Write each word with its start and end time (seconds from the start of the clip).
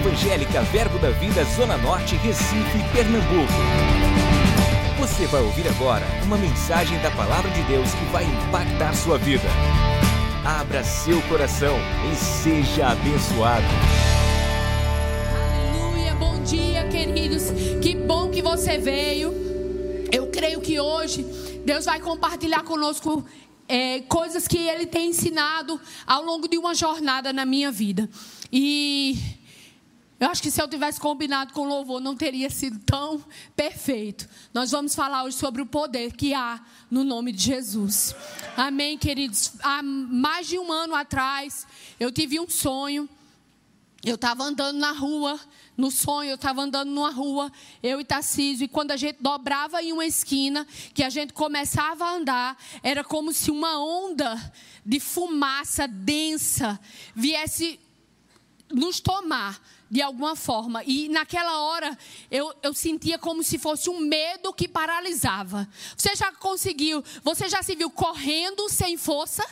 Evangélica 0.00 0.62
Verbo 0.62 0.98
da 0.98 1.10
Vida 1.10 1.44
Zona 1.44 1.76
Norte, 1.76 2.16
Recife, 2.16 2.78
Pernambuco. 2.90 3.52
Você 4.98 5.26
vai 5.26 5.42
ouvir 5.42 5.68
agora 5.68 6.06
uma 6.24 6.38
mensagem 6.38 6.98
da 7.02 7.10
Palavra 7.10 7.50
de 7.50 7.62
Deus 7.64 7.92
que 7.92 8.04
vai 8.06 8.24
impactar 8.24 8.94
sua 8.94 9.18
vida. 9.18 9.44
Abra 10.42 10.82
seu 10.82 11.20
coração 11.28 11.76
e 12.10 12.16
seja 12.16 12.88
abençoado. 12.88 13.66
Aleluia, 15.34 16.14
bom 16.14 16.42
dia, 16.44 16.88
queridos. 16.88 17.50
Que 17.82 17.94
bom 17.94 18.30
que 18.30 18.40
você 18.40 18.78
veio. 18.78 19.34
Eu 20.10 20.28
creio 20.28 20.62
que 20.62 20.80
hoje 20.80 21.26
Deus 21.62 21.84
vai 21.84 22.00
compartilhar 22.00 22.62
conosco 22.62 23.22
é, 23.68 24.00
coisas 24.00 24.48
que 24.48 24.66
Ele 24.66 24.86
tem 24.86 25.10
ensinado 25.10 25.78
ao 26.06 26.24
longo 26.24 26.48
de 26.48 26.56
uma 26.56 26.74
jornada 26.74 27.34
na 27.34 27.44
minha 27.44 27.70
vida. 27.70 28.08
E 28.50 29.39
eu 30.20 30.28
acho 30.28 30.42
que 30.42 30.50
se 30.50 30.60
eu 30.60 30.68
tivesse 30.68 31.00
combinado 31.00 31.54
com 31.54 31.66
louvor, 31.66 31.98
não 31.98 32.14
teria 32.14 32.50
sido 32.50 32.78
tão 32.80 33.24
perfeito. 33.56 34.28
Nós 34.52 34.70
vamos 34.70 34.94
falar 34.94 35.24
hoje 35.24 35.38
sobre 35.38 35.62
o 35.62 35.66
poder 35.66 36.12
que 36.12 36.34
há 36.34 36.62
no 36.90 37.02
nome 37.02 37.32
de 37.32 37.42
Jesus. 37.42 38.14
Amém, 38.54 38.98
queridos? 38.98 39.52
Há 39.62 39.82
mais 39.82 40.46
de 40.46 40.58
um 40.58 40.70
ano 40.70 40.94
atrás, 40.94 41.66
eu 41.98 42.12
tive 42.12 42.38
um 42.38 42.46
sonho. 42.50 43.08
Eu 44.04 44.16
estava 44.16 44.44
andando 44.44 44.78
na 44.78 44.92
rua, 44.92 45.40
no 45.76 45.90
sonho, 45.90 46.30
eu 46.30 46.34
estava 46.34 46.62
andando 46.62 46.90
numa 46.90 47.10
rua, 47.10 47.50
eu 47.82 47.98
e 48.00 48.04
Tarcísio, 48.04 48.64
e 48.64 48.68
quando 48.68 48.90
a 48.90 48.96
gente 48.96 49.18
dobrava 49.20 49.82
em 49.82 49.92
uma 49.92 50.06
esquina, 50.06 50.66
que 50.94 51.02
a 51.02 51.10
gente 51.10 51.32
começava 51.32 52.04
a 52.04 52.14
andar, 52.14 52.56
era 52.82 53.02
como 53.04 53.32
se 53.32 53.50
uma 53.50 53.78
onda 53.78 54.52
de 54.84 55.00
fumaça 55.00 55.86
densa 55.88 56.80
viesse 57.14 57.78
nos 58.70 59.00
tomar 59.00 59.60
de 59.90 60.00
alguma 60.00 60.36
forma. 60.36 60.84
E 60.84 61.08
naquela 61.08 61.60
hora 61.62 61.98
eu, 62.30 62.54
eu 62.62 62.72
sentia 62.72 63.18
como 63.18 63.42
se 63.42 63.58
fosse 63.58 63.90
um 63.90 63.98
medo 63.98 64.52
que 64.52 64.68
paralisava. 64.68 65.68
Você 65.96 66.14
já 66.14 66.30
conseguiu, 66.32 67.02
você 67.22 67.48
já 67.48 67.62
se 67.62 67.74
viu 67.74 67.90
correndo 67.90 68.68
sem 68.68 68.96
força? 68.96 69.44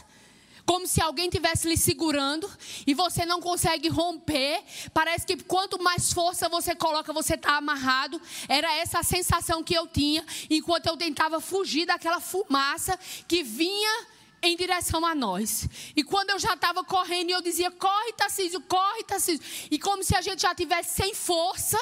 Como 0.64 0.86
se 0.86 1.00
alguém 1.00 1.30
tivesse 1.30 1.66
lhe 1.66 1.78
segurando 1.78 2.48
e 2.86 2.92
você 2.92 3.24
não 3.24 3.40
consegue 3.40 3.88
romper. 3.88 4.62
Parece 4.92 5.26
que 5.26 5.42
quanto 5.42 5.82
mais 5.82 6.12
força 6.12 6.46
você 6.46 6.74
coloca, 6.74 7.10
você 7.10 7.34
está 7.34 7.56
amarrado. 7.56 8.20
Era 8.46 8.70
essa 8.76 8.98
a 8.98 9.02
sensação 9.02 9.62
que 9.62 9.72
eu 9.72 9.86
tinha 9.86 10.24
enquanto 10.50 10.86
eu 10.86 10.96
tentava 10.96 11.40
fugir 11.40 11.86
daquela 11.86 12.20
fumaça 12.20 12.98
que 13.26 13.42
vinha 13.42 14.06
em 14.42 14.56
direção 14.56 15.04
a 15.04 15.14
nós. 15.14 15.68
E 15.96 16.04
quando 16.04 16.30
eu 16.30 16.38
já 16.38 16.54
estava 16.54 16.84
correndo, 16.84 17.30
eu 17.30 17.42
dizia: 17.42 17.70
corre, 17.70 18.12
Tarcísio, 18.12 18.60
corre, 18.62 19.04
Tarcísio. 19.04 19.44
E 19.70 19.78
como 19.78 20.02
se 20.02 20.14
a 20.14 20.20
gente 20.20 20.42
já 20.42 20.54
tivesse 20.54 20.94
sem 20.94 21.14
força, 21.14 21.80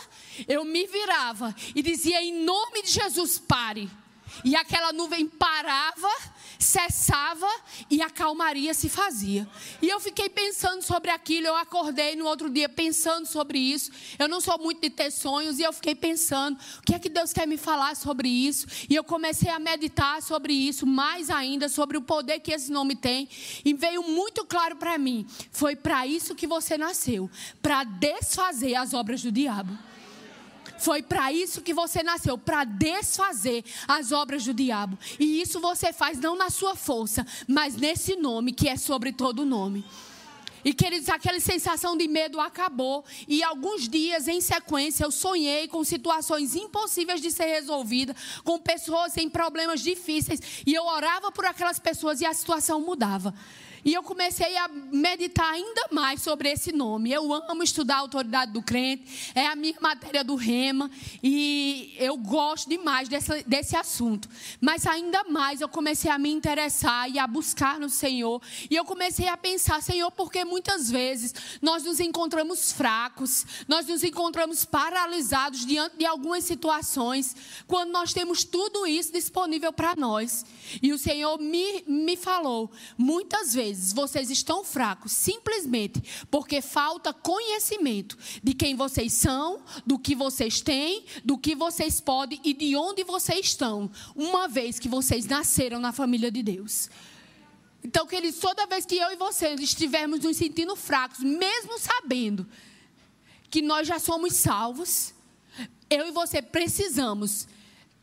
eu 0.48 0.64
me 0.64 0.86
virava 0.86 1.54
e 1.74 1.82
dizia: 1.82 2.22
em 2.22 2.44
nome 2.44 2.82
de 2.82 2.90
Jesus, 2.90 3.38
pare. 3.38 3.90
E 4.44 4.54
aquela 4.56 4.92
nuvem 4.92 5.26
parava 5.26 6.10
cessava 6.58 7.48
e 7.90 8.02
a 8.02 8.10
calmaria 8.10 8.72
se 8.74 8.88
fazia. 8.88 9.48
E 9.80 9.88
eu 9.88 10.00
fiquei 10.00 10.28
pensando 10.28 10.82
sobre 10.82 11.10
aquilo, 11.10 11.46
eu 11.46 11.56
acordei 11.56 12.16
no 12.16 12.26
outro 12.26 12.50
dia 12.50 12.68
pensando 12.68 13.26
sobre 13.26 13.58
isso. 13.58 13.90
Eu 14.18 14.28
não 14.28 14.40
sou 14.40 14.58
muito 14.58 14.80
de 14.80 14.90
ter 14.90 15.10
sonhos 15.10 15.58
e 15.58 15.62
eu 15.62 15.72
fiquei 15.72 15.94
pensando, 15.94 16.58
o 16.78 16.82
que 16.82 16.94
é 16.94 16.98
que 16.98 17.08
Deus 17.08 17.32
quer 17.32 17.46
me 17.46 17.56
falar 17.56 17.96
sobre 17.96 18.28
isso? 18.28 18.66
E 18.88 18.94
eu 18.94 19.04
comecei 19.04 19.50
a 19.50 19.58
meditar 19.58 20.22
sobre 20.22 20.52
isso, 20.52 20.86
mais 20.86 21.30
ainda 21.30 21.68
sobre 21.68 21.96
o 21.96 22.02
poder 22.02 22.40
que 22.40 22.52
esse 22.52 22.70
nome 22.70 22.96
tem, 22.96 23.28
e 23.64 23.74
veio 23.74 24.02
muito 24.02 24.44
claro 24.44 24.76
para 24.76 24.96
mim, 24.98 25.26
foi 25.50 25.76
para 25.76 26.06
isso 26.06 26.34
que 26.34 26.46
você 26.46 26.78
nasceu, 26.78 27.30
para 27.60 27.84
desfazer 27.84 28.74
as 28.74 28.94
obras 28.94 29.22
do 29.22 29.32
diabo. 29.32 29.76
Foi 30.78 31.02
para 31.02 31.32
isso 31.32 31.62
que 31.62 31.74
você 31.74 32.02
nasceu, 32.02 32.36
para 32.36 32.64
desfazer 32.64 33.64
as 33.86 34.12
obras 34.12 34.44
do 34.44 34.54
diabo. 34.54 34.98
E 35.18 35.40
isso 35.40 35.60
você 35.60 35.92
faz 35.92 36.18
não 36.18 36.36
na 36.36 36.50
sua 36.50 36.74
força, 36.74 37.26
mas 37.46 37.76
nesse 37.76 38.16
nome 38.16 38.52
que 38.52 38.68
é 38.68 38.76
sobre 38.76 39.12
todo 39.12 39.44
nome. 39.44 39.84
E 40.66 40.74
queridos, 40.74 41.08
aquela 41.08 41.38
sensação 41.38 41.96
de 41.96 42.08
medo 42.08 42.40
acabou. 42.40 43.04
E 43.28 43.40
alguns 43.40 43.88
dias 43.88 44.26
em 44.26 44.40
sequência 44.40 45.04
eu 45.04 45.12
sonhei 45.12 45.68
com 45.68 45.84
situações 45.84 46.56
impossíveis 46.56 47.20
de 47.20 47.30
ser 47.30 47.44
resolvidas, 47.44 48.16
com 48.42 48.58
pessoas 48.58 49.16
em 49.16 49.30
problemas 49.30 49.80
difíceis. 49.80 50.40
E 50.66 50.74
eu 50.74 50.84
orava 50.84 51.30
por 51.30 51.44
aquelas 51.44 51.78
pessoas 51.78 52.20
e 52.20 52.26
a 52.26 52.34
situação 52.34 52.80
mudava. 52.80 53.32
E 53.84 53.94
eu 53.94 54.02
comecei 54.02 54.56
a 54.56 54.68
meditar 54.68 55.52
ainda 55.52 55.88
mais 55.92 56.22
sobre 56.22 56.50
esse 56.50 56.72
nome. 56.72 57.12
Eu 57.12 57.32
amo 57.32 57.62
estudar 57.62 57.96
a 57.96 58.00
autoridade 58.00 58.52
do 58.52 58.62
crente, 58.62 59.32
é 59.34 59.46
a 59.46 59.54
minha 59.54 59.76
matéria 59.80 60.24
do 60.24 60.34
rema, 60.34 60.90
e 61.22 61.94
eu 61.98 62.16
gosto 62.16 62.68
demais 62.68 63.08
desse, 63.08 63.42
desse 63.44 63.76
assunto. 63.76 64.28
Mas 64.60 64.86
ainda 64.86 65.24
mais 65.24 65.60
eu 65.60 65.68
comecei 65.68 66.10
a 66.10 66.18
me 66.18 66.30
interessar 66.30 67.10
e 67.10 67.18
a 67.18 67.26
buscar 67.26 67.78
no 67.78 67.88
Senhor. 67.88 68.42
E 68.70 68.74
eu 68.74 68.84
comecei 68.84 69.28
a 69.28 69.36
pensar, 69.36 69.82
Senhor, 69.82 70.10
porque 70.10 70.44
muitas 70.44 70.90
vezes 70.90 71.34
nós 71.62 71.84
nos 71.84 72.00
encontramos 72.00 72.72
fracos, 72.72 73.44
nós 73.68 73.86
nos 73.86 74.02
encontramos 74.02 74.64
paralisados 74.64 75.64
diante 75.64 75.96
de 75.96 76.06
algumas 76.06 76.44
situações, 76.44 77.36
quando 77.66 77.90
nós 77.90 78.12
temos 78.12 78.44
tudo 78.44 78.86
isso 78.86 79.12
disponível 79.12 79.72
para 79.72 79.94
nós. 79.94 80.44
E 80.82 80.92
o 80.92 80.98
Senhor 80.98 81.38
me, 81.38 81.84
me 81.86 82.16
falou, 82.16 82.70
muitas 82.96 83.54
vezes, 83.54 83.75
vezes 83.76 83.92
vocês 83.92 84.30
estão 84.30 84.64
fracos 84.64 85.12
simplesmente 85.12 86.02
porque 86.30 86.60
falta 86.60 87.12
conhecimento 87.12 88.16
de 88.42 88.54
quem 88.54 88.74
vocês 88.74 89.12
são, 89.12 89.62
do 89.84 89.98
que 89.98 90.14
vocês 90.14 90.60
têm, 90.60 91.04
do 91.24 91.38
que 91.38 91.54
vocês 91.54 92.00
podem 92.00 92.40
e 92.42 92.52
de 92.52 92.76
onde 92.76 93.04
vocês 93.04 93.46
estão, 93.46 93.90
uma 94.14 94.48
vez 94.48 94.78
que 94.78 94.88
vocês 94.88 95.26
nasceram 95.26 95.78
na 95.78 95.92
família 95.92 96.30
de 96.30 96.42
Deus. 96.42 96.88
Então, 97.84 98.06
queridos, 98.06 98.40
toda 98.40 98.66
vez 98.66 98.84
que 98.84 98.96
eu 98.96 99.12
e 99.12 99.16
vocês 99.16 99.60
estivermos 99.60 100.20
nos 100.20 100.36
sentindo 100.36 100.74
fracos, 100.74 101.20
mesmo 101.20 101.78
sabendo 101.78 102.46
que 103.48 103.62
nós 103.62 103.86
já 103.86 103.98
somos 103.98 104.34
salvos, 104.34 105.14
eu 105.88 106.08
e 106.08 106.10
você 106.10 106.42
precisamos 106.42 107.46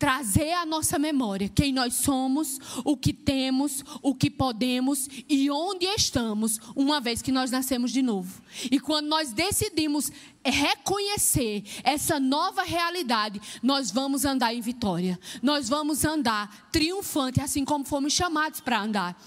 trazer 0.03 0.52
à 0.52 0.66
nossa 0.66 1.00
memória 1.00 1.47
quem 1.47 1.72
nós 1.72 1.94
somos, 1.94 2.59
o 2.84 2.97
que 2.97 3.14
temos, 3.14 3.86
o 4.02 4.14
que 4.14 4.30
podemos 4.30 5.08
e 5.30 5.50
onde 5.50 5.86
estamos, 5.86 6.59
uma 6.75 7.00
vez 7.00 7.22
que 7.22 7.31
nós 7.31 7.50
nascemos 7.50 7.90
de 7.90 8.02
novo. 8.02 8.42
E 8.69 8.81
quando 8.81 9.08
nós 9.08 9.31
decidimos 9.31 10.12
reconhecer 10.44 11.63
essa 11.86 12.19
nova 12.19 12.63
realidade, 12.63 13.42
nós 13.63 13.92
vamos 13.92 14.25
andar 14.25 14.53
em 14.53 14.59
vitória. 14.59 15.18
Nós 15.42 15.69
vamos 15.69 16.03
andar 16.03 16.68
triunfante, 16.69 17.40
assim 17.40 17.63
como 17.63 17.86
fomos 17.86 18.12
chamados 18.12 18.59
para 18.59 18.81
andar. 18.81 19.18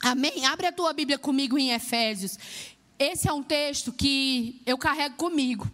Amém? 0.00 0.46
Abre 0.46 0.68
a 0.68 0.72
tua 0.72 0.92
Bíblia 0.92 1.18
comigo 1.18 1.58
em 1.58 1.72
Efésios. 1.72 2.38
Esse 2.96 3.26
é 3.26 3.32
um 3.32 3.42
texto 3.42 3.92
que 3.92 4.62
eu 4.64 4.78
carrego 4.78 5.16
comigo. 5.16 5.68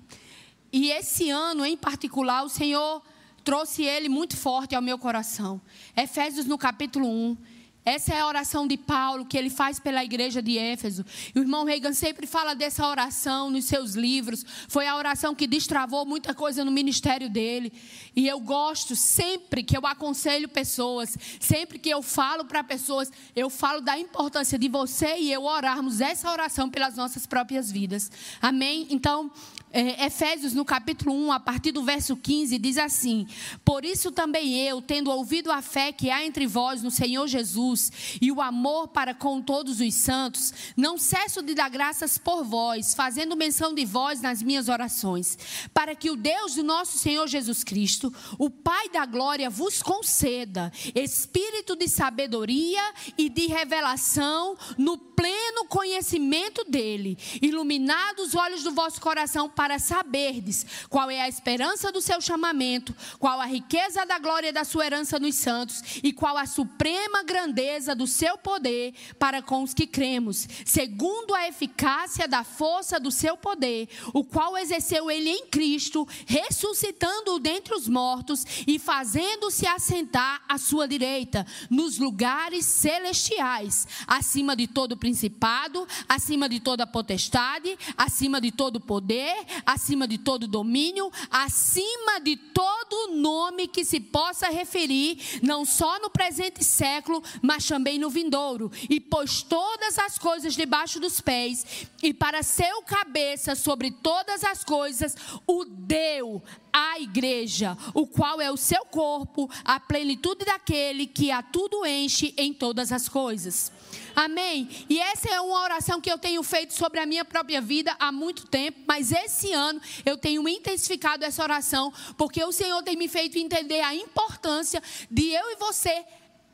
E 0.73 0.91
esse 0.91 1.29
ano 1.29 1.67
em 1.67 1.77
particular, 1.77 2.45
o 2.45 2.49
Senhor 2.49 3.03
trouxe 3.45 3.83
ele 3.83 4.09
muito 4.09 4.37
forte 4.37 4.75
ao 4.75 4.83
meu 4.83 4.99
coração. 4.99 5.61
Efésios 5.97 6.47
no 6.47 6.59
capítulo 6.59 7.09
1. 7.09 7.37
Essa 7.85 8.15
é 8.15 8.21
a 8.21 8.29
oração 8.29 8.65
de 8.65 8.77
Paulo 8.77 9.27
que 9.27 9.37
ele 9.37 9.51
faz 9.51 9.81
pela 9.81 10.05
igreja 10.05 10.41
de 10.41 10.57
Éfeso. 10.57 11.05
E 11.35 11.39
o 11.39 11.43
irmão 11.43 11.65
Reagan 11.65 11.93
sempre 11.93 12.29
fala 12.29 12.55
dessa 12.55 12.87
oração 12.87 13.51
nos 13.51 13.65
seus 13.65 13.95
livros. 13.95 14.47
Foi 14.69 14.87
a 14.87 14.97
oração 14.97 15.35
que 15.35 15.49
destravou 15.49 16.07
muita 16.07 16.33
coisa 16.33 16.65
no 16.65 16.71
ministério 16.71 17.29
dele. 17.29 17.73
E 18.15 18.29
eu 18.29 18.39
gosto 18.39 18.95
sempre 18.95 19.65
que 19.65 19.77
eu 19.77 19.85
aconselho 19.85 20.49
pessoas, 20.49 21.19
sempre 21.41 21.77
que 21.77 21.91
eu 21.91 22.03
falo 22.03 22.45
para 22.45 22.63
pessoas, 22.63 23.11
eu 23.35 23.51
falo 23.51 23.81
da 23.81 23.99
importância 23.99 24.57
de 24.57 24.69
você 24.69 25.19
e 25.19 25.33
eu 25.33 25.43
orarmos 25.43 26.01
essa 26.01 26.31
oração 26.31 26.71
pelas 26.71 26.95
nossas 26.95 27.27
próprias 27.27 27.73
vidas. 27.73 28.13
Amém? 28.41 28.87
Então, 28.91 29.29
é, 29.73 30.07
Efésios, 30.07 30.53
no 30.53 30.65
capítulo 30.65 31.15
1, 31.15 31.33
a 31.33 31.41
partir 31.41 31.73
do 31.73 31.83
verso 31.83 32.17
15, 32.17 32.59
diz 32.59 32.77
assim: 32.79 33.27
Por 33.65 33.85
isso 33.85 34.11
também 34.13 34.59
eu, 34.67 34.83
tendo 34.83 35.11
ouvido 35.11 35.51
a 35.51 35.63
fé 35.63 35.93
que 35.93 36.11
há 36.11 36.25
entre 36.25 36.47
vós 36.47 36.83
no 36.83 36.91
Senhor 36.91 37.27
Jesus 37.27 38.19
e 38.21 38.31
o 38.31 38.41
amor 38.41 38.89
para 38.89 39.15
com 39.15 39.41
todos 39.41 39.81
os 39.81 39.95
santos, 39.95 40.53
não 40.77 40.99
cesso 40.99 41.43
de 41.43 41.55
dar 41.55 41.71
graças 41.71 42.19
por 42.19 42.45
vós, 42.45 42.95
fazendo 42.95 43.37
menção 43.37 43.75
de 43.75 43.85
vós 43.85 44.21
nas 44.21 44.43
minhas 44.43 44.69
orações, 44.69 45.39
para 45.73 45.95
que 45.95 46.11
o 46.11 46.17
Deus 46.17 46.55
do 46.55 46.63
nosso 46.63 46.99
Senhor 46.99 47.27
Jesus 47.27 47.65
Cristo, 47.65 48.13
o 48.39 48.51
Pai 48.51 48.89
da 48.91 49.07
glória, 49.07 49.49
vos 49.49 49.83
conceda 49.83 50.73
espírito 50.95 51.75
de 51.77 51.89
sabedoria 51.89 52.83
e 53.17 53.29
de 53.29 53.47
revelação 53.47 54.57
no 54.77 54.99
pleno 54.99 55.65
conhecimento 55.69 56.65
dele, 56.65 57.17
iluminados 57.41 58.23
os 58.23 58.35
olhos 58.35 58.63
do 58.63 58.73
vosso 58.73 59.01
coração 59.01 59.49
para 59.49 59.62
saberdes 59.79 60.67
qual 60.89 61.11
é 61.11 61.21
a 61.21 61.29
esperança 61.29 61.91
do 61.93 62.01
seu 62.01 62.21
chamamento, 62.21 62.95
qual 63.19 63.41
a 63.41 63.47
riqueza 63.47 64.05
da 64.05 64.19
glória 64.19 64.53
da 64.53 64.65
sua 64.65 64.87
herança 64.87 65.19
nos 65.19 65.35
santos 65.35 65.83
e 66.03 66.13
qual 66.13 66.37
a 66.37 66.47
suprema 66.47 67.23
grandeza 67.23 67.95
do 67.95 68.07
seu 68.07 68.37
poder 68.39 68.95
para 69.19 69.43
com 69.43 69.63
os 69.63 69.75
que 69.75 69.87
cremos, 69.87 70.49
segundo 70.65 71.35
a 71.35 71.49
eficácia 71.49 72.29
da 72.29 72.45
força 72.45 72.99
do 72.99 73.11
seu 73.11 73.37
poder, 73.37 73.89
o 74.13 74.25
qual 74.25 74.57
exerceu 74.57 75.11
ele 75.11 75.31
em 75.31 75.47
Cristo, 75.47 76.07
ressuscitando-o 76.27 77.39
dentre 77.39 77.75
os 77.75 77.89
mortos 77.89 78.45
e 78.67 78.79
fazendo-se 78.79 79.67
assentar 79.67 80.43
à 80.49 80.59
sua 80.59 80.87
direita, 80.87 81.47
nos 81.71 81.99
lugares 81.99 82.65
celestiais, 82.65 83.87
acima 84.07 84.55
de 84.55 84.67
todo 84.67 84.97
principado, 84.97 85.87
acima 86.09 86.49
de 86.49 86.61
toda 86.61 86.87
potestade, 86.87 87.77
acima 87.97 88.41
de 88.41 88.51
todo 88.51 88.81
poder, 88.81 89.35
acima 89.65 90.07
de 90.07 90.19
todo 90.19 90.49
domínio, 90.49 91.11
acima 91.31 92.21
de 92.21 92.37
todo 92.37 93.15
nome 93.15 93.69
que 93.69 93.85
se 93.85 94.01
possa 94.01 94.49
referir, 94.49 95.41
não 95.43 95.65
só 95.65 95.99
no 96.01 96.11
presente 96.11 96.65
século, 96.65 97.23
mas 97.41 97.67
também 97.67 97.99
no 97.99 98.11
vindouro. 98.11 98.71
E 98.89 99.01
pôs 99.01 99.43
todas 99.43 99.99
as 99.99 100.19
coisas 100.19 100.55
debaixo 100.55 101.01
dos 101.01 101.21
pés, 101.21 101.87
e 102.03 102.13
para 102.13 102.43
seu 102.43 102.83
cabeça 102.83 103.55
sobre 103.55 103.91
todas 103.91 104.45
as 104.45 104.65
coisas, 104.65 105.17
o 105.47 105.65
deu 105.65 106.43
à 106.73 106.99
igreja, 106.99 107.77
o 107.95 108.07
qual 108.07 108.41
é 108.41 108.51
o 108.51 108.57
seu 108.57 108.85
corpo, 108.87 109.51
a 109.65 109.79
plenitude 109.79 110.45
daquele 110.45 111.07
que 111.07 111.31
a 111.31 111.43
tudo 111.43 111.85
enche 111.87 112.35
em 112.37 112.53
todas 112.53 112.91
as 112.93 113.09
coisas. 113.09 113.71
Amém? 114.15 114.69
E 114.89 114.99
essa 114.99 115.29
é 115.29 115.41
uma 115.41 115.63
oração 115.63 116.01
que 116.01 116.11
eu 116.11 116.19
tenho 116.19 116.43
feito 116.43 116.75
sobre 116.75 117.01
a 117.01 117.07
minha 117.07 117.25
própria 117.25 117.61
vida 117.61 117.95
há 117.99 118.13
muito 118.13 118.47
tempo, 118.47 118.81
mas 118.87 119.13
esse 119.13 119.53
ano 119.53 119.81
eu 120.05 120.17
tenho 120.17 120.47
intensificado 120.49 121.25
essa 121.25 121.43
oração, 121.43 121.93
porque 122.17 122.43
o 122.45 122.53
Senhor 122.53 122.83
tem 122.83 122.97
me 122.97 123.09
feito 123.09 123.39
entender 123.39 123.81
a 123.81 123.95
importância 123.95 124.83
de 125.11 125.31
eu 125.31 125.51
e 125.51 125.57
você 125.57 126.05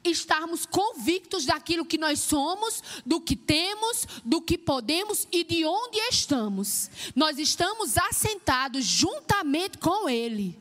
estarmos 0.04 0.64
convictos 0.64 1.44
daquilo 1.44 1.84
que 1.84 1.98
nós 1.98 2.20
somos, 2.20 2.82
do 3.04 3.20
que 3.20 3.36
temos, 3.36 4.06
do 4.24 4.40
que 4.40 4.56
podemos 4.56 5.26
e 5.30 5.44
de 5.44 5.64
onde 5.64 5.98
estamos. 6.08 6.90
Nós 7.14 7.38
estamos 7.38 7.98
assentados 7.98 8.84
juntamente 8.84 9.78
com 9.78 10.08
Ele 10.08 10.58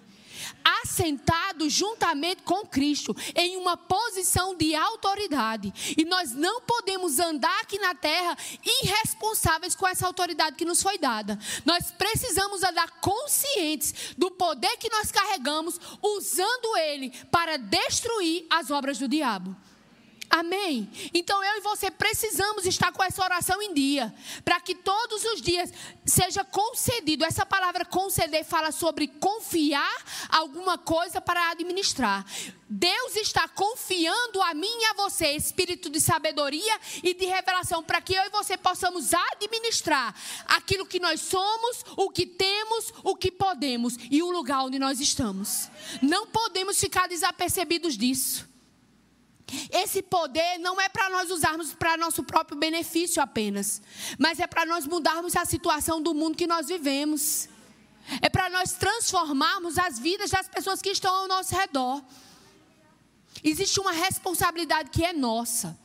assentados 0.84 1.72
juntamente 1.72 2.44
com 2.44 2.66
Cristo, 2.66 3.16
em 3.36 3.58
uma 3.58 3.78
posição 3.78 4.56
de 4.56 4.76
autoridade. 4.76 5.74
E 5.98 6.04
nós 6.06 6.34
não 6.34 6.62
podemos 6.62 7.20
andar 7.20 7.62
aqui 7.62 7.80
na 7.80 7.96
terra 7.96 8.38
irresponsáveis 8.66 9.76
com 9.76 9.88
essa 9.88 10.06
autoridade 10.06 10.56
que 10.56 10.66
nos 10.66 10.82
foi 10.82 10.98
dada. 10.98 11.40
Nós 11.66 11.92
precisamos 11.92 12.64
andar 12.64 13.00
conscientes 13.00 14.14
do 14.18 14.32
poder 14.32 14.76
que 14.78 14.90
nós 14.90 15.12
carregamos, 15.12 15.80
usando 16.02 16.78
ele 16.78 17.12
para 17.32 17.58
destruir 17.58 18.46
as 18.50 18.72
obras 18.72 18.98
do 18.98 19.08
diabo. 19.08 19.56
Amém? 20.30 20.90
Então 21.14 21.42
eu 21.44 21.58
e 21.58 21.62
você 21.62 21.90
precisamos 21.90 22.66
estar 22.66 22.92
com 22.92 23.04
essa 23.04 23.24
oração 23.24 23.62
em 23.62 23.74
dia, 23.74 24.14
para 24.44 24.60
que 24.60 24.76
todos 24.76 25.24
os 25.24 25.42
dias 25.42 25.72
seja 26.06 26.44
concedido. 26.44 27.24
Essa 27.24 27.46
palavra 27.46 27.86
conceder 27.86 28.44
fala 28.44 28.72
sobre 28.72 29.08
confiar 29.08 29.96
alguma 30.30 30.78
coisa 30.78 31.22
para 31.22 31.52
administrar. 31.52 32.26
Deus 32.70 33.16
está 33.16 33.48
confiando 33.48 34.42
a 34.42 34.54
mim 34.54 34.68
e 34.68 34.86
a 34.88 34.94
você 34.94 35.32
espírito 35.32 35.90
de 35.90 36.02
sabedoria 36.02 36.78
e 37.02 37.14
de 37.14 37.26
revelação 37.26 37.82
para 37.82 38.02
que 38.02 38.14
eu 38.14 38.24
e 38.26 38.30
você 38.30 38.58
possamos 38.58 39.14
administrar 39.14 40.14
aquilo 40.46 40.86
que 40.86 41.00
nós 41.00 41.22
somos, 41.22 41.86
o 41.96 42.10
que 42.10 42.26
temos, 42.26 42.94
o 43.04 43.16
que 43.16 43.32
podemos 43.32 43.96
e 44.12 44.22
o 44.22 44.30
lugar 44.30 44.66
onde 44.66 44.78
nós 44.78 45.00
estamos. 45.00 45.70
Não 46.02 46.28
podemos 46.28 46.78
ficar 46.78 47.08
desapercebidos 47.08 47.98
disso. 47.98 48.57
Esse 49.72 50.02
poder 50.02 50.58
não 50.60 50.80
é 50.80 50.90
para 50.90 51.10
nós 51.10 51.32
usarmos 51.32 51.74
para 51.74 51.96
nosso 51.96 52.24
próprio 52.24 52.58
benefício 52.58 53.22
apenas, 53.22 53.82
mas 54.18 54.40
é 54.40 54.48
para 54.48 54.66
nós 54.66 54.86
mudarmos 54.86 55.36
a 55.36 55.46
situação 55.46 56.02
do 56.02 56.14
mundo 56.14 56.36
que 56.36 56.48
nós 56.48 56.68
vivemos. 56.68 57.48
É 58.22 58.30
para 58.30 58.50
nós 58.50 58.74
transformarmos 58.74 59.78
as 59.78 60.00
vidas 60.00 60.32
das 60.32 60.48
pessoas 60.48 60.82
que 60.82 60.90
estão 60.90 61.14
ao 61.14 61.28
nosso 61.28 61.56
redor. 61.56 62.02
Existe 63.44 63.80
uma 63.80 63.92
responsabilidade 63.92 64.90
que 64.90 65.06
é 65.06 65.14
nossa. 65.14 65.78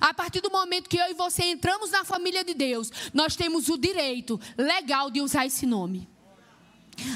A 0.00 0.14
partir 0.14 0.40
do 0.40 0.50
momento 0.50 0.88
que 0.88 0.98
eu 0.98 1.10
e 1.10 1.14
você 1.14 1.44
entramos 1.44 1.90
na 1.90 2.04
família 2.04 2.44
de 2.44 2.54
Deus, 2.54 2.90
nós 3.12 3.34
temos 3.34 3.68
o 3.68 3.76
direito 3.76 4.40
legal 4.56 5.10
de 5.10 5.20
usar 5.20 5.46
esse 5.46 5.66
nome. 5.66 6.08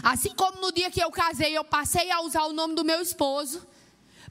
Assim 0.02 0.34
como 0.34 0.60
no 0.60 0.72
dia 0.72 0.90
que 0.90 1.02
eu 1.02 1.10
casei, 1.10 1.56
eu 1.56 1.64
passei 1.64 2.10
a 2.10 2.20
usar 2.22 2.44
o 2.44 2.52
nome 2.52 2.74
do 2.74 2.84
meu 2.84 3.00
esposo. 3.00 3.66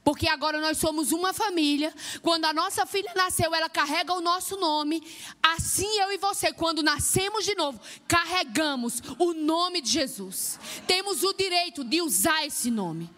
Porque 0.04 0.28
agora 0.28 0.60
nós 0.60 0.76
somos 0.76 1.12
uma 1.12 1.32
família. 1.32 1.92
Quando 2.20 2.44
a 2.44 2.52
nossa 2.52 2.84
filha 2.84 3.10
nasceu, 3.16 3.54
ela 3.54 3.70
carrega 3.70 4.12
o 4.12 4.20
nosso 4.20 4.56
nome. 4.58 5.02
Assim 5.42 5.88
eu 5.98 6.12
e 6.12 6.18
você, 6.18 6.52
quando 6.52 6.82
nascemos 6.82 7.44
de 7.46 7.54
novo, 7.54 7.80
carregamos 8.06 9.02
o 9.18 9.32
nome 9.32 9.80
de 9.80 9.90
Jesus. 9.90 10.60
Temos 10.86 11.22
o 11.22 11.32
direito 11.32 11.82
de 11.82 12.02
usar 12.02 12.44
esse 12.46 12.70
nome. 12.70 13.10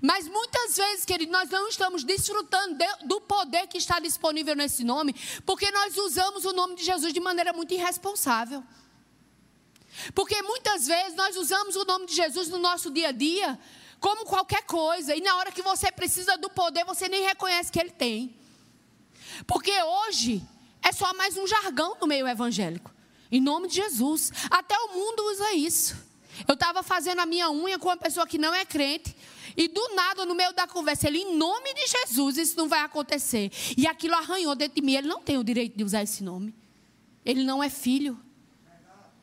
Mas 0.00 0.26
muitas 0.26 0.76
vezes, 0.76 1.04
querido, 1.04 1.30
nós 1.30 1.50
não 1.50 1.68
estamos 1.68 2.02
desfrutando 2.02 2.74
de, 2.74 3.06
do 3.06 3.20
poder 3.20 3.66
que 3.68 3.76
está 3.76 4.00
disponível 4.00 4.56
nesse 4.56 4.82
nome, 4.82 5.14
porque 5.46 5.70
nós 5.70 5.96
usamos 5.96 6.44
o 6.44 6.52
nome 6.52 6.74
de 6.74 6.84
Jesus 6.84 7.12
de 7.12 7.20
maneira 7.20 7.52
muito 7.52 7.72
irresponsável. 7.74 8.64
Porque 10.14 10.40
muitas 10.42 10.86
vezes 10.86 11.14
nós 11.14 11.36
usamos 11.36 11.76
o 11.76 11.84
nome 11.84 12.06
de 12.06 12.14
Jesus 12.14 12.48
no 12.48 12.58
nosso 12.58 12.90
dia 12.90 13.08
a 13.08 13.12
dia 13.12 13.60
como 14.02 14.26
qualquer 14.26 14.64
coisa. 14.64 15.14
E 15.14 15.20
na 15.20 15.36
hora 15.36 15.52
que 15.52 15.62
você 15.62 15.90
precisa 15.92 16.36
do 16.36 16.50
poder, 16.50 16.84
você 16.84 17.08
nem 17.08 17.22
reconhece 17.22 17.70
que 17.70 17.78
ele 17.78 17.92
tem. 17.92 18.34
Porque 19.46 19.72
hoje 19.80 20.42
é 20.82 20.90
só 20.90 21.14
mais 21.14 21.36
um 21.38 21.46
jargão 21.46 21.96
no 22.00 22.08
meio 22.08 22.26
evangélico. 22.26 22.92
Em 23.30 23.40
nome 23.40 23.68
de 23.68 23.76
Jesus. 23.76 24.32
Até 24.50 24.76
o 24.76 24.88
mundo 24.88 25.22
usa 25.30 25.54
isso. 25.54 25.96
Eu 26.48 26.54
estava 26.54 26.82
fazendo 26.82 27.20
a 27.20 27.26
minha 27.26 27.48
unha 27.48 27.78
com 27.78 27.88
uma 27.88 27.96
pessoa 27.96 28.26
que 28.26 28.36
não 28.36 28.52
é 28.52 28.64
crente. 28.64 29.14
E 29.56 29.68
do 29.68 29.94
nada, 29.94 30.26
no 30.26 30.34
meio 30.34 30.52
da 30.52 30.66
conversa, 30.66 31.06
ele, 31.06 31.18
em 31.18 31.36
nome 31.36 31.72
de 31.72 31.86
Jesus, 31.86 32.36
isso 32.36 32.56
não 32.56 32.68
vai 32.68 32.80
acontecer. 32.80 33.52
E 33.76 33.86
aquilo 33.86 34.14
arranhou 34.16 34.56
dentro 34.56 34.74
de 34.74 34.82
mim. 34.82 34.94
Ele 34.96 35.06
não 35.06 35.22
tem 35.22 35.38
o 35.38 35.44
direito 35.44 35.76
de 35.76 35.84
usar 35.84 36.02
esse 36.02 36.24
nome. 36.24 36.52
Ele 37.24 37.44
não 37.44 37.62
é 37.62 37.70
filho. 37.70 38.18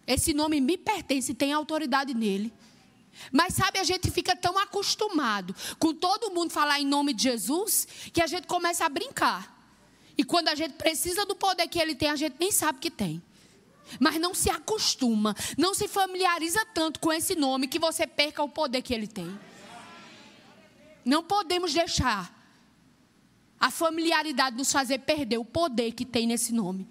Esse 0.08 0.34
nome 0.34 0.62
me 0.62 0.78
pertence 0.78 1.34
tem 1.34 1.52
autoridade 1.52 2.14
nele. 2.14 2.54
Mas 3.32 3.54
sabe, 3.54 3.80
a 3.80 3.84
gente 3.84 4.10
fica 4.10 4.36
tão 4.36 4.58
acostumado 4.58 5.56
com 5.78 5.94
todo 5.94 6.32
mundo 6.32 6.52
falar 6.52 6.80
em 6.80 6.86
nome 6.86 7.14
de 7.14 7.24
Jesus 7.24 7.88
que 8.14 8.22
a 8.22 8.28
gente 8.28 8.48
começa 8.48 8.86
a 8.86 8.90
brincar. 8.90 9.58
E 10.18 10.24
quando 10.24 10.50
a 10.50 10.56
gente 10.56 10.74
precisa 10.74 11.26
do 11.26 11.36
poder 11.36 11.68
que 11.68 11.80
ele 11.80 11.96
tem, 11.96 12.10
a 12.10 12.16
gente 12.16 12.36
nem 12.40 12.52
sabe 12.52 12.80
que 12.80 12.92
tem. 12.92 13.22
Mas 14.00 14.20
não 14.20 14.34
se 14.34 14.50
acostuma, 14.50 15.36
não 15.58 15.74
se 15.74 15.88
familiariza 15.88 16.64
tanto 16.74 17.00
com 17.00 17.12
esse 17.12 17.36
nome 17.36 17.68
que 17.68 17.80
você 17.80 18.06
perca 18.06 18.44
o 18.44 18.50
poder 18.50 18.82
que 18.82 18.94
ele 18.94 19.08
tem. 19.08 19.40
Não 21.04 21.24
podemos 21.24 21.74
deixar 21.74 22.36
a 23.60 23.72
familiaridade 23.72 24.56
nos 24.56 24.72
fazer 24.72 25.00
perder 25.00 25.38
o 25.38 25.46
poder 25.46 25.92
que 25.92 26.06
tem 26.06 26.28
nesse 26.28 26.54
nome. 26.54 26.88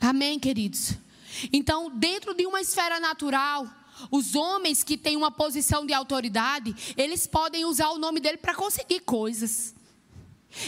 Amém, 0.00 0.38
queridos? 0.38 0.94
Então, 1.52 1.90
dentro 1.90 2.34
de 2.34 2.46
uma 2.46 2.60
esfera 2.60 3.00
natural, 3.00 3.66
os 4.10 4.34
homens 4.34 4.82
que 4.82 4.96
têm 4.96 5.16
uma 5.16 5.30
posição 5.30 5.86
de 5.86 5.92
autoridade, 5.92 6.74
eles 6.96 7.26
podem 7.26 7.64
usar 7.64 7.90
o 7.90 7.98
nome 7.98 8.20
dele 8.20 8.38
para 8.38 8.54
conseguir 8.54 9.00
coisas. 9.00 9.74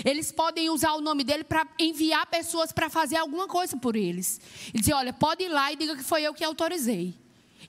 Eles 0.05 0.33
podem 0.33 0.71
usar 0.71 0.95
o 0.95 1.00
nome 1.00 1.25
dele 1.25 1.45
para 1.45 1.67
enviar 1.79 2.26
pessoas 2.26 2.73
para 2.73 2.88
fazer 2.88 3.17
alguma 3.17 3.47
coisa 3.47 3.76
por 3.76 3.97
eles. 3.97 4.41
E 4.73 4.81
dizer: 4.81 4.95
olha, 4.95 5.12
pode 5.12 5.45
ir 5.45 5.49
lá 5.49 5.73
e 5.73 5.76
diga 5.76 5.97
que 5.97 6.03
foi 6.03 6.23
eu 6.23 6.33
que 6.33 6.45
autorizei. 6.45 7.14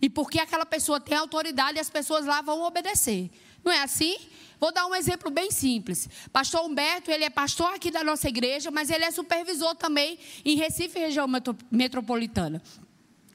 E 0.02 0.10
porque 0.10 0.40
aquela 0.40 0.66
pessoa 0.66 1.00
tem 1.00 1.18
autoridade, 1.18 1.80
as 1.80 1.90
pessoas 1.90 2.26
lá 2.26 2.42
vão 2.42 2.62
obedecer. 2.64 3.30
Não 3.64 3.72
é 3.72 3.82
assim? 3.82 4.18
Vou 4.60 4.72
dar 4.72 4.86
um 4.88 4.96
exemplo 4.96 5.30
bem 5.30 5.52
simples. 5.52 6.08
Pastor 6.32 6.66
Humberto, 6.66 7.12
ele 7.12 7.24
é 7.24 7.30
pastor 7.30 7.74
aqui 7.74 7.92
da 7.92 8.04
nossa 8.04 8.30
igreja, 8.30 8.72
mas 8.72 8.90
ele 8.90 9.04
é 9.04 9.12
supervisor 9.12 9.76
também 9.76 10.18
em 10.44 10.56
Recife, 10.56 11.00
região 11.00 11.28
metropolitana. 11.70 12.62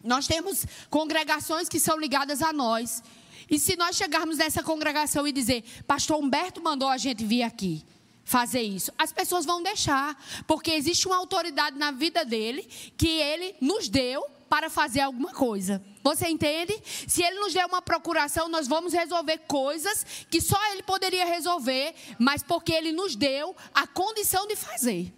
Nós 0.03 0.27
temos 0.27 0.65
congregações 0.89 1.69
que 1.69 1.79
são 1.79 1.99
ligadas 1.99 2.43
a 2.43 2.53
nós. 2.53 3.03
E 3.51 3.59
se 3.59 3.77
nós 3.77 3.97
chegarmos 3.97 4.39
nessa 4.39 4.63
congregação 4.63 5.27
e 5.27 5.33
dizer, 5.33 5.65
Pastor 5.87 6.19
Humberto 6.19 6.63
mandou 6.63 6.89
a 6.89 6.97
gente 6.97 7.25
vir 7.25 7.43
aqui 7.43 7.85
fazer 8.25 8.63
isso, 8.63 8.93
as 8.97 9.13
pessoas 9.13 9.45
vão 9.45 9.61
deixar, 9.61 10.17
porque 10.47 10.71
existe 10.71 11.09
uma 11.09 11.17
autoridade 11.17 11.77
na 11.77 11.91
vida 11.91 12.25
dele 12.25 12.63
que 12.97 13.09
ele 13.09 13.57
nos 13.61 13.89
deu 13.89 14.25
para 14.49 14.71
fazer 14.71 15.01
alguma 15.01 15.33
coisa. 15.33 15.83
Você 16.03 16.29
entende? 16.29 16.81
Se 17.07 17.23
ele 17.23 17.41
nos 17.41 17.53
der 17.53 17.67
uma 17.67 17.83
procuração, 17.83 18.49
nós 18.49 18.67
vamos 18.67 18.93
resolver 18.93 19.39
coisas 19.47 20.05
que 20.29 20.41
só 20.41 20.59
ele 20.73 20.83
poderia 20.83 21.25
resolver, 21.25 21.95
mas 22.19 22.43
porque 22.43 22.73
ele 22.73 22.93
nos 22.93 23.15
deu 23.15 23.55
a 23.75 23.87
condição 23.87 24.47
de 24.47 24.57
fazer. 24.57 25.13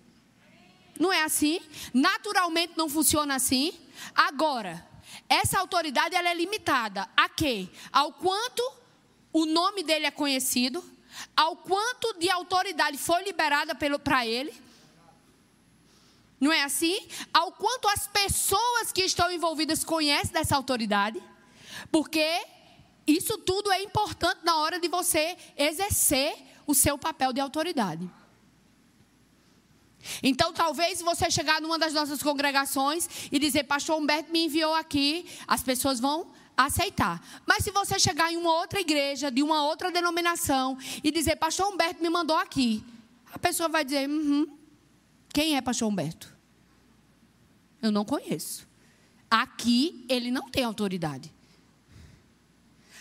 Não 1.02 1.12
é 1.12 1.24
assim? 1.24 1.60
Naturalmente 1.92 2.74
não 2.76 2.88
funciona 2.88 3.34
assim. 3.34 3.72
Agora, 4.14 4.88
essa 5.28 5.58
autoridade 5.58 6.14
ela 6.14 6.28
é 6.28 6.34
limitada 6.34 7.08
a 7.16 7.28
quê? 7.28 7.68
Ao 7.92 8.12
quanto 8.12 8.62
o 9.32 9.44
nome 9.44 9.82
dele 9.82 10.06
é 10.06 10.12
conhecido, 10.12 10.80
ao 11.36 11.56
quanto 11.56 12.16
de 12.20 12.30
autoridade 12.30 12.98
foi 12.98 13.24
liberada 13.24 13.74
para 13.74 14.24
ele. 14.24 14.54
Não 16.40 16.52
é 16.52 16.62
assim? 16.62 17.04
Ao 17.34 17.50
quanto 17.50 17.88
as 17.88 18.06
pessoas 18.06 18.92
que 18.92 19.02
estão 19.02 19.28
envolvidas 19.32 19.82
conhecem 19.82 20.32
dessa 20.32 20.54
autoridade. 20.54 21.20
Porque 21.90 22.46
isso 23.08 23.38
tudo 23.38 23.72
é 23.72 23.82
importante 23.82 24.44
na 24.44 24.58
hora 24.58 24.78
de 24.78 24.86
você 24.86 25.36
exercer 25.56 26.32
o 26.64 26.76
seu 26.76 26.96
papel 26.96 27.32
de 27.32 27.40
autoridade. 27.40 28.08
Então, 30.22 30.52
talvez 30.52 31.00
você 31.00 31.30
chegar 31.30 31.60
numa 31.60 31.78
das 31.78 31.92
nossas 31.92 32.22
congregações 32.22 33.08
e 33.30 33.38
dizer, 33.38 33.64
Pastor 33.64 33.98
Humberto 33.98 34.32
me 34.32 34.46
enviou 34.46 34.74
aqui, 34.74 35.26
as 35.46 35.62
pessoas 35.62 36.00
vão 36.00 36.30
aceitar. 36.56 37.22
Mas 37.46 37.64
se 37.64 37.70
você 37.70 37.98
chegar 37.98 38.32
em 38.32 38.36
uma 38.36 38.52
outra 38.54 38.80
igreja, 38.80 39.30
de 39.30 39.42
uma 39.42 39.64
outra 39.64 39.90
denominação, 39.90 40.76
e 41.02 41.10
dizer, 41.10 41.36
Pastor 41.36 41.72
Humberto 41.72 42.02
me 42.02 42.10
mandou 42.10 42.36
aqui, 42.36 42.84
a 43.32 43.38
pessoa 43.38 43.68
vai 43.68 43.84
dizer, 43.84 44.08
uhum, 44.08 44.46
quem 45.32 45.56
é 45.56 45.60
Pastor 45.60 45.88
Humberto? 45.88 46.32
Eu 47.80 47.90
não 47.90 48.04
conheço. 48.04 48.68
Aqui 49.30 50.04
ele 50.08 50.30
não 50.30 50.50
tem 50.50 50.62
autoridade. 50.64 51.32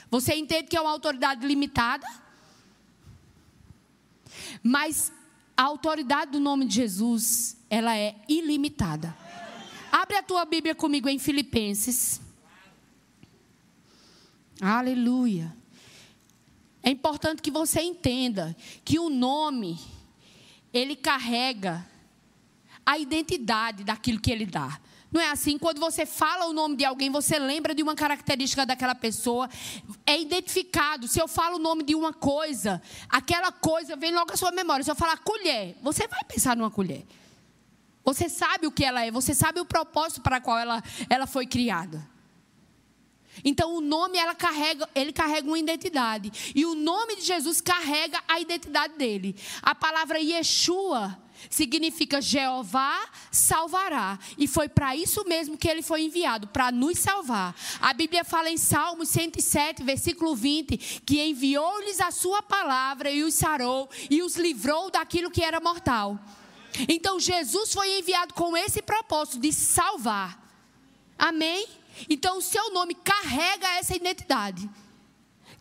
Você 0.09 0.33
entende 0.35 0.67
que 0.67 0.77
é 0.77 0.81
uma 0.81 0.91
autoridade 0.91 1.45
limitada? 1.45 2.07
Mas 4.63 5.11
a 5.61 5.65
autoridade 5.65 6.31
do 6.31 6.39
nome 6.39 6.65
de 6.65 6.73
Jesus, 6.73 7.55
ela 7.69 7.95
é 7.95 8.15
ilimitada. 8.27 9.15
Abre 9.91 10.17
a 10.17 10.23
tua 10.23 10.43
Bíblia 10.43 10.73
comigo 10.73 11.07
em 11.07 11.19
Filipenses. 11.19 12.19
Aleluia. 14.59 15.55
É 16.81 16.89
importante 16.89 17.43
que 17.43 17.51
você 17.51 17.79
entenda 17.79 18.57
que 18.83 18.97
o 18.97 19.07
nome 19.07 19.79
ele 20.73 20.95
carrega 20.95 21.87
a 22.83 22.97
identidade 22.97 23.83
daquilo 23.83 24.19
que 24.19 24.31
ele 24.31 24.47
dá. 24.47 24.79
Não 25.11 25.19
é 25.19 25.29
assim? 25.29 25.57
Quando 25.57 25.79
você 25.79 26.05
fala 26.05 26.45
o 26.45 26.53
nome 26.53 26.77
de 26.77 26.85
alguém, 26.85 27.09
você 27.09 27.37
lembra 27.37 27.75
de 27.75 27.83
uma 27.83 27.95
característica 27.95 28.65
daquela 28.65 28.95
pessoa, 28.95 29.49
é 30.05 30.19
identificado. 30.19 31.07
Se 31.07 31.19
eu 31.19 31.27
falo 31.27 31.57
o 31.57 31.59
nome 31.59 31.83
de 31.83 31.93
uma 31.93 32.13
coisa, 32.13 32.81
aquela 33.09 33.51
coisa 33.51 33.97
vem 33.97 34.13
logo 34.13 34.31
à 34.31 34.37
sua 34.37 34.51
memória. 34.51 34.83
Se 34.83 34.91
eu 34.91 34.95
falar 34.95 35.17
colher, 35.17 35.75
você 35.81 36.07
vai 36.07 36.23
pensar 36.23 36.55
numa 36.55 36.71
colher. 36.71 37.05
Você 38.05 38.29
sabe 38.29 38.65
o 38.65 38.71
que 38.71 38.85
ela 38.85 39.05
é, 39.05 39.11
você 39.11 39.35
sabe 39.35 39.59
o 39.59 39.65
propósito 39.65 40.21
para 40.21 40.39
qual 40.39 40.57
ela, 40.57 40.81
ela 41.09 41.27
foi 41.27 41.45
criada. 41.45 42.09
Então 43.43 43.75
o 43.75 43.81
nome 43.81 44.17
ela 44.17 44.35
carrega, 44.35 44.87
ele 44.95 45.11
carrega 45.11 45.47
uma 45.47 45.59
identidade. 45.59 46.53
E 46.55 46.65
o 46.65 46.73
nome 46.73 47.17
de 47.17 47.23
Jesus 47.23 47.61
carrega 47.61 48.21
a 48.27 48.39
identidade 48.39 48.95
dele. 48.95 49.35
A 49.61 49.75
palavra 49.75 50.19
Yeshua 50.19 51.17
significa 51.49 52.21
Jeová 52.21 53.09
salvará. 53.31 54.19
E 54.37 54.47
foi 54.47 54.69
para 54.69 54.95
isso 54.95 55.23
mesmo 55.27 55.57
que 55.57 55.67
ele 55.67 55.81
foi 55.81 56.03
enviado, 56.03 56.47
para 56.47 56.71
nos 56.71 56.99
salvar. 56.99 57.55
A 57.79 57.93
Bíblia 57.93 58.23
fala 58.23 58.49
em 58.49 58.57
Salmos 58.57 59.09
107, 59.09 59.83
versículo 59.83 60.35
20, 60.35 61.01
que 61.05 61.21
enviou-lhes 61.21 61.99
a 61.99 62.11
sua 62.11 62.41
palavra 62.41 63.09
e 63.09 63.23
os 63.23 63.33
sarou 63.33 63.89
e 64.09 64.21
os 64.21 64.35
livrou 64.35 64.89
daquilo 64.91 65.31
que 65.31 65.43
era 65.43 65.59
mortal. 65.59 66.19
Então 66.87 67.19
Jesus 67.19 67.73
foi 67.73 67.99
enviado 67.99 68.33
com 68.33 68.55
esse 68.55 68.81
propósito 68.81 69.39
de 69.39 69.51
salvar. 69.51 70.39
Amém? 71.17 71.67
Então 72.09 72.37
o 72.37 72.41
seu 72.41 72.71
nome 72.73 72.95
carrega 72.95 73.67
essa 73.77 73.95
identidade. 73.95 74.69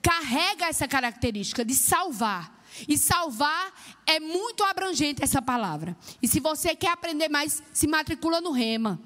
Carrega 0.01 0.67
essa 0.67 0.89
característica 0.89 1.65
de 1.65 1.75
salvar. 1.75 2.60
E 2.89 2.97
salvar 2.97 3.73
é 4.07 4.21
muito 4.21 4.65
abrangente 4.65 5.23
essa 5.23 5.41
palavra. 5.41 5.97
E 6.23 6.29
se 6.29 6.41
você 6.41 6.75
quer 6.75 6.91
aprender 6.91 7.29
mais, 7.29 7.63
se 7.73 7.87
matricula 7.87 8.41
no 8.41 8.51
Rema. 8.51 9.01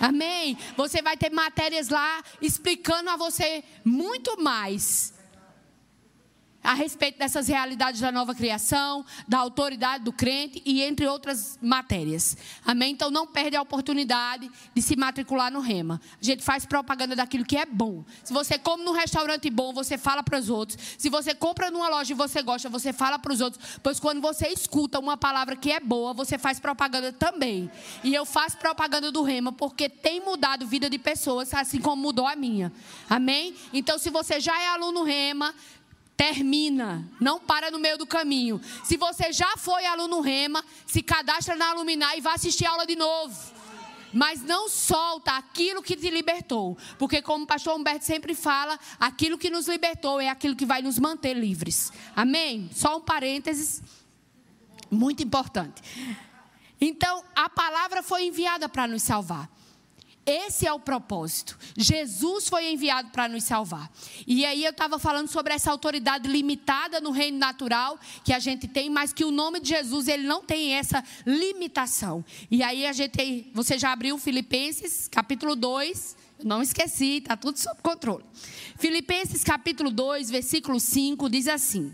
Amém? 0.00 0.56
Você 0.76 1.02
vai 1.02 1.16
ter 1.16 1.30
matérias 1.30 1.90
lá 1.90 2.22
explicando 2.40 3.10
a 3.10 3.16
você 3.16 3.62
muito 3.84 4.40
mais 4.42 5.12
a 6.62 6.74
respeito 6.74 7.18
dessas 7.18 7.48
realidades 7.48 8.00
da 8.00 8.12
nova 8.12 8.34
criação, 8.34 9.04
da 9.26 9.38
autoridade 9.38 10.04
do 10.04 10.12
crente 10.12 10.62
e 10.64 10.82
entre 10.82 11.06
outras 11.06 11.58
matérias. 11.60 12.36
Amém? 12.64 12.92
Então 12.92 13.10
não 13.10 13.26
perde 13.26 13.56
a 13.56 13.62
oportunidade 13.62 14.50
de 14.74 14.82
se 14.82 14.94
matricular 14.96 15.50
no 15.50 15.60
Rema. 15.60 16.00
A 16.20 16.24
gente 16.24 16.42
faz 16.42 16.66
propaganda 16.66 17.16
daquilo 17.16 17.44
que 17.44 17.56
é 17.56 17.64
bom. 17.64 18.04
Se 18.22 18.32
você 18.32 18.58
come 18.58 18.84
num 18.84 18.92
restaurante 18.92 19.48
bom, 19.48 19.72
você 19.72 19.96
fala 19.96 20.22
para 20.22 20.38
os 20.38 20.50
outros. 20.50 20.78
Se 20.98 21.08
você 21.08 21.34
compra 21.34 21.70
numa 21.70 21.88
loja 21.88 22.12
e 22.12 22.16
você 22.16 22.42
gosta, 22.42 22.68
você 22.68 22.92
fala 22.92 23.18
para 23.18 23.32
os 23.32 23.40
outros. 23.40 23.78
Pois 23.82 23.98
quando 23.98 24.20
você 24.20 24.48
escuta 24.48 24.98
uma 24.98 25.16
palavra 25.16 25.56
que 25.56 25.72
é 25.72 25.80
boa, 25.80 26.12
você 26.12 26.36
faz 26.36 26.60
propaganda 26.60 27.12
também. 27.12 27.70
E 28.04 28.14
eu 28.14 28.26
faço 28.26 28.58
propaganda 28.58 29.10
do 29.10 29.22
Rema 29.22 29.52
porque 29.52 29.88
tem 29.88 30.20
mudado 30.20 30.64
a 30.64 30.68
vida 30.68 30.90
de 30.90 30.98
pessoas, 30.98 31.52
assim 31.54 31.80
como 31.80 32.02
mudou 32.02 32.26
a 32.26 32.36
minha. 32.36 32.72
Amém? 33.08 33.54
Então 33.72 33.98
se 33.98 34.10
você 34.10 34.38
já 34.40 34.60
é 34.60 34.68
aluno 34.68 35.02
Rema, 35.02 35.54
termina, 36.20 37.02
não 37.18 37.40
para 37.40 37.70
no 37.70 37.78
meio 37.78 37.96
do 37.96 38.06
caminho. 38.06 38.60
Se 38.84 38.98
você 38.98 39.32
já 39.32 39.56
foi 39.56 39.86
aluno 39.86 40.20
Rema, 40.20 40.62
se 40.86 41.02
cadastra 41.02 41.56
na 41.56 41.70
Aluminar 41.70 42.14
e 42.14 42.20
vá 42.20 42.34
assistir 42.34 42.66
a 42.66 42.72
aula 42.72 42.86
de 42.86 42.94
novo. 42.94 43.34
Mas 44.12 44.42
não 44.42 44.68
solta 44.68 45.32
aquilo 45.32 45.82
que 45.82 45.96
te 45.96 46.10
libertou. 46.10 46.76
Porque, 46.98 47.22
como 47.22 47.44
o 47.44 47.46
pastor 47.46 47.74
Humberto 47.74 48.04
sempre 48.04 48.34
fala, 48.34 48.78
aquilo 48.98 49.38
que 49.38 49.48
nos 49.48 49.66
libertou 49.66 50.20
é 50.20 50.28
aquilo 50.28 50.54
que 50.54 50.66
vai 50.66 50.82
nos 50.82 50.98
manter 50.98 51.32
livres. 51.32 51.90
Amém? 52.14 52.68
Só 52.74 52.98
um 52.98 53.00
parênteses 53.00 53.82
muito 54.90 55.22
importante. 55.22 55.80
Então, 56.78 57.24
a 57.34 57.48
palavra 57.48 58.02
foi 58.02 58.26
enviada 58.26 58.68
para 58.68 58.86
nos 58.86 59.02
salvar. 59.02 59.48
Esse 60.30 60.64
é 60.64 60.72
o 60.72 60.78
propósito. 60.78 61.58
Jesus 61.76 62.48
foi 62.48 62.70
enviado 62.70 63.10
para 63.10 63.26
nos 63.26 63.42
salvar. 63.42 63.90
E 64.24 64.44
aí 64.44 64.64
eu 64.64 64.70
estava 64.70 64.96
falando 64.96 65.26
sobre 65.26 65.52
essa 65.52 65.72
autoridade 65.72 66.28
limitada 66.28 67.00
no 67.00 67.10
reino 67.10 67.36
natural 67.36 67.98
que 68.24 68.32
a 68.32 68.38
gente 68.38 68.68
tem, 68.68 68.88
mas 68.88 69.12
que 69.12 69.24
o 69.24 69.32
nome 69.32 69.58
de 69.58 69.70
Jesus 69.70 70.06
ele 70.06 70.22
não 70.22 70.40
tem 70.40 70.74
essa 70.74 71.02
limitação. 71.26 72.24
E 72.48 72.62
aí 72.62 72.86
a 72.86 72.92
gente, 72.92 73.50
você 73.52 73.76
já 73.76 73.90
abriu 73.90 74.16
Filipenses 74.18 75.08
capítulo 75.08 75.56
2, 75.56 76.16
não 76.44 76.62
esqueci, 76.62 77.16
está 77.16 77.36
tudo 77.36 77.58
sob 77.58 77.82
controle. 77.82 78.24
Filipenses 78.78 79.42
capítulo 79.42 79.90
2, 79.90 80.30
versículo 80.30 80.78
5 80.78 81.28
diz 81.28 81.48
assim: 81.48 81.92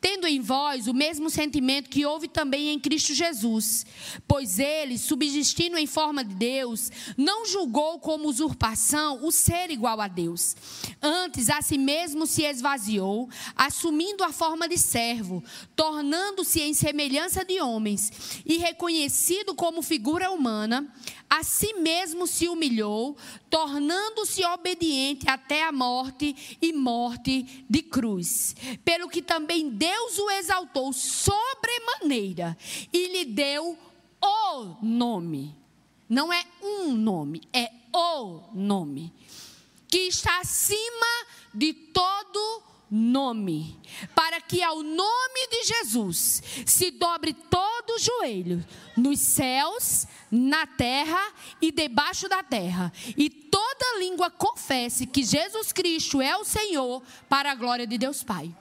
tendo 0.00 0.26
em 0.26 0.40
vós 0.40 0.86
o 0.86 0.94
mesmo 0.94 1.30
sentimento 1.30 1.90
que 1.90 2.04
houve 2.04 2.28
também 2.28 2.70
em 2.70 2.78
Cristo 2.78 3.14
Jesus. 3.14 3.86
Pois 4.26 4.58
ele, 4.58 4.98
subsistindo 4.98 5.76
em 5.76 5.86
forma 5.86 6.24
de 6.24 6.34
Deus, 6.34 6.90
não 7.16 7.46
julgou 7.46 7.98
como 7.98 8.28
usurpação 8.28 9.24
o 9.24 9.30
ser 9.30 9.70
igual 9.70 10.00
a 10.00 10.08
Deus. 10.08 10.56
Antes, 11.02 11.48
a 11.50 11.62
si 11.62 11.78
mesmo 11.78 12.26
se 12.26 12.42
esvaziou, 12.44 13.28
assumindo 13.56 14.24
a 14.24 14.32
forma 14.32 14.68
de 14.68 14.78
servo, 14.78 15.42
tornando-se 15.74 16.60
em 16.60 16.74
semelhança 16.74 17.44
de 17.44 17.60
homens, 17.60 18.42
e 18.44 18.56
reconhecido 18.58 19.54
como 19.54 19.82
figura 19.82 20.30
humana, 20.30 20.86
a 21.28 21.42
si 21.42 21.74
mesmo 21.74 22.26
se 22.26 22.48
humilhou, 22.48 23.16
tornando-se 23.50 24.44
obediente 24.44 25.28
até 25.28 25.64
a 25.64 25.72
morte 25.72 26.58
e 26.60 26.72
morte 26.72 27.64
de 27.68 27.82
cruz. 27.82 28.56
Pelo 28.84 29.08
que 29.08 29.20
também 29.20 29.68
Deus 29.68 30.18
o 30.18 30.30
exaltou 30.30 30.92
sobremaneira 30.92 32.56
e 32.92 33.08
lhe 33.08 33.24
deu 33.26 33.78
o 34.22 34.76
nome. 34.82 35.54
Não 36.08 36.32
é 36.32 36.44
um 36.62 36.92
nome, 36.92 37.42
é 37.52 37.70
o 37.92 38.42
nome. 38.54 39.12
Que 39.86 40.08
está 40.08 40.40
acima 40.40 41.26
de 41.52 41.72
todo 41.72 42.62
nome, 42.90 43.78
para 44.14 44.40
que 44.40 44.62
ao 44.62 44.82
nome 44.82 45.48
de 45.50 45.64
Jesus 45.64 46.42
se 46.66 46.90
dobre 46.90 47.34
todo 47.34 47.77
o 47.92 47.98
joelho, 47.98 48.64
nos 48.96 49.18
céus, 49.20 50.06
na 50.30 50.66
terra 50.66 51.32
e 51.60 51.72
debaixo 51.72 52.28
da 52.28 52.42
terra, 52.42 52.92
e 53.16 53.28
toda 53.28 53.98
língua 53.98 54.30
confesse 54.30 55.06
que 55.06 55.22
Jesus 55.22 55.72
Cristo 55.72 56.20
é 56.20 56.36
o 56.36 56.44
Senhor, 56.44 57.02
para 57.28 57.52
a 57.52 57.54
glória 57.54 57.86
de 57.86 57.98
Deus 57.98 58.22
Pai. 58.22 58.54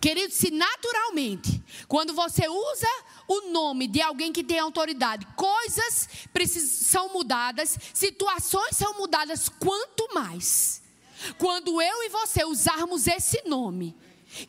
Querido, 0.00 0.32
se 0.32 0.50
naturalmente, 0.50 1.62
quando 1.88 2.14
você 2.14 2.48
usa 2.48 2.88
o 3.26 3.50
nome 3.50 3.88
de 3.88 4.00
alguém 4.00 4.32
que 4.32 4.44
tem 4.44 4.58
autoridade, 4.58 5.26
coisas 5.34 6.08
são 6.62 7.12
mudadas, 7.12 7.76
situações 7.92 8.76
são 8.76 8.96
mudadas, 8.96 9.48
quanto 9.48 10.14
mais 10.14 10.84
quando 11.38 11.80
eu 11.80 12.02
e 12.02 12.08
você 12.08 12.44
usarmos 12.44 13.06
esse 13.06 13.42
nome, 13.46 13.96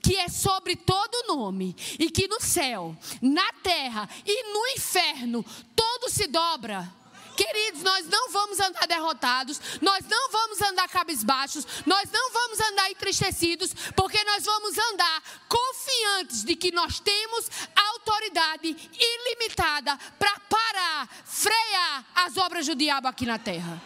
que 0.02 0.16
é 0.16 0.28
sobre 0.30 0.76
todo 0.76 1.28
nome, 1.28 1.76
e 2.00 2.10
que 2.10 2.28
no 2.28 2.42
céu, 2.42 2.96
na 3.22 3.52
terra 3.64 4.10
e 4.26 4.54
no 4.54 4.68
inferno, 4.76 5.46
todo 5.76 6.10
se 6.10 6.28
dobra 6.28 6.94
Queridos, 7.36 7.84
nós 7.84 8.08
não 8.08 8.30
vamos 8.30 8.60
andar 8.60 8.88
derrotados, 8.88 9.60
nós 9.82 10.06
não 10.08 10.32
vamos 10.32 10.62
andar 10.62 10.88
cabisbaixos, 10.88 11.66
nós 11.86 12.10
não 12.10 12.32
vamos 12.32 12.60
andar 12.62 12.90
entristecidos, 12.90 13.74
porque 13.96 14.24
nós 14.24 14.46
vamos 14.46 14.78
andar 14.78 15.24
confiantes 15.50 16.44
de 16.44 16.56
que 16.56 16.72
nós 16.72 17.00
temos 17.00 17.50
autoridade 17.76 18.68
ilimitada 18.98 19.98
para 20.18 20.40
parar, 20.40 21.10
frear 21.26 22.06
as 22.16 22.38
obras 22.38 22.66
do 22.66 22.76
diabo 22.76 23.08
aqui 23.08 23.26
na 23.26 23.38
terra. 23.38 23.82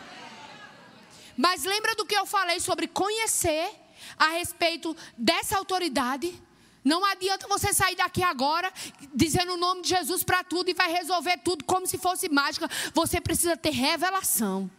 Mas 1.36 1.64
lembra 1.64 1.96
do 1.96 2.06
que 2.06 2.16
eu 2.16 2.26
falei 2.26 2.60
sobre 2.60 2.88
conhecer 2.88 3.72
a 4.20 4.28
respeito 4.32 4.96
dessa 5.18 5.58
autoridade? 5.58 6.40
Não 6.84 7.04
adianta 7.06 7.48
você 7.48 7.74
sair 7.74 7.96
daqui 7.96 8.22
agora 8.22 8.72
dizendo 9.14 9.54
o 9.54 9.58
nome 9.58 9.82
de 9.82 9.90
Jesus 9.90 10.24
para 10.24 10.44
tudo 10.44 10.70
e 10.70 10.74
vai 10.74 10.92
resolver 10.92 11.38
tudo 11.38 11.64
como 11.64 11.88
se 11.88 11.98
fosse 11.98 12.30
mágica. 12.30 12.70
Você 12.94 13.20
precisa 13.20 13.58
ter 13.58 13.72
revelação. 13.72 14.70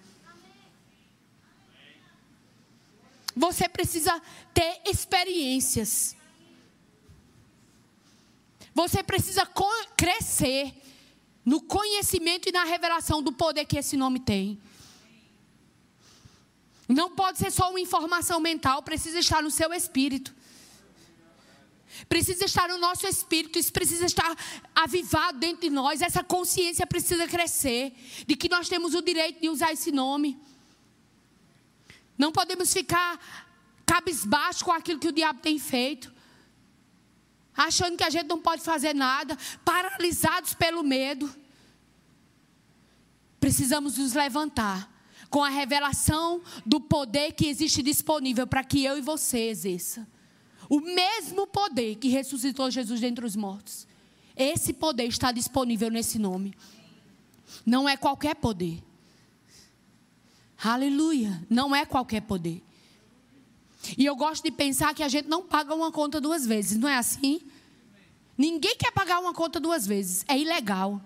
Você 3.37 3.69
precisa 3.69 4.21
ter 4.53 4.81
experiências. 4.85 6.17
Você 8.75 9.03
precisa 9.03 9.49
crescer 9.97 10.75
no 11.45 11.61
conhecimento 11.61 12.49
e 12.49 12.53
na 12.53 12.65
revelação 12.65 13.23
do 13.23 13.33
poder 13.33 13.65
que 13.65 13.79
esse 13.79 13.97
nome 13.97 14.21
tem. 14.21 14.61
Não 16.91 17.09
pode 17.09 17.39
ser 17.39 17.53
só 17.53 17.71
uma 17.71 17.79
informação 17.79 18.41
mental, 18.41 18.83
precisa 18.83 19.21
estar 19.21 19.41
no 19.41 19.51
seu 19.51 19.73
espírito. 19.73 20.35
Precisa 22.09 22.45
estar 22.45 22.69
no 22.69 22.79
nosso 22.79 23.07
espírito, 23.07 23.61
isso 23.61 23.73
precisa 23.73 24.07
estar 24.07 24.37
avivado 24.75 25.39
dentro 25.39 25.61
de 25.61 25.71
nós. 25.71 26.03
Essa 26.03 26.25
consciência 26.25 26.85
precisa 26.85 27.29
crescer 27.29 27.93
de 28.27 28.35
que 28.35 28.49
nós 28.49 28.69
temos 28.69 28.95
o 28.95 29.03
direito 29.03 29.41
de 29.41 29.49
usar 29.49 29.73
esse 29.73 29.93
nome. 29.93 30.37
Não 32.19 32.33
podemos 32.33 32.73
ficar 32.73 33.21
cabisbaixo 33.87 34.65
com 34.65 34.73
aquilo 34.73 34.99
que 34.99 35.09
o 35.09 35.13
diabo 35.13 35.41
tem 35.41 35.61
feito, 35.61 36.13
achando 37.57 37.97
que 37.97 38.05
a 38.05 38.11
gente 38.11 38.27
não 38.27 38.41
pode 38.41 38.63
fazer 38.63 38.95
nada, 38.95 39.39
paralisados 39.65 40.55
pelo 40.55 40.83
medo. 40.83 41.33
Precisamos 43.39 43.97
nos 43.97 44.13
levantar 44.13 45.00
com 45.31 45.45
a 45.45 45.49
revelação 45.49 46.43
do 46.67 46.81
poder 46.81 47.33
que 47.33 47.47
existe 47.47 47.83
disponível 47.83 48.47
para 48.47 48.65
que 48.65 48.85
eu 48.85 48.99
e 48.99 49.01
você 49.01 49.49
exerça. 49.49 50.07
O 50.69 50.81
mesmo 50.81 51.47
poder 51.47 51.95
que 51.97 52.09
ressuscitou 52.09 52.71
Jesus 52.71 53.01
dentre 53.01 53.25
os 53.25 53.37
mortos. 53.37 53.87
Esse 54.37 54.73
poder 54.73 55.05
está 55.05 55.31
disponível 55.31 55.91
nesse 55.91 56.19
nome. 56.19 56.53
Não 57.65 57.89
é 57.89 57.97
qualquer 57.97 58.35
poder. 58.35 58.83
Aleluia. 60.63 61.43
Não 61.49 61.75
é 61.75 61.87
qualquer 61.87 62.23
poder. 62.23 62.63
E 63.97 64.05
eu 64.05 64.15
gosto 64.17 64.43
de 64.43 64.51
pensar 64.51 64.95
que 64.95 65.03
a 65.03 65.09
gente 65.09 65.29
não 65.29 65.43
paga 65.43 65.75
uma 65.75 65.91
conta 65.91 66.21
duas 66.21 66.45
vezes, 66.47 66.79
não 66.79 66.89
é 66.89 66.97
assim? 66.97 67.41
Ninguém 68.37 68.77
quer 68.77 68.93
pagar 68.93 69.19
uma 69.21 69.33
conta 69.33 69.59
duas 69.59 69.87
vezes. 69.87 70.25
É 70.29 70.39
ilegal. 70.39 71.01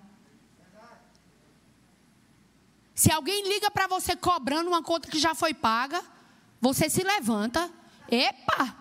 Se 2.95 3.11
alguém 3.11 3.45
liga 3.47 3.69
para 3.69 3.87
você 3.87 4.15
cobrando 4.15 4.69
uma 4.69 4.81
conta 4.81 5.11
que 5.11 5.19
já 5.19 5.35
foi 5.35 5.53
paga, 5.53 6.01
você 6.61 6.89
se 6.89 7.03
levanta. 7.03 7.69
Epa! 8.09 8.73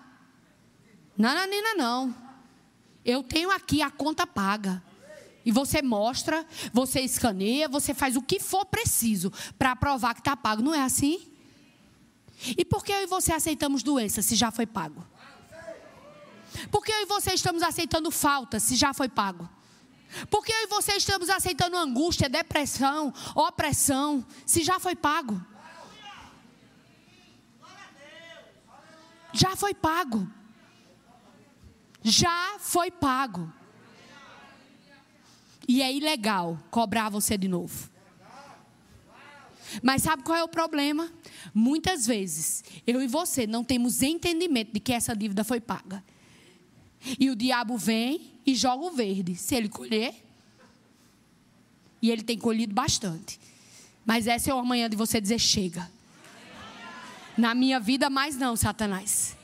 Nananina, 1.18 1.74
não. 1.74 2.14
Eu 3.04 3.24
tenho 3.24 3.50
aqui 3.50 3.82
a 3.82 3.90
conta 3.90 4.24
paga. 4.24 4.80
E 5.44 5.50
você 5.50 5.82
mostra, 5.82 6.46
você 6.72 7.00
escaneia, 7.00 7.68
você 7.68 7.92
faz 7.92 8.16
o 8.16 8.22
que 8.22 8.38
for 8.38 8.64
preciso 8.64 9.32
para 9.58 9.74
provar 9.74 10.14
que 10.14 10.20
está 10.20 10.36
pago. 10.36 10.62
Não 10.62 10.74
é 10.74 10.82
assim? 10.82 11.30
E 12.56 12.64
por 12.64 12.84
que 12.84 12.92
eu 12.92 13.02
e 13.02 13.06
você 13.06 13.32
aceitamos 13.32 13.82
doença 13.82 14.22
se 14.22 14.36
já 14.36 14.52
foi 14.52 14.64
pago? 14.64 15.04
Por 16.70 16.84
que 16.84 16.92
eu 16.92 17.02
e 17.02 17.06
você 17.06 17.34
estamos 17.34 17.62
aceitando 17.64 18.12
falta 18.12 18.60
se 18.60 18.76
já 18.76 18.94
foi 18.94 19.08
pago? 19.08 19.48
Por 20.30 20.44
que 20.44 20.52
eu 20.52 20.64
e 20.64 20.66
você 20.66 20.92
estamos 20.92 21.28
aceitando 21.28 21.76
angústia, 21.76 22.28
depressão, 22.28 23.12
opressão 23.34 24.24
se 24.46 24.62
já 24.62 24.78
foi 24.78 24.94
pago? 24.94 25.40
Já 29.32 29.56
foi 29.56 29.74
pago 29.74 30.28
já 32.04 32.58
foi 32.60 32.90
pago. 32.90 33.50
E 35.66 35.80
é 35.80 35.90
ilegal 35.90 36.58
cobrar 36.70 37.08
você 37.08 37.38
de 37.38 37.48
novo. 37.48 37.90
Mas 39.82 40.02
sabe 40.02 40.22
qual 40.22 40.36
é 40.36 40.44
o 40.44 40.48
problema? 40.48 41.10
Muitas 41.54 42.06
vezes, 42.06 42.62
eu 42.86 43.02
e 43.02 43.08
você 43.08 43.46
não 43.46 43.64
temos 43.64 44.02
entendimento 44.02 44.72
de 44.72 44.78
que 44.78 44.92
essa 44.92 45.16
dívida 45.16 45.42
foi 45.42 45.60
paga. 45.60 46.04
E 47.18 47.30
o 47.30 47.34
diabo 47.34 47.78
vem 47.78 48.33
e 48.46 48.54
joga 48.54 48.84
o 48.84 48.90
verde. 48.90 49.34
Se 49.36 49.54
ele 49.54 49.68
colher, 49.68 50.14
e 52.04 52.10
ele 52.10 52.22
tem 52.22 52.38
colhido 52.38 52.74
bastante. 52.74 53.40
Mas 54.04 54.26
essa 54.26 54.50
é 54.50 54.54
uma 54.54 54.62
manhã 54.62 54.90
de 54.90 54.96
você 54.96 55.18
dizer: 55.18 55.38
chega. 55.38 55.90
Na 57.34 57.54
minha 57.54 57.80
vida, 57.80 58.10
mais 58.10 58.36
não, 58.36 58.54
Satanás. 58.54 59.34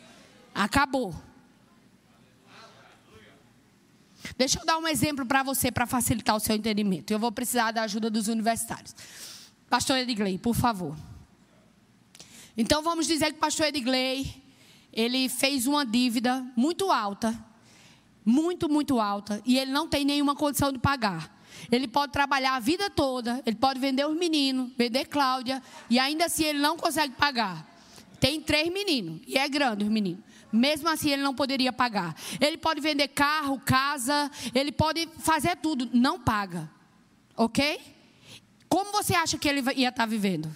Acabou. 0.54 1.14
Deixa 4.36 4.60
eu 4.60 4.66
dar 4.66 4.76
um 4.76 4.86
exemplo 4.86 5.24
para 5.24 5.42
você 5.42 5.72
para 5.72 5.86
facilitar 5.86 6.36
o 6.36 6.40
seu 6.40 6.54
entendimento. 6.54 7.10
Eu 7.10 7.18
vou 7.18 7.32
precisar 7.32 7.72
da 7.72 7.82
ajuda 7.82 8.10
dos 8.10 8.28
universitários. 8.28 8.94
Pastor 9.70 9.96
Edgley, 9.96 10.36
por 10.36 10.54
favor. 10.54 10.94
Então 12.56 12.82
vamos 12.82 13.06
dizer 13.06 13.26
que 13.26 13.38
o 13.38 13.40
pastor 13.40 13.68
Edgley, 13.68 14.42
ele 14.92 15.30
fez 15.30 15.66
uma 15.66 15.86
dívida 15.86 16.46
muito 16.54 16.90
alta, 16.90 17.32
muito, 18.24 18.68
muito 18.68 19.00
alta, 19.00 19.42
e 19.44 19.59
ele 19.59 19.70
não 19.70 19.88
tem 19.88 20.04
nenhuma 20.04 20.35
condição 20.35 20.72
de 20.72 20.78
pagar. 20.78 21.38
Ele 21.70 21.88
pode 21.88 22.12
trabalhar 22.12 22.54
a 22.54 22.61
vida 22.61 22.88
toda, 22.88 23.42
ele 23.44 23.56
pode 23.56 23.80
vender 23.80 24.06
os 24.06 24.16
meninos, 24.16 24.70
vender 24.76 25.06
Cláudia, 25.06 25.62
e 25.88 25.98
ainda 25.98 26.26
assim 26.26 26.44
ele 26.44 26.59
não 26.59 26.76
consegue 26.76 27.14
pagar. 27.14 27.66
Tem 28.18 28.40
três 28.40 28.70
meninos, 28.72 29.20
e 29.26 29.37
é 29.38 29.48
grande 29.48 29.85
os 29.85 29.90
meninos. 29.90 30.22
Mesmo 30.52 30.88
assim, 30.88 31.11
ele 31.11 31.22
não 31.22 31.35
poderia 31.35 31.72
pagar. 31.72 32.14
Ele 32.40 32.59
pode 32.59 32.80
vender 32.80 33.09
carro, 33.09 33.61
casa, 33.61 34.30
ele 34.54 34.72
pode 34.72 35.09
fazer 35.18 35.56
tudo, 35.56 35.88
não 35.92 36.18
paga. 36.18 36.68
Ok? 37.37 37.80
Como 38.68 38.92
você 38.92 39.14
acha 39.14 39.38
que 39.38 39.48
ele 39.48 39.62
ia 39.76 39.88
estar 39.88 40.06
vivendo? 40.06 40.54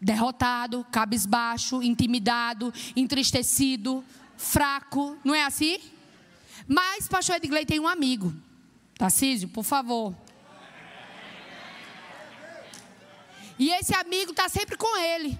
Derrotado, 0.00 0.84
cabisbaixo, 0.90 1.82
intimidado, 1.82 2.72
entristecido, 2.94 4.04
fraco, 4.36 5.16
não 5.24 5.34
é 5.34 5.44
assim? 5.44 5.78
Mas 6.66 7.08
pastor 7.08 7.36
Edgley 7.36 7.66
tem 7.66 7.80
um 7.80 7.88
amigo. 7.88 8.34
Tarcísio, 8.96 9.48
por 9.48 9.64
favor. 9.64 10.14
E 13.58 13.70
esse 13.70 13.94
amigo 13.94 14.32
está 14.32 14.48
sempre 14.48 14.76
com 14.76 14.96
ele. 14.98 15.38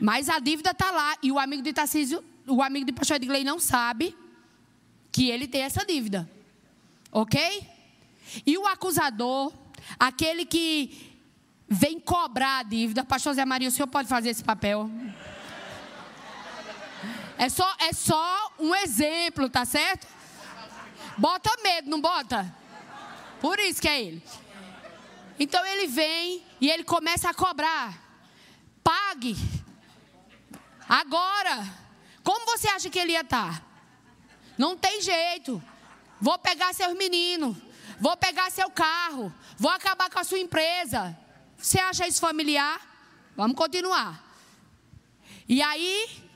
Mas 0.00 0.28
a 0.28 0.38
dívida 0.38 0.70
está 0.70 0.90
lá. 0.90 1.16
E 1.22 1.30
o 1.30 1.38
amigo 1.38 1.62
de 1.62 1.72
Tarcísio, 1.72 2.24
o 2.46 2.62
amigo 2.62 2.86
de 2.86 2.92
pastor 2.92 3.16
Edgley 3.16 3.44
não 3.44 3.58
sabe 3.58 4.16
que 5.12 5.28
ele 5.28 5.46
tem 5.46 5.62
essa 5.62 5.84
dívida. 5.84 6.30
Ok? 7.12 7.66
E 8.46 8.56
o 8.56 8.66
acusador, 8.66 9.52
aquele 9.98 10.44
que 10.44 11.18
vem 11.68 11.98
cobrar 11.98 12.58
a 12.58 12.62
dívida, 12.62 13.04
pastor 13.04 13.34
Zé 13.34 13.44
Maria, 13.44 13.68
o 13.68 13.70
senhor 13.70 13.88
pode 13.88 14.08
fazer 14.08 14.30
esse 14.30 14.42
papel? 14.42 14.90
É 17.40 17.48
só, 17.48 17.74
é 17.78 17.90
só 17.94 18.52
um 18.58 18.74
exemplo, 18.74 19.48
tá 19.48 19.64
certo? 19.64 20.06
Bota 21.16 21.50
medo, 21.62 21.88
não 21.88 21.98
bota? 21.98 22.54
Por 23.40 23.58
isso 23.58 23.80
que 23.80 23.88
é 23.88 23.98
ele. 23.98 24.22
Então 25.38 25.64
ele 25.64 25.86
vem 25.86 26.44
e 26.60 26.68
ele 26.68 26.84
começa 26.84 27.30
a 27.30 27.32
cobrar. 27.32 27.98
Pague. 28.84 29.34
Agora, 30.86 31.66
como 32.22 32.44
você 32.44 32.68
acha 32.68 32.90
que 32.90 32.98
ele 32.98 33.12
ia 33.12 33.22
estar? 33.22 33.64
Não 34.58 34.76
tem 34.76 35.00
jeito. 35.00 35.62
Vou 36.20 36.38
pegar 36.38 36.74
seus 36.74 36.94
meninos, 36.94 37.56
vou 37.98 38.18
pegar 38.18 38.50
seu 38.50 38.68
carro, 38.68 39.32
vou 39.56 39.70
acabar 39.70 40.10
com 40.10 40.18
a 40.18 40.24
sua 40.24 40.38
empresa. 40.38 41.18
Você 41.56 41.80
acha 41.80 42.06
isso 42.06 42.20
familiar? 42.20 42.78
Vamos 43.34 43.56
continuar. 43.56 44.22
E 45.48 45.62
aí, 45.62 46.29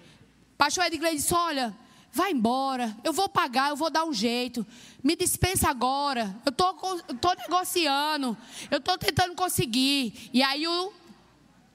pastor 0.57 0.85
Edgley 0.85 1.17
disse: 1.17 1.35
Olha, 1.35 1.75
vai 2.13 2.31
embora, 2.31 2.97
eu 3.03 3.13
vou 3.13 3.29
pagar, 3.29 3.71
eu 3.71 3.77
vou 3.77 3.91
dar 3.91 4.05
um 4.05 4.13
jeito. 4.13 4.65
Me 5.03 5.17
dispensa 5.17 5.69
agora. 5.69 6.35
Eu 6.47 6.51
estou 6.51 7.35
negociando, 7.37 8.37
eu 8.71 8.79
estou 8.79 8.97
tentando 8.97 9.35
conseguir. 9.35 10.31
E 10.33 10.43
aí 10.43 10.67
o, 10.67 10.93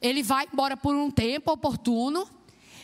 ele 0.01 0.23
vai 0.23 0.47
embora 0.51 0.77
por 0.77 0.95
um 0.95 1.11
tempo 1.11 1.51
oportuno. 1.51 2.27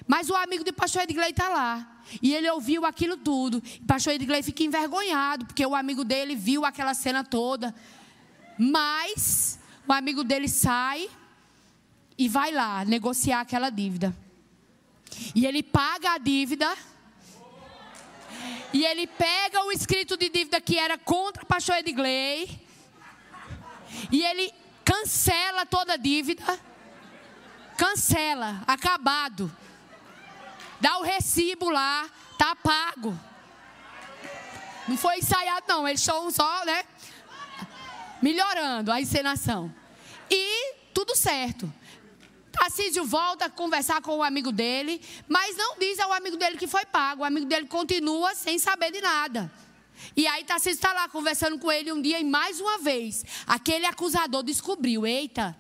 Mas 0.08 0.29
o 0.29 0.36
amigo 0.36 0.63
do 0.63 0.73
pastor 0.73 1.03
Edgley 1.03 1.31
está 1.31 1.49
lá. 1.49 2.01
E 2.21 2.34
ele 2.36 2.49
ouviu 2.49 2.86
aquilo 2.86 3.17
tudo. 3.17 3.58
O 3.81 3.86
pastor 3.86 4.13
Edgley 4.13 4.43
fica 4.43 4.63
envergonhado, 4.63 5.45
porque 5.45 5.65
o 5.65 5.73
amigo 5.73 6.03
dele 6.03 6.36
viu 6.36 6.65
aquela 6.65 6.93
cena 6.93 7.23
toda. 7.23 7.73
Mas 8.60 9.60
o 9.88 9.93
amigo 9.93 10.23
dele 10.23 10.47
sai 10.47 11.10
e 12.17 12.27
vai 12.27 12.51
lá 12.51 12.86
negociar 12.86 13.41
aquela 13.41 13.69
dívida. 13.69 14.15
E 15.34 15.45
ele 15.45 15.62
paga 15.63 16.13
a 16.13 16.17
dívida. 16.17 16.75
E 18.73 18.84
ele 18.86 19.08
pega 19.08 19.63
o 19.63 19.71
escrito 19.71 20.17
de 20.17 20.30
dívida 20.30 20.60
que 20.60 20.78
era 20.78 20.97
contra 20.97 21.45
pastor 21.45 21.78
Edgley. 21.78 22.62
E 24.12 24.23
ele 24.23 24.54
cancela 24.84 25.65
toda 25.65 25.93
a 25.93 25.97
dívida. 25.97 26.43
Cancela, 27.78 28.62
acabado. 28.67 29.51
Dá 30.80 30.97
o 30.99 31.04
recibo 31.04 31.69
lá, 31.69 32.10
tá 32.38 32.56
pago. 32.56 33.17
Não 34.88 34.97
foi 34.97 35.17
ensaiado, 35.17 35.65
não. 35.67 35.88
Eles 35.88 36.01
estão 36.01 36.30
só, 36.30 36.65
né? 36.65 36.84
Melhorando 38.21 38.91
a 38.91 39.01
encenação. 39.01 39.73
E 40.30 40.75
tudo 40.93 41.15
certo. 41.15 41.71
Tarcísio 42.55 43.03
volta 43.03 43.45
a 43.45 43.49
conversar 43.49 44.01
com 44.01 44.17
o 44.17 44.23
amigo 44.23 44.51
dele, 44.51 45.01
mas 45.27 45.57
não 45.57 45.77
diz 45.77 45.99
ao 45.99 46.13
amigo 46.13 46.37
dele 46.37 46.57
que 46.57 46.67
foi 46.67 46.85
pago. 46.85 47.21
O 47.21 47.25
amigo 47.25 47.45
dele 47.45 47.67
continua 47.67 48.33
sem 48.33 48.57
saber 48.57 48.91
de 48.91 49.01
nada. 49.01 49.51
E 50.15 50.25
aí 50.25 50.43
Tarcísio 50.45 50.77
está 50.77 50.93
lá 50.93 51.09
conversando 51.09 51.59
com 51.59 51.71
ele 51.71 51.91
um 51.91 52.01
dia 52.01 52.19
e 52.19 52.23
mais 52.23 52.61
uma 52.61 52.77
vez, 52.79 53.25
aquele 53.45 53.85
acusador 53.85 54.41
descobriu: 54.41 55.05
eita, 55.05 55.55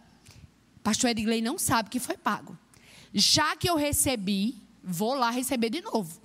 pastor 0.81 1.09
Edgley 1.09 1.41
não 1.41 1.57
sabe 1.57 1.89
que 1.89 1.99
foi 1.99 2.17
pago. 2.17 2.57
Já 3.13 3.55
que 3.55 3.69
eu 3.69 3.75
recebi, 3.75 4.55
vou 4.83 5.15
lá 5.15 5.29
receber 5.29 5.69
de 5.69 5.81
novo. 5.81 6.21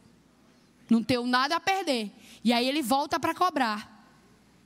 Não 0.89 1.03
tenho 1.03 1.27
nada 1.27 1.57
a 1.57 1.61
perder. 1.61 2.13
E 2.45 2.53
aí 2.53 2.69
ele 2.69 2.83
volta 2.83 3.19
para 3.19 3.35
cobrar. 3.35 3.99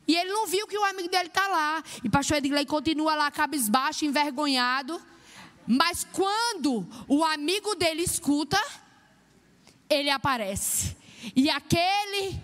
E 0.06 0.14
ele 0.14 0.30
não 0.30 0.46
viu 0.46 0.66
que 0.66 0.76
o 0.76 0.84
amigo 0.84 1.08
dele 1.08 1.28
está 1.28 1.48
lá. 1.48 1.82
E 2.02 2.10
pastor 2.10 2.38
Edgley 2.38 2.66
continua 2.66 3.14
lá, 3.14 3.30
cabisbaixo, 3.30 4.04
envergonhado. 4.04 5.00
Mas 5.66 6.07
quando 6.12 6.87
o 7.09 7.24
amigo 7.24 7.74
dele 7.74 8.03
escuta, 8.03 8.61
ele 9.88 10.11
aparece. 10.11 10.96
E 11.35 11.48
aquele 11.48 12.40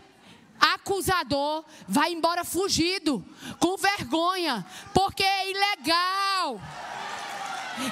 acusador 0.59 1.65
vai 1.89 2.13
embora 2.13 2.45
fugido, 2.45 3.25
com 3.59 3.77
vergonha, 3.77 4.65
porque 4.93 5.23
é 5.23 5.51
ilegal. 5.51 6.61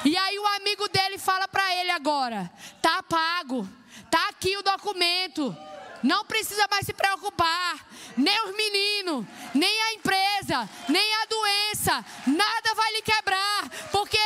E 0.05 0.17
aí 0.17 0.39
o 0.39 0.47
amigo 0.47 0.89
dele 0.89 1.19
fala 1.19 1.49
para 1.49 1.75
ele 1.77 1.91
agora: 1.91 2.51
tá 2.83 3.03
pago, 3.03 3.69
tá 4.11 4.29
aqui 4.29 4.57
o 4.57 4.63
documento. 4.63 5.57
Não 6.03 6.25
precisa 6.25 6.67
mais 6.71 6.87
se 6.87 6.93
preocupar. 6.93 7.87
Nem 8.17 8.45
os 8.45 8.57
meninos, 8.57 9.27
nem 9.55 9.83
a 9.83 9.95
empresa, 9.95 10.69
nem 10.89 11.15
a 11.15 11.25
doença. 11.27 12.05
Nada 12.27 12.75
vai 12.75 12.93
lhe 12.93 13.03
quebrar, 13.03 13.69
porque 13.91 14.18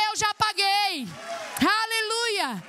Aleluia. 1.59 2.63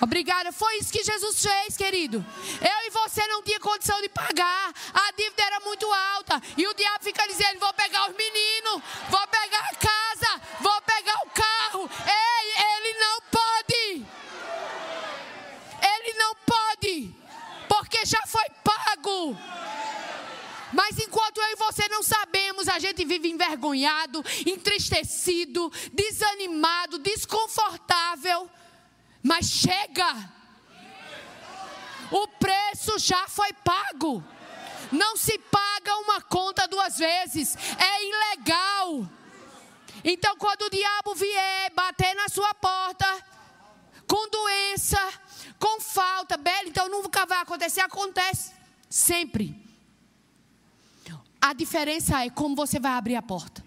Obrigada. 0.00 0.52
Foi 0.52 0.76
isso 0.76 0.92
que 0.92 1.02
Jesus 1.02 1.42
fez, 1.42 1.76
querido. 1.76 2.24
Eu 2.60 2.86
e 2.86 2.90
você 2.90 3.26
não 3.26 3.42
tinha 3.42 3.58
condição 3.58 4.00
de 4.02 4.08
pagar. 4.08 4.72
A 4.92 5.10
dívida 5.16 5.42
era 5.42 5.60
muito 5.60 5.90
alta. 5.92 6.40
E 6.56 6.66
o 6.66 6.74
diabo 6.74 7.02
fica 7.02 7.26
dizendo: 7.26 7.58
vou 7.58 7.72
pegar 7.74 8.08
os 8.10 8.16
meninos, 8.16 8.82
vou 9.08 9.26
pegar 9.28 9.68
a 9.70 9.74
casa, 9.74 10.40
vou 10.60 10.82
pegar 10.82 11.18
o 11.24 11.30
carro. 11.30 11.90
Ei, 12.06 12.52
ele 12.76 12.98
não 12.98 13.20
pode. 13.30 14.06
Ele 15.82 16.18
não 16.18 16.34
pode 16.46 17.24
porque 17.68 18.04
já 18.04 18.20
foi 18.26 18.44
pago. 18.62 19.36
Eu 21.44 21.52
e 21.52 21.56
você 21.56 21.86
não 21.88 22.02
sabemos, 22.02 22.68
a 22.68 22.78
gente 22.78 23.04
vive 23.04 23.28
envergonhado, 23.28 24.24
entristecido, 24.46 25.70
desanimado, 25.92 26.98
desconfortável. 26.98 28.50
Mas 29.22 29.46
chega! 29.46 30.32
O 32.10 32.26
preço 32.28 32.98
já 32.98 33.28
foi 33.28 33.52
pago. 33.52 34.24
Não 34.90 35.16
se 35.16 35.38
paga 35.38 35.96
uma 35.98 36.20
conta 36.22 36.66
duas 36.68 36.96
vezes. 36.98 37.56
É 37.78 38.04
ilegal. 38.04 39.08
Então, 40.04 40.36
quando 40.36 40.62
o 40.62 40.70
diabo 40.70 41.14
vier 41.14 41.72
bater 41.74 42.14
na 42.14 42.28
sua 42.28 42.54
porta, 42.54 43.06
com 44.06 44.28
doença, 44.28 45.00
com 45.58 45.80
falta, 45.80 46.36
bela, 46.36 46.68
então 46.68 46.88
nunca 46.88 47.24
vai 47.24 47.40
acontecer, 47.40 47.80
acontece 47.80 48.52
sempre. 48.88 49.63
A 51.44 51.52
diferença 51.52 52.24
é 52.24 52.30
como 52.30 52.56
você 52.56 52.78
vai 52.80 52.92
abrir 52.92 53.16
a 53.16 53.22
porta. 53.22 53.64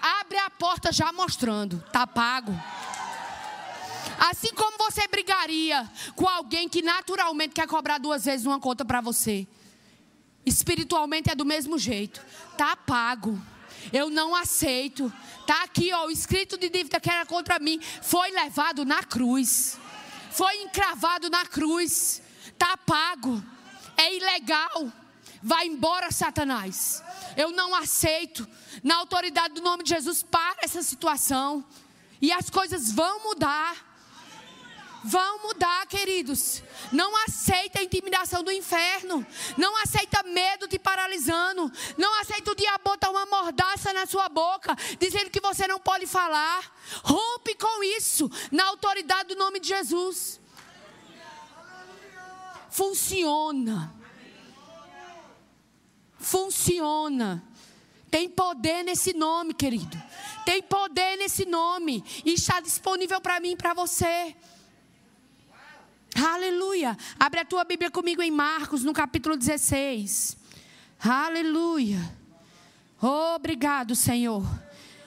Abre 0.00 0.38
a 0.38 0.48
porta 0.48 0.92
já 0.92 1.12
mostrando, 1.12 1.82
tá 1.92 2.06
pago. 2.06 2.52
Assim 4.30 4.52
como 4.54 4.78
você 4.78 5.08
brigaria 5.08 5.90
com 6.14 6.28
alguém 6.28 6.68
que 6.68 6.82
naturalmente 6.82 7.54
quer 7.54 7.66
cobrar 7.66 7.98
duas 7.98 8.24
vezes 8.24 8.46
uma 8.46 8.60
conta 8.60 8.84
para 8.84 9.00
você. 9.00 9.46
Espiritualmente 10.46 11.30
é 11.30 11.34
do 11.34 11.44
mesmo 11.44 11.78
jeito. 11.78 12.24
Tá 12.56 12.76
pago. 12.76 13.40
Eu 13.92 14.10
não 14.10 14.34
aceito. 14.34 15.12
Tá 15.46 15.64
aqui, 15.64 15.92
ó, 15.92 16.06
o 16.06 16.10
escrito 16.10 16.56
de 16.56 16.68
dívida 16.68 17.00
que 17.00 17.10
era 17.10 17.26
contra 17.26 17.58
mim 17.58 17.80
foi 18.02 18.30
levado 18.30 18.84
na 18.84 19.02
cruz 19.02 19.78
foi 20.38 20.62
encravado 20.62 21.28
na 21.28 21.44
cruz, 21.44 22.22
está 22.46 22.76
pago, 22.76 23.42
é 23.96 24.16
ilegal. 24.16 24.92
Vai 25.42 25.66
embora, 25.66 26.10
Satanás. 26.10 27.02
Eu 27.36 27.50
não 27.50 27.74
aceito. 27.74 28.46
Na 28.82 28.96
autoridade 28.96 29.54
do 29.54 29.62
nome 29.62 29.82
de 29.82 29.90
Jesus, 29.90 30.22
para 30.22 30.58
essa 30.62 30.82
situação. 30.82 31.64
E 32.20 32.32
as 32.32 32.50
coisas 32.50 32.92
vão 32.92 33.22
mudar. 33.22 33.88
Vão 35.04 35.42
mudar, 35.42 35.86
queridos. 35.86 36.62
Não 36.90 37.16
aceita 37.24 37.78
a 37.78 37.82
intimidação 37.82 38.42
do 38.42 38.50
inferno. 38.50 39.24
Não 39.56 39.76
aceita 39.76 40.22
medo 40.24 40.66
te 40.66 40.78
paralisando. 40.78 41.70
Não 41.96 42.20
aceita 42.20 42.50
o 42.50 42.54
diabo 42.54 42.84
botar 42.84 43.10
uma 43.10 43.26
mordaça 43.26 43.92
na 43.92 44.06
sua 44.06 44.28
boca, 44.28 44.74
dizendo 44.98 45.30
que 45.30 45.40
você 45.40 45.66
não 45.68 45.78
pode 45.78 46.06
falar. 46.06 46.62
Rompe 47.04 47.54
com 47.54 47.84
isso, 47.84 48.30
na 48.50 48.64
autoridade 48.66 49.28
do 49.28 49.36
nome 49.36 49.60
de 49.60 49.68
Jesus. 49.68 50.40
Funciona. 52.70 53.97
Funciona. 56.18 57.42
Tem 58.10 58.28
poder 58.28 58.82
nesse 58.82 59.12
nome, 59.12 59.54
querido. 59.54 59.96
Tem 60.44 60.62
poder 60.62 61.16
nesse 61.16 61.44
nome. 61.44 62.02
E 62.24 62.32
está 62.32 62.60
disponível 62.60 63.20
para 63.20 63.38
mim 63.40 63.52
e 63.52 63.56
para 63.56 63.74
você. 63.74 64.34
Aleluia. 66.16 66.96
Abre 67.18 67.40
a 67.40 67.44
tua 67.44 67.64
Bíblia 67.64 67.90
comigo 67.90 68.22
em 68.22 68.30
Marcos, 68.30 68.82
no 68.82 68.92
capítulo 68.92 69.36
16. 69.36 70.36
Aleluia. 70.98 71.98
Obrigado, 73.00 73.94
Senhor. 73.94 74.44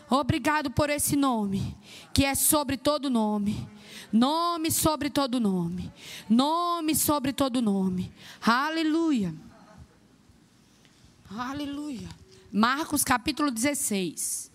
Obrigado 0.10 0.70
por 0.70 0.90
esse 0.90 1.16
nome, 1.16 1.76
que 2.14 2.24
é 2.24 2.36
sobre 2.36 2.78
todo 2.78 3.10
nome. 3.10 3.68
Nome 4.12 4.70
sobre 4.72 5.10
todo 5.10 5.40
nome. 5.40 5.92
Nome 6.30 6.96
sobre 6.96 7.34
todo 7.34 7.62
nome. 7.62 8.12
Aleluia. 8.42 9.34
Aleluia. 11.38 12.10
Marcos 12.52 13.06
capítulo 13.06 13.50
16. 13.50 14.52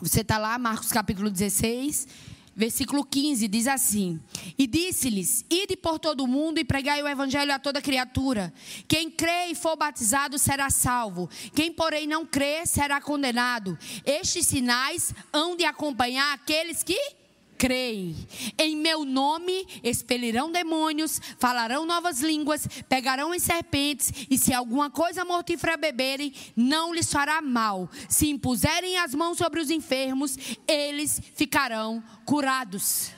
Você 0.00 0.20
está 0.20 0.38
lá, 0.38 0.56
Marcos 0.58 0.92
capítulo 0.92 1.28
16, 1.28 2.06
versículo 2.54 3.04
15, 3.04 3.48
diz 3.48 3.66
assim: 3.66 4.20
E 4.56 4.66
disse-lhes: 4.66 5.44
Ide 5.50 5.76
por 5.76 5.98
todo 5.98 6.24
o 6.24 6.28
mundo 6.28 6.58
e 6.58 6.64
pregai 6.64 7.02
o 7.02 7.08
evangelho 7.08 7.52
a 7.52 7.58
toda 7.58 7.82
criatura. 7.82 8.52
Quem 8.86 9.10
crê 9.10 9.46
e 9.50 9.54
for 9.54 9.76
batizado 9.76 10.38
será 10.38 10.70
salvo. 10.70 11.28
Quem, 11.54 11.72
porém, 11.72 12.06
não 12.06 12.24
crê 12.24 12.66
será 12.66 13.00
condenado. 13.00 13.78
Estes 14.04 14.46
sinais 14.46 15.14
hão 15.32 15.56
de 15.56 15.64
acompanhar 15.64 16.32
aqueles 16.34 16.82
que 16.82 17.23
creem. 17.58 18.16
Em 18.58 18.76
meu 18.76 19.04
nome 19.04 19.66
expelirão 19.82 20.50
demônios, 20.50 21.20
falarão 21.38 21.86
novas 21.86 22.20
línguas, 22.20 22.66
pegarão 22.88 23.34
em 23.34 23.38
serpentes, 23.38 24.12
e 24.30 24.36
se 24.38 24.52
alguma 24.52 24.90
coisa 24.90 25.24
mortífera 25.24 25.76
beberem, 25.76 26.34
não 26.54 26.92
lhes 26.92 27.12
fará 27.12 27.40
mal. 27.40 27.88
Se 28.08 28.28
impuserem 28.28 28.98
as 28.98 29.14
mãos 29.14 29.38
sobre 29.38 29.60
os 29.60 29.70
enfermos, 29.70 30.36
eles 30.66 31.20
ficarão 31.34 32.02
curados. 32.24 33.10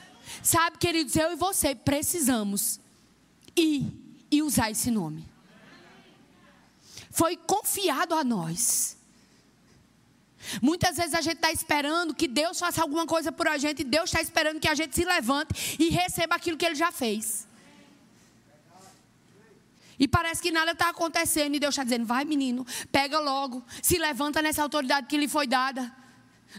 Sabe, 0.43 0.77
queridos, 0.77 1.15
eu 1.15 1.33
e 1.33 1.35
você 1.35 1.75
precisamos 1.75 2.79
ir 3.55 3.91
e 4.29 4.41
usar 4.41 4.71
esse 4.71 4.91
nome. 4.91 5.25
foi 7.11 7.35
confiado 7.35 8.13
a 8.13 8.23
nós. 8.23 8.96
Muitas 10.61 10.97
vezes 10.97 11.13
a 11.13 11.21
gente 11.21 11.37
está 11.37 11.51
esperando 11.51 12.13
que 12.13 12.27
Deus 12.27 12.59
faça 12.59 12.81
alguma 12.81 13.05
coisa 13.05 13.31
por 13.31 13.47
a 13.47 13.57
gente, 13.57 13.81
e 13.81 13.83
Deus 13.83 14.05
está 14.09 14.21
esperando 14.21 14.59
que 14.59 14.67
a 14.67 14.75
gente 14.75 14.95
se 14.95 15.03
levante 15.03 15.77
e 15.79 15.89
receba 15.89 16.35
aquilo 16.35 16.57
que 16.57 16.65
Ele 16.65 16.75
já 16.75 16.91
fez. 16.91 17.47
E 19.99 20.07
parece 20.07 20.41
que 20.41 20.51
nada 20.51 20.71
está 20.71 20.89
acontecendo, 20.89 21.55
e 21.55 21.59
Deus 21.59 21.73
está 21.73 21.83
dizendo: 21.83 22.05
vai, 22.05 22.23
menino, 22.23 22.65
pega 22.91 23.19
logo, 23.19 23.63
se 23.81 23.97
levanta 23.97 24.41
nessa 24.41 24.61
autoridade 24.61 25.07
que 25.07 25.17
lhe 25.17 25.27
foi 25.27 25.47
dada. 25.47 25.91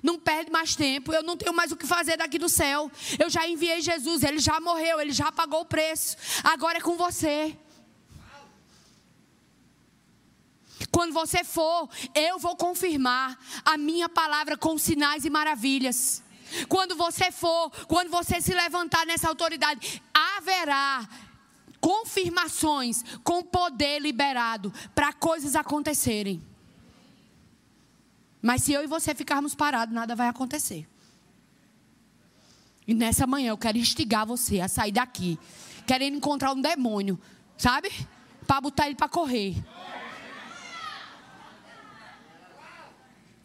Não 0.02 0.18
perde 0.18 0.50
mais 0.50 0.76
tempo, 0.76 1.12
eu 1.12 1.22
não 1.22 1.36
tenho 1.36 1.52
mais 1.52 1.72
o 1.72 1.76
que 1.76 1.86
fazer 1.86 2.16
daqui 2.16 2.38
do 2.38 2.48
céu. 2.48 2.90
Eu 3.18 3.30
já 3.30 3.48
enviei 3.48 3.80
Jesus, 3.80 4.22
ele 4.22 4.38
já 4.38 4.60
morreu, 4.60 5.00
ele 5.00 5.12
já 5.12 5.32
pagou 5.32 5.60
o 5.60 5.64
preço. 5.64 6.16
Agora 6.44 6.78
é 6.78 6.80
com 6.80 6.96
você. 6.96 7.56
Quando 10.90 11.12
você 11.12 11.44
for, 11.44 11.88
eu 12.14 12.38
vou 12.38 12.56
confirmar 12.56 13.38
a 13.64 13.76
minha 13.76 14.08
palavra 14.08 14.56
com 14.56 14.78
sinais 14.78 15.24
e 15.24 15.30
maravilhas. 15.30 16.22
Quando 16.68 16.96
você 16.96 17.30
for, 17.30 17.70
quando 17.86 18.10
você 18.10 18.40
se 18.40 18.54
levantar 18.54 19.04
nessa 19.06 19.28
autoridade, 19.28 20.02
haverá 20.14 21.06
confirmações 21.80 23.04
com 23.22 23.42
poder 23.42 24.00
liberado 24.00 24.72
para 24.94 25.12
coisas 25.12 25.54
acontecerem. 25.54 26.42
Mas 28.40 28.62
se 28.62 28.72
eu 28.72 28.82
e 28.82 28.86
você 28.86 29.14
ficarmos 29.14 29.54
parados, 29.54 29.94
nada 29.94 30.14
vai 30.14 30.28
acontecer. 30.28 30.88
E 32.86 32.94
nessa 32.94 33.26
manhã 33.26 33.50
eu 33.50 33.58
quero 33.58 33.76
instigar 33.76 34.24
você 34.24 34.60
a 34.60 34.68
sair 34.68 34.92
daqui, 34.92 35.38
querendo 35.86 36.16
encontrar 36.16 36.52
um 36.52 36.60
demônio, 36.60 37.20
sabe? 37.56 37.90
Para 38.46 38.60
botar 38.60 38.86
ele 38.86 38.94
para 38.94 39.08
correr. 39.08 39.56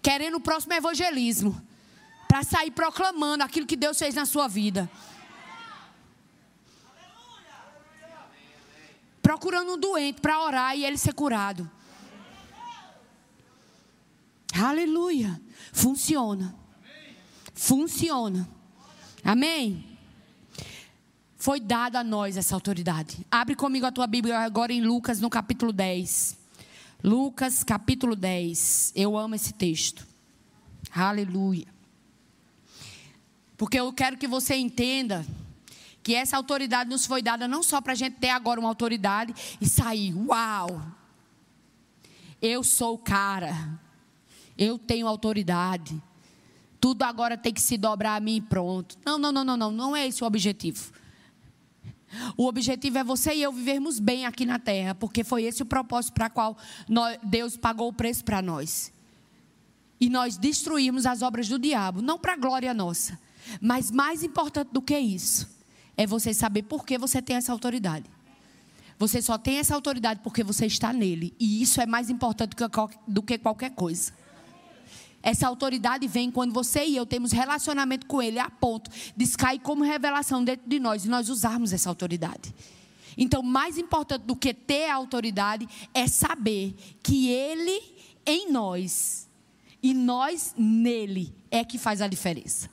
Querendo 0.04 0.36
o 0.36 0.42
próximo 0.42 0.74
evangelismo, 0.74 1.60
para 2.28 2.44
sair 2.44 2.72
proclamando 2.72 3.44
aquilo 3.44 3.66
que 3.66 3.76
Deus 3.76 3.98
fez 3.98 4.13
na 4.13 4.26
sua 4.26 4.48
vida. 4.48 4.89
Procurando 9.22 9.74
um 9.74 9.78
doente 9.78 10.20
para 10.20 10.42
orar 10.42 10.76
e 10.76 10.84
ele 10.84 10.98
ser 10.98 11.13
curado. 11.13 11.70
Aleluia. 14.62 15.42
Funciona. 15.72 16.54
Funciona. 17.54 18.50
Amém? 19.24 19.98
Foi 21.38 21.60
dada 21.60 22.00
a 22.00 22.04
nós 22.04 22.36
essa 22.36 22.54
autoridade. 22.56 23.26
Abre 23.32 23.56
comigo 23.56 23.86
a 23.86 23.92
tua 23.92 24.06
Bíblia 24.06 24.39
agora 24.39 24.74
em 24.74 24.82
Lucas, 24.82 25.22
no 25.22 25.30
capítulo 25.30 25.72
10. 25.72 26.42
Lucas, 27.04 27.66
capítulo 27.66 28.16
10. 28.16 28.94
Eu 28.96 29.18
amo 29.18 29.36
esse 29.36 29.54
texto. 29.54 30.08
Aleluia. 30.89 31.68
Porque 33.58 33.78
eu 33.78 33.92
quero 33.92 34.18
que 34.18 34.28
você 34.28 34.56
entenda 34.56 35.26
que 36.02 36.16
essa 36.16 36.38
autoridade 36.38 36.89
nos 36.89 37.06
foi 37.06 37.22
dada 37.22 37.46
não 37.46 37.62
só 37.62 37.82
para 37.82 37.92
a 37.92 37.96
gente 37.96 38.16
ter 38.20 38.30
agora 38.30 38.60
uma 38.60 38.70
autoridade 38.70 39.34
e 39.60 39.68
sair, 39.68 40.13
uau, 40.13 40.82
eu 42.42 42.63
sou 42.63 42.96
o 42.96 42.98
cara, 42.98 43.80
eu 44.58 44.80
tenho 44.80 45.06
autoridade. 45.06 46.02
Tudo 46.80 47.04
agora 47.04 47.38
tem 47.38 47.54
que 47.54 47.62
se 47.62 47.78
dobrar 47.78 48.16
a 48.16 48.20
mim 48.22 48.38
e 48.38 48.42
pronto. 48.42 48.98
Não, 49.06 49.18
não, 49.18 49.32
não, 49.32 49.44
não, 49.44 49.58
não. 49.58 49.72
Não 49.72 49.96
é 49.96 50.08
esse 50.08 50.24
o 50.24 50.28
objetivo. 50.28 50.92
O 52.38 52.47
objetivo 52.47 52.97
é 52.97 53.04
você 53.04 53.34
e 53.34 53.41
eu 53.41 53.52
vivermos 53.52 53.99
bem 53.99 54.26
aqui 54.26 54.45
na 54.45 54.60
terra, 54.60 54.95
porque 54.95 55.23
foi 55.23 55.43
esse 55.43 55.62
o 55.62 55.65
propósito 55.65 56.13
para 56.13 56.30
qual 56.30 56.58
nós, 56.88 57.17
Deus 57.23 57.58
pagou 57.58 57.88
o 57.89 57.93
preço 57.93 58.23
para 58.23 58.41
nós. 58.41 58.91
E 59.99 60.10
nós 60.10 60.38
destruirmos 60.38 61.06
as 61.06 61.21
obras 61.21 61.47
do 61.47 61.58
diabo, 61.58 62.02
não 62.02 62.19
para 62.19 62.34
a 62.34 62.38
glória 62.38 62.73
nossa. 62.73 63.19
Mas 63.62 63.91
mais 63.91 64.23
importante 64.23 64.69
do 64.71 64.82
que 64.82 64.97
isso, 64.97 65.49
é 65.95 66.06
você 66.06 66.34
saber 66.34 66.63
por 66.63 66.86
que 66.86 66.97
você 66.97 67.21
tem 67.21 67.36
essa 67.36 67.52
autoridade. 67.52 68.06
Você 68.97 69.21
só 69.21 69.38
tem 69.38 69.58
essa 69.58 69.76
autoridade 69.76 70.21
porque 70.23 70.43
você 70.43 70.65
está 70.65 70.93
nele. 70.93 71.34
E 71.39 71.62
isso 71.62 71.82
é 71.82 71.86
mais 71.86 72.10
importante 72.10 72.56
do 73.08 73.21
que 73.21 73.38
qualquer 73.38 73.71
coisa. 73.71 74.13
Essa 75.23 75.47
autoridade 75.47 76.05
vem 76.05 76.29
quando 76.29 76.53
você 76.53 76.86
e 76.86 76.97
eu 76.97 77.05
temos 77.05 77.31
relacionamento 77.31 78.05
com 78.05 78.21
Ele 78.21 78.38
a 78.38 78.49
ponto 78.49 78.91
de 79.15 79.25
cair 79.38 79.59
como 79.59 79.81
revelação 79.81 80.43
dentro 80.43 80.69
de 80.69 80.81
nós 80.81 81.05
e 81.05 81.09
nós 81.09 81.29
usarmos 81.29 81.71
essa 81.71 81.88
autoridade. 81.89 82.53
Então, 83.17 83.41
mais 83.41 83.77
importante 83.77 84.23
do 84.23 84.36
que 84.36 84.53
ter 84.53 84.89
a 84.89 84.95
autoridade 84.95 85.67
é 85.93 86.07
saber 86.07 86.75
que 87.01 87.29
Ele 87.29 87.81
em 88.25 88.51
nós 88.51 89.29
e 89.81 89.93
nós 89.93 90.53
nele 90.57 91.33
é 91.49 91.63
que 91.63 91.77
faz 91.77 92.01
a 92.01 92.07
diferença. 92.07 92.69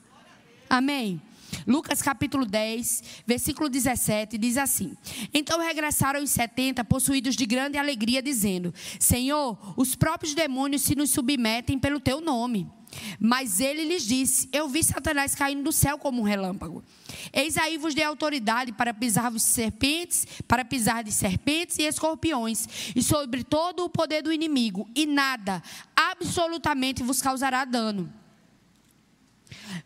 Amém? 0.69 1.21
Lucas 1.67 2.01
capítulo 2.01 2.45
10, 2.45 3.03
versículo 3.25 3.69
17, 3.69 4.37
diz 4.37 4.57
assim: 4.57 4.95
Então 5.33 5.59
regressaram 5.59 6.21
os 6.23 6.31
setenta, 6.31 6.83
possuídos 6.83 7.35
de 7.35 7.45
grande 7.45 7.77
alegria, 7.77 8.21
dizendo: 8.21 8.73
Senhor, 8.99 9.57
os 9.77 9.95
próprios 9.95 10.33
demônios 10.33 10.81
se 10.81 10.95
nos 10.95 11.11
submetem 11.11 11.77
pelo 11.79 11.99
teu 11.99 12.21
nome. 12.21 12.69
Mas 13.19 13.59
ele 13.59 13.85
lhes 13.85 14.05
disse: 14.05 14.49
Eu 14.51 14.67
vi 14.67 14.83
Satanás 14.83 15.35
caindo 15.35 15.63
do 15.63 15.71
céu 15.71 15.97
como 15.97 16.21
um 16.21 16.25
relâmpago. 16.25 16.83
Eis 17.31 17.57
aí 17.57 17.77
vos 17.77 17.93
dei 17.93 18.03
autoridade 18.03 18.71
para 18.71 18.93
pisar 18.93 19.31
de 19.31 19.39
serpentes, 19.39 20.27
para 20.47 20.65
pisar 20.65 21.03
de 21.03 21.11
serpentes 21.11 21.77
e 21.77 21.83
escorpiões, 21.83 22.67
e 22.95 23.01
sobre 23.01 23.43
todo 23.43 23.85
o 23.85 23.89
poder 23.89 24.21
do 24.21 24.33
inimigo, 24.33 24.89
e 24.95 25.05
nada, 25.05 25.61
absolutamente 25.95 27.03
vos 27.03 27.21
causará 27.21 27.63
dano. 27.65 28.20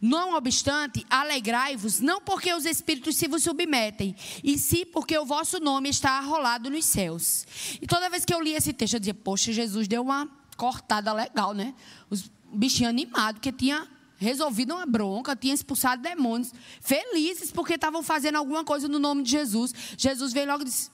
Não 0.01 0.36
obstante, 0.36 1.06
alegrai-vos, 1.10 1.99
não 1.99 2.21
porque 2.21 2.54
os 2.54 2.65
espíritos 2.65 3.15
se 3.15 3.28
vos 3.28 3.43
submetem, 3.43 4.15
e 4.43 4.58
sim 4.58 4.86
porque 4.86 5.17
o 5.17 5.25
vosso 5.25 5.60
nome 5.60 5.89
está 5.89 6.12
arrolado 6.12 6.69
nos 6.69 6.86
céus. 6.86 7.45
E 7.82 7.88
toda 7.88 8.10
vez 8.10 8.25
que 8.25 8.34
eu 8.34 8.41
li 8.41 8.54
esse 8.54 8.73
texto, 8.73 8.95
eu 8.95 8.99
dizia, 8.99 9.13
poxa, 9.13 9.51
Jesus 9.51 9.88
deu 9.88 10.01
uma 10.01 10.30
cortada 10.58 11.12
legal, 11.13 11.54
né? 11.54 11.73
Os 12.10 12.32
bichinhos 12.54 12.89
animados, 12.89 13.41
que 13.41 13.51
tinha 13.51 13.88
resolvido 14.17 14.73
uma 14.73 14.86
bronca, 14.86 15.36
tinha 15.36 15.54
expulsado 15.54 16.01
demônios, 16.01 16.54
felizes 16.80 17.51
porque 17.51 17.73
estavam 17.73 18.01
fazendo 18.01 18.36
alguma 18.36 18.63
coisa 18.63 18.88
no 18.88 18.99
nome 18.99 19.23
de 19.23 19.32
Jesus. 19.32 19.73
Jesus 19.97 20.34
veio 20.34 20.47
logo 20.47 20.62
e 20.62 20.65
disse: 20.65 20.89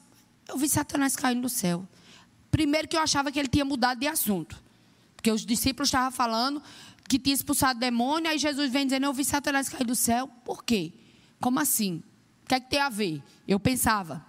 Eu 0.47 0.57
vi 0.57 0.67
Satanás 0.67 1.15
caindo 1.15 1.41
do 1.41 1.49
céu. 1.49 1.87
Primeiro 2.49 2.87
que 2.87 2.97
eu 2.97 3.01
achava 3.01 3.31
que 3.31 3.39
ele 3.39 3.47
tinha 3.47 3.63
mudado 3.63 3.99
de 3.99 4.07
assunto. 4.07 4.61
Porque 5.15 5.31
os 5.31 5.45
discípulos 5.45 5.87
estavam 5.87 6.11
falando 6.11 6.61
que 7.11 7.19
tinha 7.19 7.33
expulsado 7.33 7.77
demônio, 7.77 8.31
aí 8.31 8.37
Jesus 8.37 8.71
vem 8.71 8.85
dizendo: 8.85 9.05
Eu 9.05 9.11
vi 9.11 9.25
Satanás 9.25 9.67
cair 9.67 9.85
do 9.85 9.95
céu. 9.95 10.29
Por 10.45 10.63
quê? 10.63 10.93
Como 11.41 11.59
assim? 11.59 12.01
O 12.45 12.47
que 12.47 12.55
é 12.55 12.59
que 12.61 12.69
tem 12.69 12.79
a 12.79 12.87
ver? 12.87 13.21
Eu 13.45 13.59
pensava. 13.59 14.25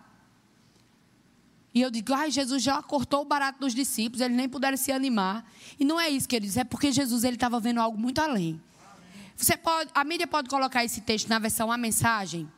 E 1.72 1.80
eu 1.80 1.90
digo, 1.92 2.12
ai, 2.12 2.30
Jesus 2.30 2.60
já 2.62 2.82
cortou 2.82 3.22
o 3.22 3.24
barato 3.24 3.60
dos 3.60 3.72
discípulos, 3.72 4.20
eles 4.20 4.36
nem 4.36 4.48
puderam 4.48 4.76
se 4.76 4.90
animar. 4.90 5.48
E 5.78 5.84
não 5.84 5.98
é 5.98 6.10
isso, 6.10 6.28
queridos, 6.28 6.56
é 6.56 6.64
porque 6.64 6.92
Jesus 6.92 7.24
ele 7.24 7.36
estava 7.36 7.58
vendo 7.60 7.80
algo 7.80 7.96
muito 7.96 8.20
além. 8.20 8.60
Você 9.36 9.56
pode, 9.56 9.90
a 9.94 10.04
mídia 10.04 10.26
pode 10.26 10.50
colocar 10.50 10.84
esse 10.84 11.00
texto 11.00 11.28
na 11.28 11.38
versão 11.38 11.72
A 11.72 11.78
Mensagem. 11.78 12.50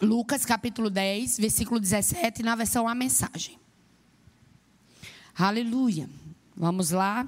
Lucas 0.00 0.44
capítulo 0.44 0.88
10, 0.88 1.38
versículo 1.38 1.80
17, 1.80 2.42
na 2.42 2.54
versão 2.54 2.86
A 2.86 2.94
Mensagem. 2.94 3.58
Aleluia. 5.36 6.08
Vamos 6.54 6.90
lá. 6.90 7.26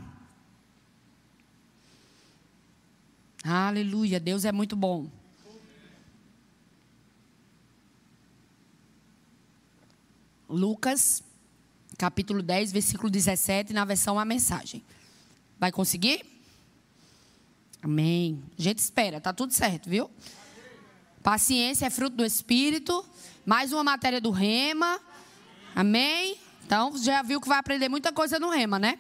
Aleluia, 3.47 4.19
Deus 4.19 4.47
é 4.47 4.53
muito 4.53 4.75
bom. 4.75 5.11
Lucas, 10.49 11.23
capítulo 11.99 12.41
10, 12.41 12.73
versículo 12.73 13.11
17, 13.11 13.75
na 13.75 13.85
versão 13.85 14.19
A 14.19 14.25
Mensagem. 14.25 14.83
Vai 15.59 15.71
conseguir? 15.71 16.25
Amém. 17.83 18.43
A 18.59 18.63
gente 18.63 18.79
espera, 18.79 19.21
tá 19.21 19.31
tudo 19.31 19.53
certo, 19.53 19.91
viu? 19.91 20.11
Paciência 21.23 21.85
é 21.85 21.91
fruto 21.91 22.17
do 22.17 22.25
Espírito. 22.25 23.05
Mais 23.45 23.75
uma 23.75 23.85
matéria 23.85 24.23
do 24.23 24.31
Rema. 24.31 24.99
Amém? 25.75 26.39
Então, 26.65 26.97
já 26.97 27.21
viu 27.21 27.43
que 27.43 27.49
vai 27.49 27.59
aprender 27.59 27.91
muita 27.91 28.11
coisa 28.11 28.39
no 28.41 28.49
Rema, 28.49 28.79
né? 28.79 28.99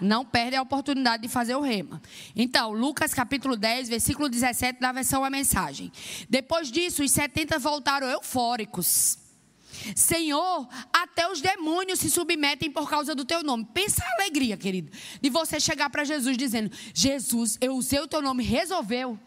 Não 0.00 0.24
perde 0.24 0.56
a 0.56 0.62
oportunidade 0.62 1.22
de 1.22 1.28
fazer 1.28 1.54
o 1.54 1.60
rema. 1.60 2.02
Então, 2.34 2.72
Lucas 2.72 3.14
capítulo 3.14 3.56
10, 3.56 3.88
versículo 3.88 4.28
17, 4.28 4.80
da 4.80 4.92
versão 4.92 5.24
a 5.24 5.30
mensagem. 5.30 5.92
Depois 6.28 6.70
disso, 6.70 7.02
os 7.02 7.10
70 7.12 7.58
voltaram 7.58 8.08
eufóricos. 8.08 9.18
Senhor, 9.96 10.68
até 10.92 11.28
os 11.28 11.40
demônios 11.40 11.98
se 11.98 12.10
submetem 12.10 12.70
por 12.70 12.88
causa 12.88 13.14
do 13.14 13.24
teu 13.24 13.42
nome. 13.42 13.66
Pensa 13.72 14.04
a 14.04 14.14
alegria, 14.14 14.56
querido, 14.56 14.90
de 15.20 15.30
você 15.30 15.58
chegar 15.58 15.90
para 15.90 16.04
Jesus 16.04 16.36
dizendo: 16.36 16.70
Jesus, 16.94 17.58
eu 17.60 17.74
usei 17.74 18.00
o 18.00 18.06
teu 18.06 18.22
nome, 18.22 18.42
resolveu. 18.42 19.18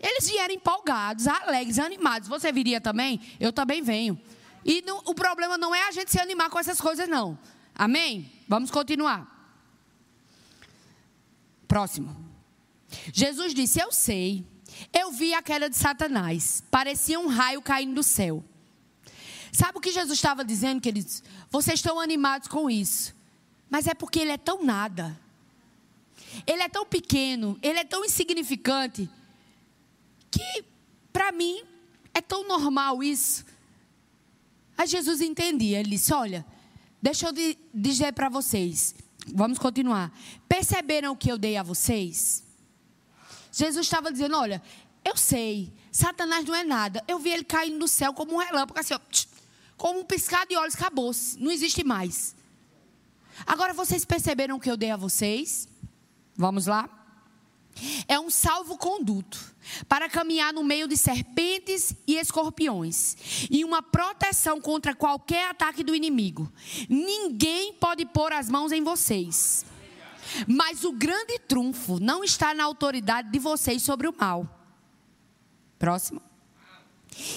Eles 0.00 0.28
vieram 0.28 0.54
empolgados, 0.54 1.26
alegres, 1.26 1.78
animados. 1.78 2.28
Você 2.28 2.52
viria 2.52 2.80
também? 2.80 3.20
Eu 3.40 3.52
também 3.52 3.82
venho. 3.82 4.20
E 4.64 4.82
não, 4.82 4.98
o 5.04 5.14
problema 5.14 5.56
não 5.56 5.74
é 5.74 5.88
a 5.88 5.92
gente 5.92 6.10
se 6.10 6.20
animar 6.20 6.50
com 6.50 6.58
essas 6.58 6.80
coisas, 6.80 7.08
não. 7.08 7.38
Amém? 7.74 8.30
Vamos 8.48 8.70
continuar. 8.70 9.30
Próximo. 11.66 12.14
Jesus 13.12 13.54
disse: 13.54 13.80
Eu 13.80 13.90
sei. 13.90 14.46
Eu 14.92 15.12
vi 15.12 15.34
a 15.34 15.42
queda 15.42 15.70
de 15.70 15.76
Satanás. 15.76 16.62
Parecia 16.70 17.18
um 17.18 17.28
raio 17.28 17.62
caindo 17.62 17.94
do 17.94 18.02
céu. 18.02 18.44
Sabe 19.52 19.78
o 19.78 19.80
que 19.80 19.92
Jesus 19.92 20.18
estava 20.18 20.44
dizendo, 20.44 20.80
queridos? 20.80 21.22
Vocês 21.50 21.78
estão 21.78 22.00
animados 22.00 22.48
com 22.48 22.68
isso. 22.68 23.14
Mas 23.70 23.86
é 23.86 23.94
porque 23.94 24.18
ele 24.18 24.32
é 24.32 24.38
tão 24.38 24.64
nada. 24.64 25.18
Ele 26.46 26.62
é 26.62 26.68
tão 26.68 26.84
pequeno, 26.84 27.58
ele 27.62 27.78
é 27.78 27.84
tão 27.84 28.04
insignificante, 28.04 29.08
que 30.30 30.64
para 31.12 31.30
mim 31.30 31.62
é 32.12 32.20
tão 32.20 32.46
normal 32.46 33.02
isso. 33.02 33.44
Aí 34.76 34.86
Jesus 34.86 35.20
entendia, 35.20 35.78
ele 35.78 35.90
disse: 35.90 36.12
Olha, 36.12 36.44
deixa 37.04 37.28
eu 37.28 37.32
dizer 37.74 38.14
para 38.14 38.30
vocês, 38.30 38.94
vamos 39.34 39.58
continuar. 39.58 40.10
Perceberam 40.48 41.12
o 41.12 41.16
que 41.16 41.30
eu 41.30 41.36
dei 41.36 41.58
a 41.58 41.62
vocês? 41.62 42.42
Jesus 43.52 43.84
estava 43.84 44.10
dizendo: 44.10 44.38
Olha, 44.38 44.62
eu 45.04 45.14
sei, 45.14 45.70
Satanás 45.92 46.46
não 46.46 46.54
é 46.54 46.64
nada. 46.64 47.04
Eu 47.06 47.18
vi 47.18 47.28
ele 47.28 47.44
caindo 47.44 47.78
no 47.78 47.86
céu 47.86 48.14
como 48.14 48.32
um 48.32 48.38
relâmpago, 48.38 48.80
assim, 48.80 48.94
ó, 48.94 49.00
como 49.76 50.00
um 50.00 50.04
piscar 50.04 50.46
de 50.46 50.56
olhos, 50.56 50.74
acabou-se, 50.74 51.38
não 51.38 51.50
existe 51.50 51.84
mais. 51.84 52.34
Agora 53.46 53.74
vocês 53.74 54.02
perceberam 54.06 54.56
o 54.56 54.60
que 54.60 54.70
eu 54.70 54.76
dei 54.76 54.90
a 54.90 54.96
vocês? 54.96 55.68
Vamos 56.34 56.66
lá? 56.66 56.88
É 58.06 58.18
um 58.18 58.30
salvo-conduto 58.30 59.54
para 59.88 60.08
caminhar 60.08 60.52
no 60.52 60.62
meio 60.62 60.86
de 60.86 60.96
serpentes 60.96 61.94
e 62.06 62.16
escorpiões 62.16 63.16
e 63.50 63.64
uma 63.64 63.82
proteção 63.82 64.60
contra 64.60 64.94
qualquer 64.94 65.48
ataque 65.50 65.82
do 65.82 65.94
inimigo. 65.94 66.52
Ninguém 66.88 67.72
pode 67.74 68.04
pôr 68.06 68.32
as 68.32 68.48
mãos 68.48 68.72
em 68.72 68.82
vocês. 68.82 69.64
Mas 70.46 70.84
o 70.84 70.92
grande 70.92 71.38
trunfo 71.38 71.98
não 72.00 72.24
está 72.24 72.54
na 72.54 72.64
autoridade 72.64 73.30
de 73.30 73.38
vocês 73.38 73.82
sobre 73.82 74.08
o 74.08 74.14
mal. 74.16 74.48
Próximo. 75.78 76.22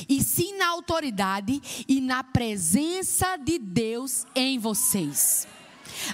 E 0.09 0.23
sim 0.23 0.57
na 0.57 0.67
autoridade 0.69 1.61
e 1.87 2.01
na 2.01 2.23
presença 2.23 3.37
de 3.37 3.59
Deus 3.59 4.25
em 4.33 4.57
vocês. 4.57 5.47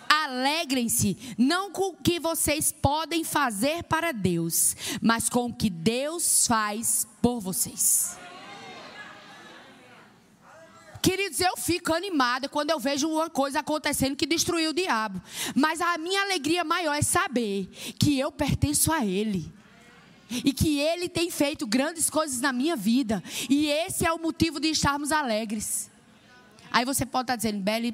Alegrem-se, 0.08 1.18
não 1.38 1.72
com 1.72 1.90
o 1.90 1.96
que 1.96 2.20
vocês 2.20 2.72
podem 2.72 3.24
fazer 3.24 3.84
para 3.84 4.12
Deus, 4.12 4.76
mas 5.02 5.30
com 5.30 5.46
o 5.46 5.54
que 5.54 5.70
Deus 5.70 6.48
faz 6.48 7.08
por 7.22 7.40
vocês. 7.40 8.18
Queridos, 11.04 11.42
eu 11.42 11.58
fico 11.58 11.94
animada 11.94 12.48
quando 12.48 12.70
eu 12.70 12.80
vejo 12.80 13.10
uma 13.10 13.30
coisa 13.30 13.60
acontecendo 13.60 14.16
que 14.16 14.26
destruiu 14.26 14.70
o 14.70 14.74
diabo. 14.74 15.22
Mas 15.54 15.82
a 15.82 15.98
minha 15.98 16.22
alegria 16.22 16.64
maior 16.64 16.94
é 16.94 17.02
saber 17.02 17.68
que 18.00 18.18
eu 18.18 18.32
pertenço 18.32 18.90
a 18.90 19.06
Ele. 19.06 19.52
E 20.30 20.54
que 20.54 20.80
Ele 20.80 21.10
tem 21.10 21.30
feito 21.30 21.68
grandes 21.68 22.10
coisas 22.10 22.40
na 22.40 22.54
minha 22.54 22.78
vida. 22.78 23.22
E 23.50 23.68
esse 23.68 24.06
é 24.06 24.14
o 24.14 24.18
motivo 24.18 24.62
de 24.62 24.70
estarmos 24.70 25.12
alegres. 25.12 25.92
Aí 26.72 26.86
você 26.86 27.06
pode 27.06 27.24
estar 27.24 27.36
dizendo, 27.36 27.60
Beli, 27.62 27.94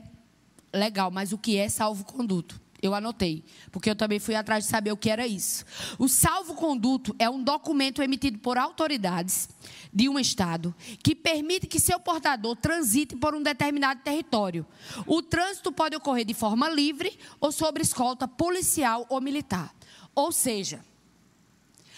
legal, 0.74 1.12
mas 1.12 1.32
o 1.32 1.38
que 1.38 1.58
é 1.58 1.70
salvo-conduto? 1.70 2.60
Eu 2.82 2.96
anotei, 2.96 3.44
porque 3.72 3.90
eu 3.90 3.96
também 3.96 4.20
fui 4.20 4.36
atrás 4.36 4.64
de 4.64 4.70
saber 4.70 4.92
o 4.94 4.98
que 4.98 5.10
era 5.10 5.28
isso. 5.28 5.66
O 5.98 6.08
salvo-conduto 6.08 7.14
é 7.20 7.30
um 7.30 7.44
documento 7.44 8.02
emitido 8.02 8.40
por 8.40 8.58
autoridades 8.58 9.50
de 9.94 10.08
um 10.08 10.18
estado 10.18 10.74
que 11.04 11.14
permite 11.14 11.68
que 11.68 11.80
seu 11.80 12.00
portador 12.00 12.56
transite 12.56 13.18
por 13.18 13.36
um 13.36 13.44
determinado 13.44 14.02
território. 14.02 14.66
O 15.06 15.22
trânsito 15.22 15.74
pode 15.74 15.96
ocorrer 15.96 16.24
de 16.24 16.34
forma 16.34 16.70
livre 16.70 17.20
ou 17.42 17.52
sob 17.52 17.82
escolta 17.82 18.28
policial 18.28 19.06
ou 19.10 19.20
militar. 19.20 19.76
Ou 20.16 20.32
seja, 20.32 20.84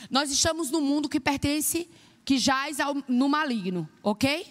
nós 0.09 0.31
estamos 0.31 0.71
num 0.71 0.81
mundo 0.81 1.07
que 1.07 1.19
pertence, 1.19 1.87
que 2.25 2.39
jaz 2.39 2.79
ao, 2.79 2.95
no 3.07 3.29
maligno, 3.29 3.87
ok? 4.01 4.47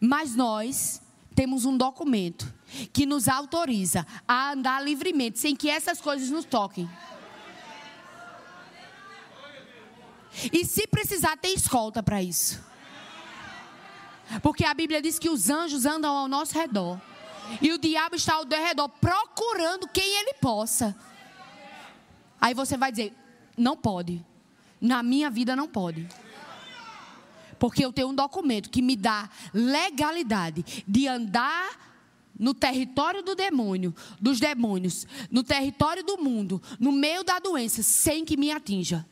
Mas 0.00 0.34
nós 0.34 1.02
temos 1.34 1.64
um 1.64 1.76
documento 1.76 2.52
que 2.92 3.06
nos 3.06 3.28
autoriza 3.28 4.06
a 4.26 4.52
andar 4.52 4.82
livremente, 4.82 5.38
sem 5.38 5.56
que 5.56 5.68
essas 5.68 6.00
coisas 6.00 6.30
nos 6.30 6.44
toquem. 6.44 6.88
E 10.52 10.64
se 10.64 10.86
precisar, 10.86 11.36
tem 11.36 11.54
escolta 11.54 12.02
para 12.02 12.22
isso. 12.22 12.60
Porque 14.42 14.64
a 14.64 14.72
Bíblia 14.72 15.02
diz 15.02 15.18
que 15.18 15.28
os 15.28 15.50
anjos 15.50 15.84
andam 15.84 16.16
ao 16.16 16.28
nosso 16.28 16.54
redor. 16.54 17.00
E 17.60 17.72
o 17.72 17.78
diabo 17.78 18.14
está 18.14 18.34
ao 18.34 18.46
redor 18.46 18.88
procurando 18.88 19.88
quem 19.88 20.18
ele 20.20 20.34
possa. 20.34 20.96
Aí 22.40 22.54
você 22.54 22.76
vai 22.76 22.92
dizer: 22.92 23.12
não 23.56 23.76
pode. 23.76 24.24
Na 24.80 25.02
minha 25.02 25.28
vida 25.28 25.56
não 25.56 25.66
pode. 25.66 26.08
Porque 27.60 27.84
eu 27.84 27.92
tenho 27.92 28.08
um 28.08 28.14
documento 28.14 28.70
que 28.70 28.80
me 28.80 28.96
dá 28.96 29.28
legalidade 29.52 30.64
de 30.88 31.06
andar 31.06 31.90
no 32.38 32.54
território 32.54 33.22
do 33.22 33.34
demônio, 33.34 33.94
dos 34.18 34.40
demônios, 34.40 35.06
no 35.30 35.44
território 35.44 36.02
do 36.02 36.16
mundo, 36.16 36.60
no 36.80 36.90
meio 36.90 37.22
da 37.22 37.38
doença, 37.38 37.82
sem 37.82 38.24
que 38.24 38.34
me 38.34 38.50
atinja. 38.50 39.06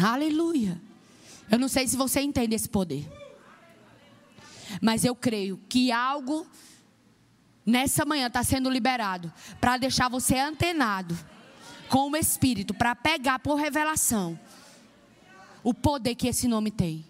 Aleluia. 0.00 0.80
Eu 1.50 1.58
não 1.58 1.68
sei 1.68 1.88
se 1.88 1.96
você 1.96 2.20
entende 2.20 2.54
esse 2.54 2.68
poder. 2.68 3.10
Mas 4.80 5.04
eu 5.04 5.16
creio 5.16 5.60
que 5.68 5.90
algo 5.90 6.46
nessa 7.66 8.04
manhã 8.04 8.28
está 8.28 8.44
sendo 8.44 8.70
liberado 8.70 9.32
para 9.60 9.76
deixar 9.78 10.08
você 10.08 10.38
antenado 10.38 11.18
com 11.94 12.10
o 12.10 12.16
Espírito 12.16 12.74
para 12.74 12.96
pegar 12.96 13.38
por 13.38 13.54
revelação 13.54 14.36
o 15.62 15.72
poder 15.72 16.16
que 16.16 16.26
esse 16.26 16.48
nome 16.48 16.72
tem. 16.72 17.06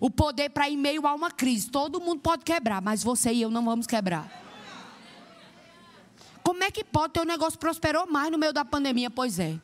O 0.00 0.10
poder 0.10 0.50
para, 0.50 0.68
em 0.68 0.76
meio 0.76 1.06
a 1.06 1.14
uma 1.14 1.30
crise, 1.30 1.70
todo 1.70 2.00
mundo 2.00 2.20
pode 2.20 2.42
quebrar, 2.42 2.82
mas 2.82 3.00
você 3.00 3.32
e 3.32 3.42
eu 3.42 3.48
não 3.48 3.64
vamos 3.64 3.86
quebrar. 3.86 4.28
Como 6.42 6.64
é 6.64 6.70
que 6.72 6.82
pode 6.82 7.12
ter 7.12 7.20
um 7.20 7.24
negócio 7.24 7.56
prosperou 7.60 8.10
mais 8.10 8.32
no 8.32 8.38
meio 8.38 8.52
da 8.52 8.64
pandemia? 8.64 9.08
Pois 9.08 9.38
é. 9.38 9.56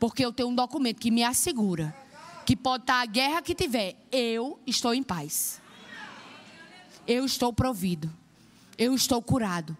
Porque 0.00 0.24
eu 0.24 0.32
tenho 0.32 0.48
um 0.48 0.54
documento 0.54 0.98
que 0.98 1.10
me 1.10 1.22
assegura 1.22 1.94
que 2.46 2.56
pode 2.56 2.84
estar 2.84 3.02
a 3.02 3.04
guerra 3.04 3.42
que 3.42 3.54
tiver, 3.54 3.94
eu 4.10 4.58
estou 4.66 4.94
em 4.94 5.02
paz. 5.02 5.60
Eu 7.06 7.26
estou 7.26 7.52
provido. 7.52 8.10
Eu 8.78 8.94
estou 8.94 9.20
curado. 9.20 9.76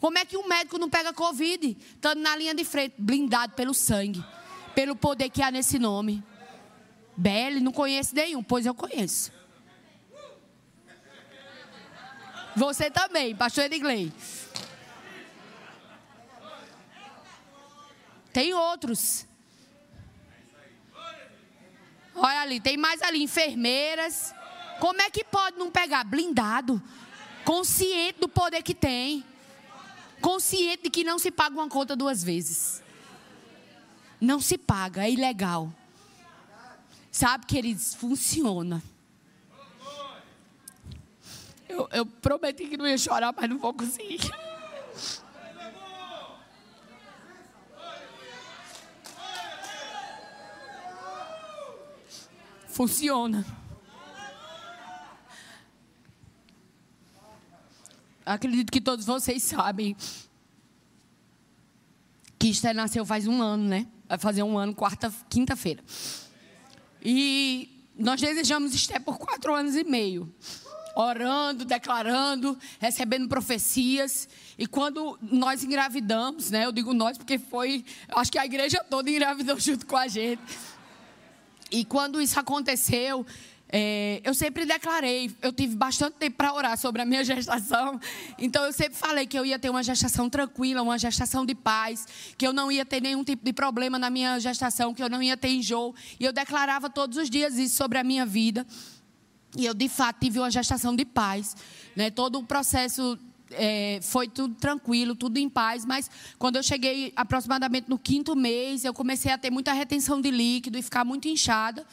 Como 0.00 0.16
é 0.16 0.24
que 0.24 0.36
um 0.36 0.46
médico 0.46 0.78
não 0.78 0.88
pega 0.88 1.12
Covid, 1.12 1.76
estando 1.94 2.20
na 2.20 2.36
linha 2.36 2.54
de 2.54 2.64
frente, 2.64 2.94
blindado 2.98 3.54
pelo 3.54 3.74
sangue, 3.74 4.24
pelo 4.74 4.94
poder 4.94 5.28
que 5.28 5.42
há 5.42 5.50
nesse 5.50 5.78
nome? 5.78 6.22
Belle, 7.16 7.60
não 7.60 7.72
conhece 7.72 8.14
nenhum, 8.14 8.42
pois 8.42 8.64
eu 8.64 8.74
conheço. 8.74 9.32
Você 12.54 12.90
também, 12.90 13.34
pastor 13.34 13.64
Edgley. 13.64 14.12
Tem 18.32 18.54
outros. 18.54 19.26
Olha 22.14 22.40
ali, 22.40 22.60
tem 22.60 22.76
mais 22.76 23.02
ali, 23.02 23.22
enfermeiras. 23.22 24.32
Como 24.78 25.00
é 25.00 25.10
que 25.10 25.24
pode 25.24 25.58
não 25.58 25.72
pegar? 25.72 26.04
Blindado. 26.04 26.80
Consciente 27.44 28.20
do 28.20 28.28
poder 28.28 28.62
que 28.62 28.74
tem 28.74 29.24
consciente 30.20 30.84
de 30.84 30.90
que 30.90 31.04
não 31.04 31.18
se 31.18 31.30
paga 31.30 31.54
uma 31.54 31.68
conta 31.68 31.96
duas 31.96 32.22
vezes. 32.22 32.82
Não 34.20 34.40
se 34.40 34.58
paga, 34.58 35.04
é 35.04 35.10
ilegal. 35.10 35.72
Sabe, 37.10 37.46
queridos, 37.46 37.94
funciona. 37.94 38.82
Eu, 41.68 41.88
eu 41.92 42.06
prometi 42.06 42.66
que 42.66 42.76
não 42.76 42.86
ia 42.86 42.98
chorar, 42.98 43.32
mas 43.36 43.48
não 43.48 43.58
vou 43.58 43.74
conseguir. 43.74 44.20
Funciona. 52.68 53.44
Acredito 58.28 58.70
que 58.70 58.80
todos 58.80 59.06
vocês 59.06 59.42
sabem 59.44 59.96
que 62.38 62.48
Esther 62.48 62.74
nasceu 62.74 63.04
faz 63.04 63.26
um 63.26 63.42
ano, 63.42 63.64
né? 63.64 63.86
Vai 64.08 64.18
fazer 64.18 64.42
um 64.42 64.56
ano, 64.56 64.74
quarta, 64.74 65.12
quinta-feira. 65.28 65.82
E 67.02 67.68
nós 67.98 68.20
desejamos 68.20 68.74
Esther 68.74 69.00
por 69.00 69.18
quatro 69.18 69.54
anos 69.54 69.74
e 69.74 69.82
meio. 69.82 70.32
Orando, 70.94 71.64
declarando, 71.64 72.58
recebendo 72.78 73.28
profecias. 73.28 74.28
E 74.56 74.66
quando 74.66 75.18
nós 75.20 75.64
engravidamos, 75.64 76.50
né? 76.50 76.64
Eu 76.64 76.72
digo 76.72 76.92
nós 76.92 77.18
porque 77.18 77.38
foi. 77.38 77.84
Acho 78.08 78.30
que 78.30 78.38
a 78.38 78.46
igreja 78.46 78.84
toda 78.88 79.10
engravidou 79.10 79.58
junto 79.60 79.86
com 79.86 79.96
a 79.96 80.06
gente. 80.06 80.42
E 81.70 81.84
quando 81.84 82.20
isso 82.20 82.38
aconteceu, 82.38 83.26
é, 83.70 84.20
eu 84.24 84.32
sempre 84.32 84.64
declarei, 84.64 85.30
eu 85.42 85.52
tive 85.52 85.76
bastante 85.76 86.14
tempo 86.14 86.36
para 86.36 86.54
orar 86.54 86.78
sobre 86.78 87.02
a 87.02 87.04
minha 87.04 87.22
gestação, 87.24 88.00
então 88.38 88.64
eu 88.64 88.72
sempre 88.72 88.96
falei 88.96 89.26
que 89.26 89.38
eu 89.38 89.44
ia 89.44 89.58
ter 89.58 89.68
uma 89.68 89.82
gestação 89.82 90.30
tranquila, 90.30 90.82
uma 90.82 90.98
gestação 90.98 91.44
de 91.44 91.54
paz, 91.54 92.06
que 92.36 92.46
eu 92.46 92.52
não 92.52 92.72
ia 92.72 92.84
ter 92.84 93.02
nenhum 93.02 93.22
tipo 93.22 93.44
de 93.44 93.52
problema 93.52 93.98
na 93.98 94.08
minha 94.08 94.38
gestação, 94.38 94.94
que 94.94 95.02
eu 95.02 95.10
não 95.10 95.22
ia 95.22 95.36
ter 95.36 95.48
enjoo, 95.48 95.94
e 96.18 96.24
eu 96.24 96.32
declarava 96.32 96.88
todos 96.88 97.18
os 97.18 97.28
dias 97.28 97.58
isso 97.58 97.76
sobre 97.76 97.98
a 97.98 98.04
minha 98.04 98.24
vida. 98.24 98.66
E 99.56 99.64
eu, 99.64 99.74
de 99.74 99.88
fato, 99.88 100.20
tive 100.20 100.38
uma 100.38 100.50
gestação 100.50 100.94
de 100.94 101.04
paz. 101.04 101.56
Né? 101.96 102.10
Todo 102.10 102.38
o 102.38 102.44
processo 102.44 103.18
é, 103.50 103.98
foi 104.02 104.28
tudo 104.28 104.54
tranquilo, 104.54 105.14
tudo 105.14 105.38
em 105.38 105.48
paz, 105.48 105.84
mas 105.84 106.10
quando 106.38 106.56
eu 106.56 106.62
cheguei 106.62 107.12
aproximadamente 107.16 107.88
no 107.88 107.98
quinto 107.98 108.36
mês, 108.36 108.84
eu 108.84 108.92
comecei 108.92 109.32
a 109.32 109.38
ter 109.38 109.50
muita 109.50 109.72
retenção 109.72 110.20
de 110.20 110.30
líquido 110.30 110.78
e 110.78 110.82
ficar 110.82 111.04
muito 111.04 111.28
inchada. 111.28 111.86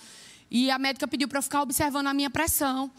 E 0.50 0.70
a 0.70 0.78
médica 0.78 1.08
pediu 1.08 1.28
para 1.28 1.40
eu 1.40 1.44
ficar 1.44 1.62
observando 1.62 2.08
a 2.08 2.14
minha 2.14 2.30
pressão, 2.30 2.92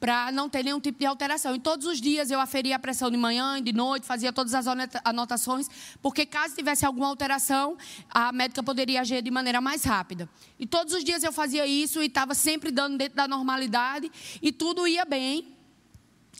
para 0.00 0.30
não 0.30 0.48
ter 0.48 0.62
nenhum 0.62 0.80
tipo 0.80 0.98
de 0.98 1.06
alteração. 1.06 1.54
E 1.54 1.58
todos 1.58 1.86
os 1.86 2.00
dias 2.00 2.30
eu 2.30 2.40
aferia 2.40 2.76
a 2.76 2.78
pressão 2.78 3.10
de 3.10 3.16
manhã 3.16 3.58
e 3.58 3.62
de 3.62 3.72
noite, 3.72 4.06
fazia 4.06 4.32
todas 4.32 4.54
as 4.54 4.66
anotações, 5.04 5.68
porque 6.00 6.24
caso 6.24 6.54
tivesse 6.54 6.86
alguma 6.86 7.08
alteração, 7.08 7.76
a 8.08 8.32
médica 8.32 8.62
poderia 8.62 9.00
agir 9.00 9.22
de 9.22 9.30
maneira 9.30 9.60
mais 9.60 9.84
rápida. 9.84 10.28
E 10.58 10.66
todos 10.66 10.94
os 10.94 11.04
dias 11.04 11.22
eu 11.22 11.32
fazia 11.32 11.66
isso 11.66 12.02
e 12.02 12.06
estava 12.06 12.34
sempre 12.34 12.70
dando 12.70 12.96
dentro 12.96 13.16
da 13.16 13.26
normalidade 13.26 14.10
e 14.40 14.52
tudo 14.52 14.86
ia 14.86 15.04
bem. 15.04 15.54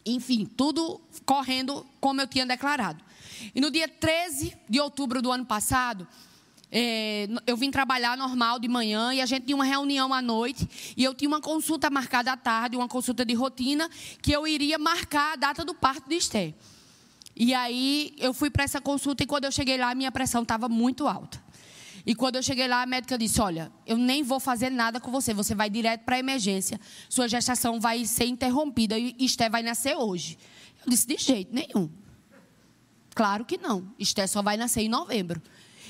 Enfim, 0.07 0.47
tudo 0.47 1.01
correndo 1.27 1.85
como 2.01 2.21
eu 2.21 2.27
tinha 2.27 2.47
declarado. 2.47 3.05
E 3.55 3.61
no 3.61 3.71
dia 3.71 3.89
13 3.89 4.57
de 4.69 4.81
outubro 4.81 5.21
do 5.21 5.31
ano 5.31 5.45
passado, 5.45 6.07
é, 6.71 7.27
eu 7.47 7.57
vim 7.57 7.71
trabalhar 7.71 8.17
normal 8.17 8.59
de 8.59 8.69
manhã 8.69 9.15
e 9.15 9.21
a 9.21 9.27
gente 9.27 9.47
tinha 9.47 9.57
uma 9.57 9.65
reunião 9.65 10.13
à 10.13 10.21
noite 10.21 10.69
e 10.97 11.03
eu 11.03 11.15
tinha 11.15 11.29
uma 11.29 11.41
consulta 11.41 11.89
marcada 11.89 12.33
à 12.33 12.37
tarde, 12.37 12.77
uma 12.77 12.89
consulta 12.89 13.25
de 13.25 13.33
rotina, 13.35 13.89
que 14.21 14.33
eu 14.33 14.47
iria 14.47 14.79
marcar 14.79 15.33
a 15.33 15.37
data 15.37 15.65
do 15.65 15.75
parto 15.75 16.09
de 16.09 16.17
Esther. 16.17 16.55
E 17.35 17.55
aí 17.55 18.15
eu 18.19 18.35
fui 18.35 18.51
para 18.51 18.65
essa 18.65 18.81
consulta 18.81 19.23
e 19.23 19.27
quando 19.27 19.45
eu 19.45 19.53
cheguei 19.53 19.79
lá, 19.79 19.95
minha 19.95 20.13
pressão 20.13 20.43
estava 20.43 20.69
muito 20.69 21.07
alta. 21.07 21.43
E 22.05 22.15
quando 22.15 22.37
eu 22.37 22.43
cheguei 22.43 22.67
lá, 22.67 22.83
a 22.83 22.87
médica 22.87 23.17
disse: 23.17 23.41
Olha, 23.41 23.71
eu 23.87 23.97
nem 23.97 24.23
vou 24.23 24.41
fazer 24.41 24.71
nada 24.71 24.99
com 24.99 25.11
você, 25.11 25.33
você 25.33 25.55
vai 25.55 25.71
direto 25.71 26.03
para 26.05 26.17
a 26.17 26.19
emergência, 26.19 26.81
sua 27.09 27.29
gestação 27.29 27.79
vai 27.79 28.05
ser 28.05 28.25
interrompida 28.25 28.99
e 28.99 29.15
Esther 29.19 29.51
vai 29.51 29.63
nascer 29.63 29.97
hoje. 29.97 30.39
Eu 30.85 30.91
disse: 30.91 31.07
De 31.07 31.17
jeito 31.17 31.55
nenhum. 31.55 31.91
Claro 33.15 33.45
que 33.45 33.59
não. 33.59 33.93
Esther 33.99 34.29
só 34.29 34.43
vai 34.43 34.57
nascer 34.57 34.83
em 34.83 34.89
novembro. 34.89 35.43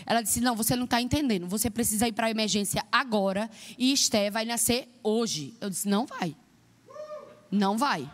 Ela 0.09 0.23
disse: 0.23 0.41
Não, 0.41 0.57
você 0.57 0.75
não 0.75 0.87
está 0.87 1.03
entendendo. 1.03 1.47
Você 1.47 1.69
precisa 1.69 2.09
ir 2.09 2.13
para 2.13 2.29
a 2.29 2.31
emergência 2.31 2.83
agora 2.91 3.51
e 3.77 3.93
Esté 3.93 4.31
vai 4.31 4.47
nascer 4.47 4.89
hoje. 5.03 5.55
Eu 5.61 5.69
disse: 5.69 5.87
Não 5.87 6.07
vai. 6.07 6.35
Não 7.51 7.77
vai. 7.77 8.11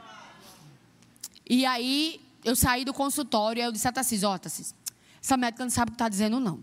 E 1.48 1.64
aí 1.64 2.20
eu 2.42 2.56
saí 2.56 2.84
do 2.84 2.92
consultório 2.92 3.60
e 3.60 3.64
eu 3.64 3.70
disse 3.70 3.86
a 3.86 3.92
Tassis: 3.92 4.24
Ó, 4.24 4.36
Tassis, 4.36 4.74
essa 5.22 5.36
médica 5.36 5.62
não 5.62 5.70
sabe 5.70 5.90
o 5.90 5.92
que 5.92 5.94
está 5.94 6.08
dizendo, 6.08 6.40
não. 6.40 6.58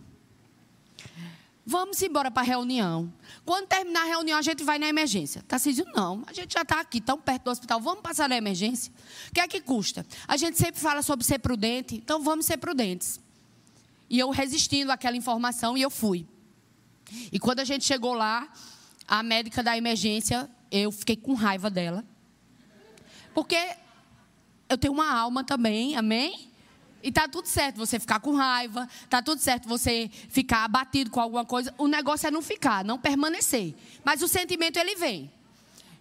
Vamos 1.65 2.01
embora 2.01 2.29
para 2.29 2.41
a 2.41 2.45
reunião. 2.45 3.13
Quando 3.45 3.67
terminar 3.67 4.01
a 4.01 4.05
reunião, 4.05 4.38
a 4.38 4.41
gente 4.41 4.65
vai 4.65 4.77
na 4.77 4.89
emergência. 4.89 5.41
Tarcísio, 5.47 5.86
não. 5.95 6.25
A 6.27 6.34
gente 6.34 6.55
já 6.55 6.63
está 6.63 6.82
aqui, 6.82 6.99
tão 6.99 7.17
perto 7.17 7.43
do 7.43 7.51
hospital. 7.51 7.79
Vamos 7.79 8.01
passar 8.01 8.27
na 8.27 8.36
emergência? 8.36 8.91
O 9.29 9.34
que 9.34 9.39
é 9.39 9.47
que 9.47 9.61
custa? 9.61 10.05
A 10.27 10.36
gente 10.36 10.57
sempre 10.57 10.82
fala 10.82 11.01
sobre 11.01 11.25
ser 11.25 11.39
prudente, 11.39 11.95
então 11.95 12.21
vamos 12.21 12.45
ser 12.45 12.57
prudentes. 12.57 13.21
E 14.12 14.20
eu 14.20 14.30
resistindo 14.30 14.91
àquela 14.91 15.16
informação 15.16 15.78
e 15.78 15.82
eu 15.82 15.89
fui. 15.89 16.28
E 17.32 17.39
quando 17.39 17.62
a 17.62 17.64
gente 17.64 17.86
chegou 17.86 18.14
lá, 18.14 18.51
a 19.07 19.24
médica 19.24 19.64
da 19.64 19.78
emergência, 19.78 20.49
eu 20.70 20.91
fiquei 20.91 21.16
com 21.16 21.34
raiva 21.34 21.70
dela. 21.70 22.03
Porque 23.34 23.57
eu 24.68 24.78
tenho 24.78 24.91
uma 24.93 25.09
alma 25.09 25.45
também, 25.45 25.95
amém? 25.95 26.51
E 27.01 27.09
tá 27.09 27.26
tudo 27.26 27.47
certo 27.47 27.78
você 27.78 27.97
ficar 28.01 28.20
com 28.20 28.36
raiva, 28.36 28.86
tá 29.09 29.22
tudo 29.22 29.39
certo 29.39 29.70
você 29.70 30.12
ficar 30.28 30.66
abatido 30.66 31.09
com 31.09 31.22
alguma 31.22 31.45
coisa. 31.45 31.74
O 31.78 31.88
negócio 31.88 32.28
é 32.28 32.32
não 32.32 32.41
ficar, 32.41 32.84
não 32.84 32.99
permanecer. 32.99 33.74
Mas 34.03 34.22
o 34.22 34.28
sentimento 34.28 34.76
ele 34.76 34.97
vem. 34.97 35.32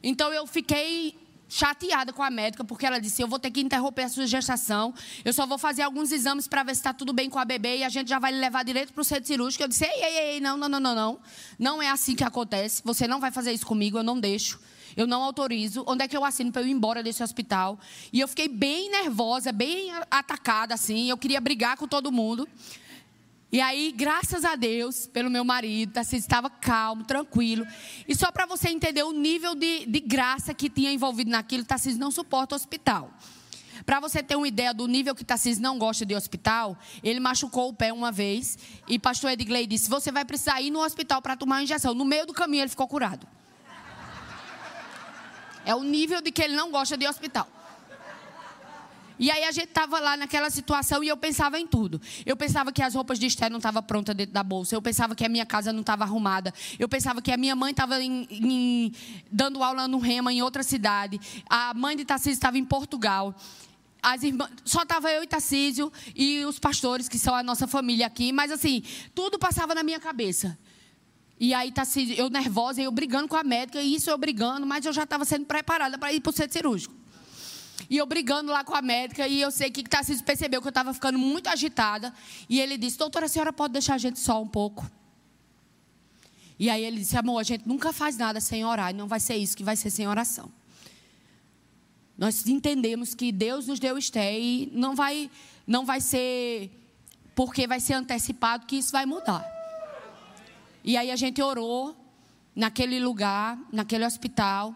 Então 0.03 0.35
eu 0.35 0.49
fiquei 0.49 1.17
chateada 1.51 2.13
com 2.13 2.23
a 2.23 2.31
médica, 2.31 2.65
porque 2.65 2.87
ela 2.87 3.01
disse: 3.01 3.21
Eu 3.21 3.29
vou 3.29 3.39
ter 3.39 3.51
que 3.51 3.61
interromper 3.61 4.05
a 4.05 4.09
sua 4.09 4.27
gestação. 4.27 4.95
Eu 5.25 5.33
só 5.33 5.45
vou 5.45 5.59
fazer 5.59 5.83
alguns 5.83 6.13
exames 6.13 6.47
para 6.47 6.63
ver 6.63 6.75
se 6.75 6.81
está 6.81 6.95
tudo 6.95 7.13
bem 7.13 7.29
com 7.29 7.39
a 7.39 7.45
bebê 7.45 7.79
e 7.79 7.85
a 7.85 7.89
gente 7.89 8.09
já 8.09 8.19
vai 8.19 8.31
levar 8.33 8.65
direito 8.65 8.93
para 8.93 9.03
o 9.03 9.05
centro 9.05 9.27
cirúrgico. 9.27 9.65
Eu 9.65 9.69
disse: 9.69 9.85
Ei, 9.85 10.03
ei, 10.03 10.19
ei, 10.35 10.41
não, 10.41 10.57
não, 10.57 10.69
não, 10.69 10.81
não, 10.81 10.95
não. 10.95 11.21
Não 11.59 11.83
é 11.83 11.91
assim 11.91 12.15
que 12.15 12.25
acontece. 12.25 12.81
Você 12.85 13.09
não 13.09 13.21
vai 13.21 13.33
fazer 13.33 13.53
isso 13.53 13.67
comigo, 13.67 13.99
eu 13.99 14.05
não 14.05 14.19
deixo. 14.19 14.61
Eu 14.97 15.07
não 15.07 15.23
autorizo. 15.23 15.85
Onde 15.87 16.05
é 16.05 16.09
que 16.09 16.17
eu 16.17 16.25
assino 16.25 16.53
para 16.53 16.63
eu 16.63 16.69
ir 16.69 16.71
embora 16.71 17.03
desse 17.03 17.23
hospital? 17.23 17.79
E 18.13 18.21
eu 18.21 18.29
fiquei 18.29 18.49
bem 18.49 18.91
nervosa, 18.91 19.53
bem 19.53 19.93
atacada, 20.11 20.75
assim. 20.75 21.11
Eu 21.11 21.19
queria 21.19 21.41
brigar 21.41 21.77
com 21.77 21.89
todo 21.89 22.13
mundo. 22.13 22.49
E 23.53 23.61
aí, 23.61 23.91
graças 23.91 24.45
a 24.45 24.55
Deus, 24.55 25.09
pelo 25.09 25.29
meu 25.29 25.45
marido, 25.45 25.93
Tarcísio 25.93 26.19
estava 26.19 26.49
calmo, 26.49 27.03
tranquilo. 27.03 27.67
E 28.07 28.15
só 28.15 28.31
para 28.31 28.47
você 28.47 28.69
entender 28.69 29.03
o 29.03 29.11
nível 29.11 29.57
de, 29.57 29.87
de 29.87 29.99
graça 29.99 30.55
que 30.55 30.71
tinha 30.71 30.93
envolvido 30.93 31.31
naquilo, 31.31 31.65
Tarcísio 31.65 31.99
não 31.99 32.13
suporta 32.13 32.55
hospital. 32.55 33.11
Para 33.85 33.99
você 33.99 34.23
ter 34.23 34.37
uma 34.37 34.47
ideia 34.47 34.73
do 34.73 34.87
nível 34.87 35.17
que 35.17 35.25
Tarcísio 35.25 35.61
não 35.61 35.79
gosta 35.79 36.07
de 36.07 36.15
hospital, 36.15 36.79
ele 37.03 37.19
machucou 37.19 37.69
o 37.69 37.75
pé 37.75 37.93
uma 37.93 38.13
vez 38.13 38.57
e 38.87 39.01
pastor 39.01 39.31
Edgley 39.33 39.67
disse: 39.67 39.91
Você 39.91 40.13
vai 40.13 40.25
precisar 40.25 40.61
ir 40.61 40.71
no 40.71 40.81
hospital 40.81 41.21
para 41.21 41.37
tomar 41.37 41.57
uma 41.57 41.63
injeção. 41.63 41.93
No 41.93 42.05
meio 42.05 42.27
do 42.27 42.33
caminho 42.33 42.63
ele 42.63 42.71
ficou 42.71 42.87
curado. 42.87 43.27
É 45.65 45.75
o 45.75 45.83
nível 45.83 46.23
de 46.23 46.31
que 46.31 46.41
ele 46.41 46.55
não 46.55 46.71
gosta 46.71 46.97
de 46.97 47.07
hospital. 47.07 47.49
E 49.21 49.31
aí 49.31 49.45
a 49.45 49.53
gente 49.53 49.69
estava 49.69 50.01
lá 50.01 50.17
naquela 50.17 50.49
situação 50.49 51.05
e 51.05 51.09
eu 51.09 51.17
pensava 51.17 51.61
em 51.61 51.67
tudo. 51.67 52.01
Eu 52.25 52.35
pensava 52.39 52.73
que 52.73 52.83
as 52.83 52.95
roupas 52.95 53.19
de 53.19 53.27
Esther 53.27 53.51
não 53.51 53.59
estavam 53.59 53.83
prontas 53.83 54.17
dentro 54.17 54.33
da 54.33 54.43
bolsa. 54.43 54.75
Eu 54.75 54.81
pensava 54.81 55.15
que 55.15 55.23
a 55.23 55.29
minha 55.29 55.45
casa 55.45 55.75
não 55.75 55.83
estava 55.83 56.05
arrumada. 56.05 56.55
Eu 56.79 56.89
pensava 56.89 57.21
que 57.21 57.31
a 57.31 57.37
minha 57.37 57.55
mãe 57.55 57.71
estava 57.71 57.97
dando 59.31 59.63
aula 59.63 59.87
no 59.87 59.99
Rema, 59.99 60.33
em 60.33 60.41
outra 60.41 60.63
cidade. 60.63 61.21
A 61.51 61.75
mãe 61.75 61.95
de 61.99 62.07
Tarcísio 62.07 62.33
estava 62.33 62.57
em 62.57 62.65
Portugal. 62.65 63.35
As 64.03 64.23
irmãs, 64.23 64.49
só 64.65 64.85
estava 64.85 65.13
eu 65.13 65.23
e 65.23 65.27
Tarcísio 65.27 65.93
e 66.17 66.43
os 66.47 66.59
pastores, 66.59 67.07
que 67.07 67.19
são 67.19 67.35
a 67.35 67.43
nossa 67.43 67.67
família 67.67 68.07
aqui. 68.07 68.33
Mas 68.33 68.51
assim, 68.51 68.83
tudo 69.15 69.39
passava 69.39 69.75
na 69.75 69.83
minha 69.83 70.01
cabeça. 70.01 70.59
E 71.39 71.53
aí, 71.53 71.71
Tarcísio, 71.71 72.17
eu 72.17 72.31
nervosa, 72.31 72.81
eu 72.81 72.91
brigando 72.91 73.29
com 73.29 73.37
a 73.37 73.45
médica, 73.45 73.83
e 73.83 73.95
isso 73.95 74.09
eu 74.09 74.17
brigando, 74.17 74.67
mas 74.67 74.87
eu 74.87 74.95
já 74.95 75.03
estava 75.03 75.27
sendo 75.27 75.45
preparada 75.45 75.99
para 75.99 76.11
ir 76.11 76.21
para 76.21 76.31
o 76.31 76.33
centro 76.33 76.55
cirúrgico. 76.55 77.00
E 77.89 77.97
eu 77.97 78.07
brigando 78.07 78.53
lá 78.53 78.63
com 78.65 78.75
a 78.75 78.83
médica, 78.83 79.27
e 79.27 79.41
eu 79.41 79.51
sei 79.51 79.71
que 79.71 79.83
Tarcísio 79.83 80.25
percebeu 80.25 80.61
que 80.61 80.67
eu 80.67 80.71
estava 80.71 80.93
ficando 80.93 81.19
muito 81.19 81.49
agitada. 81.49 82.13
E 82.49 82.61
ele 82.61 82.77
disse: 82.77 82.99
Doutora, 82.99 83.27
a 83.27 83.29
senhora 83.29 83.53
pode 83.53 83.73
deixar 83.73 83.95
a 83.95 83.99
gente 83.99 84.19
só 84.19 84.43
um 84.43 84.49
pouco? 84.49 84.89
E 86.59 86.69
aí 86.69 86.85
ele 86.85 86.99
disse: 86.99 87.17
Amor, 87.17 87.39
a 87.39 87.43
gente 87.43 87.67
nunca 87.67 87.93
faz 87.93 88.17
nada 88.17 88.41
sem 88.41 88.65
orar, 88.65 88.91
e 88.91 88.93
não 88.93 89.07
vai 89.07 89.21
ser 89.21 89.37
isso 89.37 89.57
que 89.57 89.65
vai 89.65 89.77
ser 89.77 89.91
sem 89.91 90.07
oração. 90.07 90.51
Nós 92.19 92.47
entendemos 92.47 93.15
que 93.15 93.33
Deus 93.33 93.67
nos 93.67 93.81
deu 93.81 93.97
Esté 93.97 94.39
e 94.39 94.71
não 94.75 94.95
vai, 94.95 95.31
não 95.67 95.87
vai 95.87 96.03
ser 96.03 96.71
porque 97.35 97.67
vai 97.67 97.81
ser 97.81 97.95
antecipado 97.95 98.67
que 98.67 98.77
isso 98.77 98.93
vai 98.93 99.07
mudar. 99.07 99.43
E 100.85 100.99
aí 100.99 101.11
a 101.11 101.17
gente 101.17 101.41
orou 101.41 101.97
naquele 102.55 103.01
lugar, 103.01 103.59
naquele 103.73 104.05
hospital. 104.05 104.75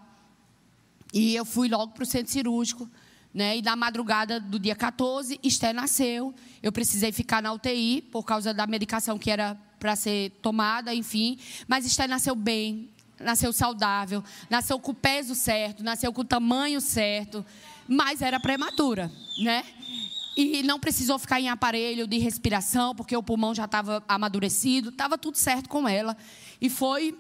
E 1.13 1.35
eu 1.35 1.45
fui 1.45 1.69
logo 1.69 1.93
para 1.93 2.03
o 2.03 2.07
centro 2.07 2.33
cirúrgico. 2.33 2.89
Né? 3.35 3.59
E 3.59 3.63
na 3.63 3.75
madrugada 3.75 4.39
do 4.39 4.61
dia 4.61 4.77
14, 4.77 5.41
Esté 5.43 5.73
nasceu. 5.73 6.33
Eu 6.63 6.71
precisei 6.71 7.11
ficar 7.11 7.43
na 7.43 7.53
UTI 7.53 8.01
por 8.01 8.23
causa 8.23 8.55
da 8.55 8.65
medicação 8.65 9.19
que 9.19 9.29
era 9.29 9.57
para 9.79 9.97
ser 9.97 10.31
tomada, 10.41 10.95
enfim. 10.95 11.37
Mas 11.67 11.85
Esté 11.85 12.07
nasceu 12.07 12.37
bem, 12.37 12.89
nasceu 13.19 13.53
saudável, 13.53 14.23
nasceu 14.49 14.79
com 14.79 14.93
o 14.93 14.95
peso 14.95 15.35
certo, 15.35 15.83
nasceu 15.83 16.13
com 16.13 16.21
o 16.21 16.25
tamanho 16.25 16.81
certo, 16.81 17.45
mas 17.89 18.23
era 18.23 18.39
prematura, 18.39 19.11
né? 19.39 19.65
E 20.37 20.63
não 20.63 20.81
precisou 20.81 21.19
ficar 21.19 21.41
em 21.41 21.49
aparelho 21.49 22.07
de 22.09 22.19
respiração, 22.19 22.95
porque 22.95 23.17
o 23.17 23.23
pulmão 23.23 23.55
já 23.55 23.67
estava 23.67 24.03
amadurecido, 24.09 24.89
estava 24.89 25.17
tudo 25.17 25.39
certo 25.39 25.69
com 25.69 25.89
ela. 25.89 26.17
E 26.61 26.69
foi 26.69 27.17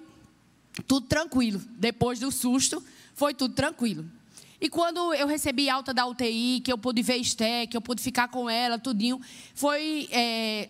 tudo 0.88 1.06
tranquilo. 1.06 1.60
Depois 1.76 2.18
do 2.18 2.32
susto, 2.32 2.82
foi 3.14 3.32
tudo 3.32 3.54
tranquilo. 3.54 4.04
E 4.60 4.68
quando 4.68 5.12
eu 5.14 5.26
recebi 5.26 5.68
alta 5.68 5.92
da 5.92 6.06
UTI, 6.06 6.60
que 6.64 6.72
eu 6.72 6.78
pude 6.78 7.02
ver 7.02 7.16
Esté, 7.16 7.66
que 7.66 7.76
eu 7.76 7.80
pude 7.80 8.02
ficar 8.02 8.28
com 8.28 8.48
ela, 8.48 8.78
tudinho, 8.78 9.20
foi 9.54 10.08
é, 10.10 10.68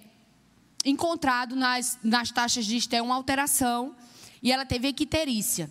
encontrado 0.85 1.55
nas, 1.55 1.99
nas 2.03 2.30
taxas 2.30 2.66
de 2.66 2.76
Esté 2.76 3.01
uma 3.01 3.14
alteração 3.14 3.95
e 4.43 4.53
ela 4.53 4.64
teve 4.64 4.89
equiterícia. 4.89 5.70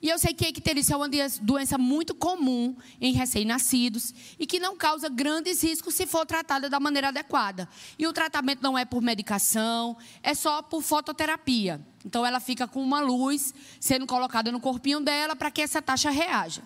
E 0.00 0.08
eu 0.08 0.18
sei 0.18 0.32
que 0.32 0.46
a 0.46 0.48
icterícia 0.48 0.94
é 0.94 0.96
uma 0.96 1.08
doença 1.42 1.76
muito 1.76 2.14
comum 2.14 2.76
em 3.00 3.12
recém-nascidos 3.12 4.14
e 4.38 4.46
que 4.46 4.60
não 4.60 4.76
causa 4.76 5.08
grandes 5.08 5.62
riscos 5.62 5.92
se 5.94 6.06
for 6.06 6.24
tratada 6.24 6.70
da 6.70 6.78
maneira 6.78 7.08
adequada. 7.08 7.68
E 7.98 8.06
o 8.06 8.12
tratamento 8.12 8.62
não 8.62 8.78
é 8.78 8.84
por 8.84 9.02
medicação, 9.02 9.96
é 10.22 10.34
só 10.34 10.62
por 10.62 10.82
fototerapia. 10.82 11.84
Então 12.04 12.24
ela 12.24 12.38
fica 12.38 12.68
com 12.68 12.80
uma 12.80 13.00
luz 13.00 13.52
sendo 13.80 14.06
colocada 14.06 14.52
no 14.52 14.60
corpinho 14.60 15.00
dela 15.00 15.34
para 15.34 15.50
que 15.50 15.60
essa 15.60 15.82
taxa 15.82 16.10
reaja. 16.10 16.62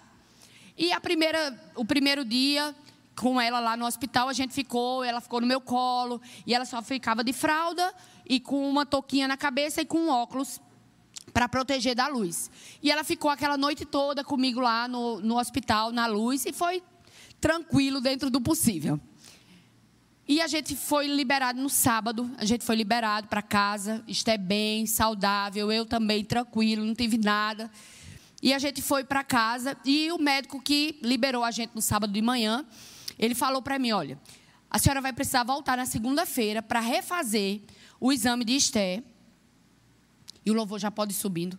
E 0.77 0.93
a 0.93 1.01
primeira, 1.01 1.59
o 1.75 1.85
primeiro 1.85 2.25
dia 2.25 2.75
com 3.15 3.41
ela 3.41 3.61
lá 3.61 3.77
no 3.77 3.85
hospital, 3.85 4.29
a 4.29 4.33
gente 4.33 4.55
ficou, 4.55 5.05
ela 5.05 5.21
ficou 5.21 5.41
no 5.41 5.47
meu 5.47 5.61
colo 5.61 6.21
e 6.47 6.55
ela 6.55 6.65
só 6.65 6.83
ficava 6.83 7.23
de 7.23 7.33
fralda 7.33 7.93
e 8.27 8.41
com 8.41 8.69
uma 8.69 8.87
touquinha 8.87 9.29
na 9.29 9.37
cabeça 9.37 9.83
e 9.83 9.85
com 9.85 9.99
um 9.99 10.09
óculos 10.09 10.61
para 11.33 11.49
proteger 11.49 11.95
da 11.95 12.09
luz. 12.09 12.51
E 12.83 12.91
ela 12.91 13.05
ficou 13.05 13.31
aquela 13.31 13.57
noite 13.57 13.85
toda 13.85 14.25
comigo 14.25 14.61
lá 14.61 14.89
no, 14.89 15.21
no 15.21 15.39
hospital, 15.39 15.93
na 15.93 16.07
luz, 16.07 16.45
e 16.47 16.53
foi 16.53 16.83
tranquilo 17.41 18.01
dentro 18.01 18.31
do 18.31 18.41
possível. 18.41 19.01
E 20.27 20.41
a 20.41 20.47
gente 20.47 20.77
foi 20.77 21.07
liberado 21.07 21.61
no 21.61 21.69
sábado, 21.69 22.31
a 22.39 22.45
gente 22.45 22.65
foi 22.65 22.77
liberado 22.77 23.29
para 23.29 23.43
casa, 23.43 24.03
Esté 24.07 24.39
bem, 24.39 24.87
saudável, 24.87 25.71
eu 25.71 25.85
também 25.85 26.25
tranquilo, 26.25 26.85
não 26.85 26.95
tive 26.95 27.19
nada. 27.19 27.71
E 28.43 28.53
a 28.53 28.59
gente 28.59 28.83
foi 28.83 29.05
para 29.05 29.23
casa 29.23 29.77
e 29.85 30.11
o 30.11 30.19
médico 30.19 30.61
que 30.61 30.99
liberou 31.01 31.45
a 31.45 31.51
gente 31.51 31.71
no 31.75 31.81
sábado 31.81 32.13
de 32.13 32.21
manhã, 32.21 32.67
ele 33.19 33.35
falou 33.35 33.63
para 33.63 33.79
mim, 33.79 33.93
olha, 33.93 34.19
a 34.69 34.79
senhora 34.79 35.01
vai 35.01 35.13
precisar 35.13 35.45
voltar 35.45 35.77
na 35.77 35.87
segunda-feira 35.87 36.61
para 36.61 36.81
refazer 36.81 37.61
o 38.01 38.13
exame 38.13 38.45
de 38.45 38.57
Esté 38.57 39.03
e 40.45 40.51
o 40.51 40.55
louvor 40.55 40.79
já 40.79 40.91
pode 40.91 41.13
ir 41.13 41.17
subindo, 41.17 41.59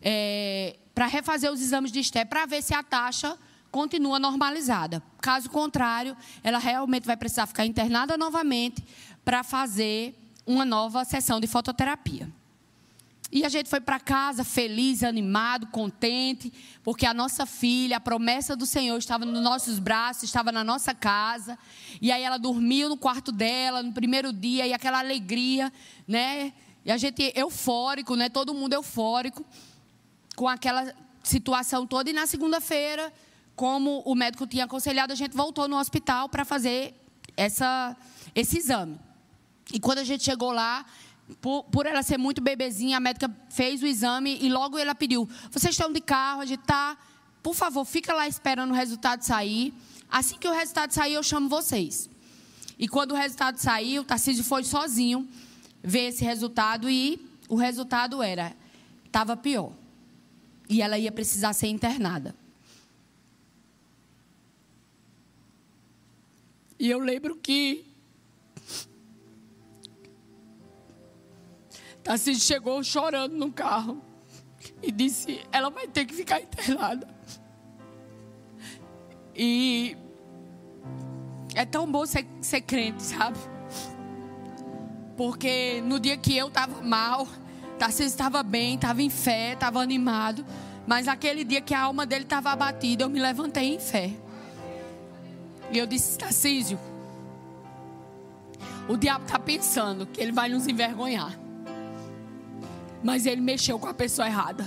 é, 0.00 0.76
para 0.94 1.06
refazer 1.06 1.50
os 1.50 1.60
exames 1.60 1.90
de 1.90 2.00
esté, 2.00 2.24
para 2.24 2.46
ver 2.46 2.62
se 2.62 2.74
a 2.74 2.82
taxa 2.82 3.36
continua 3.70 4.18
normalizada. 4.18 5.02
Caso 5.20 5.50
contrário, 5.50 6.16
ela 6.42 6.58
realmente 6.58 7.06
vai 7.06 7.16
precisar 7.16 7.46
ficar 7.46 7.66
internada 7.66 8.16
novamente 8.16 8.84
para 9.24 9.42
fazer 9.42 10.14
uma 10.46 10.64
nova 10.64 11.04
sessão 11.04 11.40
de 11.40 11.46
fototerapia. 11.46 12.30
E 13.30 13.44
a 13.44 13.48
gente 13.48 13.68
foi 13.68 13.80
para 13.80 13.98
casa 13.98 14.44
feliz, 14.44 15.02
animado, 15.02 15.66
contente, 15.66 16.52
porque 16.82 17.04
a 17.04 17.12
nossa 17.12 17.44
filha, 17.44 17.96
a 17.96 18.00
promessa 18.00 18.54
do 18.54 18.64
Senhor 18.64 18.96
estava 18.98 19.24
nos 19.24 19.42
nossos 19.42 19.78
braços, 19.80 20.24
estava 20.24 20.52
na 20.52 20.62
nossa 20.62 20.94
casa. 20.94 21.58
E 22.00 22.12
aí 22.12 22.22
ela 22.22 22.38
dormiu 22.38 22.88
no 22.88 22.96
quarto 22.96 23.32
dela 23.32 23.82
no 23.82 23.92
primeiro 23.92 24.32
dia 24.32 24.66
e 24.66 24.72
aquela 24.72 25.00
alegria, 25.00 25.72
né? 26.06 26.52
E 26.84 26.92
a 26.92 26.96
gente 26.96 27.32
eufórico, 27.34 28.14
né? 28.14 28.28
Todo 28.28 28.54
mundo 28.54 28.74
eufórico 28.74 29.44
com 30.36 30.46
aquela 30.46 30.94
situação 31.24 31.84
toda. 31.84 32.08
E 32.08 32.12
na 32.12 32.26
segunda-feira, 32.26 33.12
como 33.56 34.02
o 34.06 34.14
médico 34.14 34.46
tinha 34.46 34.66
aconselhado, 34.66 35.12
a 35.12 35.16
gente 35.16 35.36
voltou 35.36 35.66
no 35.66 35.76
hospital 35.76 36.28
para 36.28 36.44
fazer 36.44 36.94
essa, 37.36 37.96
esse 38.36 38.58
exame. 38.58 39.00
E 39.72 39.80
quando 39.80 39.98
a 39.98 40.04
gente 40.04 40.22
chegou 40.22 40.52
lá, 40.52 40.86
por, 41.40 41.64
por, 41.64 41.86
ela 41.86 42.02
ser 42.02 42.18
muito 42.18 42.40
bebezinha, 42.40 42.96
a 42.96 43.00
médica 43.00 43.30
fez 43.50 43.82
o 43.82 43.86
exame 43.86 44.38
e 44.40 44.48
logo 44.48 44.78
ela 44.78 44.94
pediu: 44.94 45.28
vocês 45.50 45.74
estão 45.74 45.92
de 45.92 46.00
carro, 46.00 46.40
a 46.40 46.46
gente 46.46 46.60
está. 46.60 46.96
Por 47.42 47.54
favor, 47.54 47.84
fica 47.84 48.12
lá 48.12 48.26
esperando 48.26 48.70
o 48.70 48.74
resultado 48.74 49.22
sair. 49.22 49.72
Assim 50.08 50.36
que 50.38 50.48
o 50.48 50.52
resultado 50.52 50.92
sair, 50.92 51.14
eu 51.14 51.22
chamo 51.22 51.48
vocês. 51.48 52.08
E 52.78 52.86
quando 52.86 53.12
o 53.12 53.14
resultado 53.14 53.58
saiu, 53.58 54.02
o 54.02 54.04
Tarcísio 54.04 54.44
foi 54.44 54.62
sozinho 54.62 55.28
ver 55.82 56.08
esse 56.08 56.24
resultado 56.24 56.90
e 56.90 57.20
o 57.48 57.56
resultado 57.56 58.22
era 58.22 58.54
estava 59.04 59.36
pior. 59.36 59.72
E 60.68 60.82
ela 60.82 60.98
ia 60.98 61.10
precisar 61.10 61.52
ser 61.52 61.68
internada. 61.68 62.34
E 66.78 66.90
eu 66.90 66.98
lembro 66.98 67.36
que 67.36 67.85
Tarcísio 72.06 72.40
chegou 72.40 72.84
chorando 72.84 73.32
no 73.32 73.50
carro 73.50 74.00
e 74.80 74.92
disse: 74.92 75.40
ela 75.50 75.70
vai 75.70 75.88
ter 75.88 76.04
que 76.04 76.14
ficar 76.14 76.40
internada. 76.40 77.08
E 79.34 79.96
é 81.52 81.64
tão 81.64 81.90
bom 81.90 82.06
ser, 82.06 82.24
ser 82.40 82.60
crente, 82.60 83.02
sabe? 83.02 83.36
Porque 85.16 85.82
no 85.84 85.98
dia 85.98 86.16
que 86.16 86.36
eu 86.36 86.46
estava 86.46 86.80
mal, 86.80 87.26
Tarcísio 87.76 88.06
estava 88.06 88.40
bem, 88.44 88.76
estava 88.76 89.02
em 89.02 89.10
fé, 89.10 89.54
estava 89.54 89.80
animado. 89.80 90.46
Mas 90.86 91.08
aquele 91.08 91.42
dia 91.42 91.60
que 91.60 91.74
a 91.74 91.80
alma 91.80 92.06
dele 92.06 92.22
estava 92.22 92.52
abatida, 92.52 93.02
eu 93.02 93.10
me 93.10 93.18
levantei 93.18 93.74
em 93.74 93.80
fé. 93.80 94.12
E 95.72 95.78
eu 95.78 95.88
disse, 95.88 96.16
Tarcísio, 96.16 96.78
o 98.88 98.96
diabo 98.96 99.24
está 99.24 99.40
pensando 99.40 100.06
que 100.06 100.20
ele 100.20 100.30
vai 100.30 100.48
nos 100.48 100.68
envergonhar. 100.68 101.45
Mas 103.02 103.26
ele 103.26 103.40
mexeu 103.40 103.78
com 103.78 103.88
a 103.88 103.94
pessoa 103.94 104.26
errada. 104.26 104.64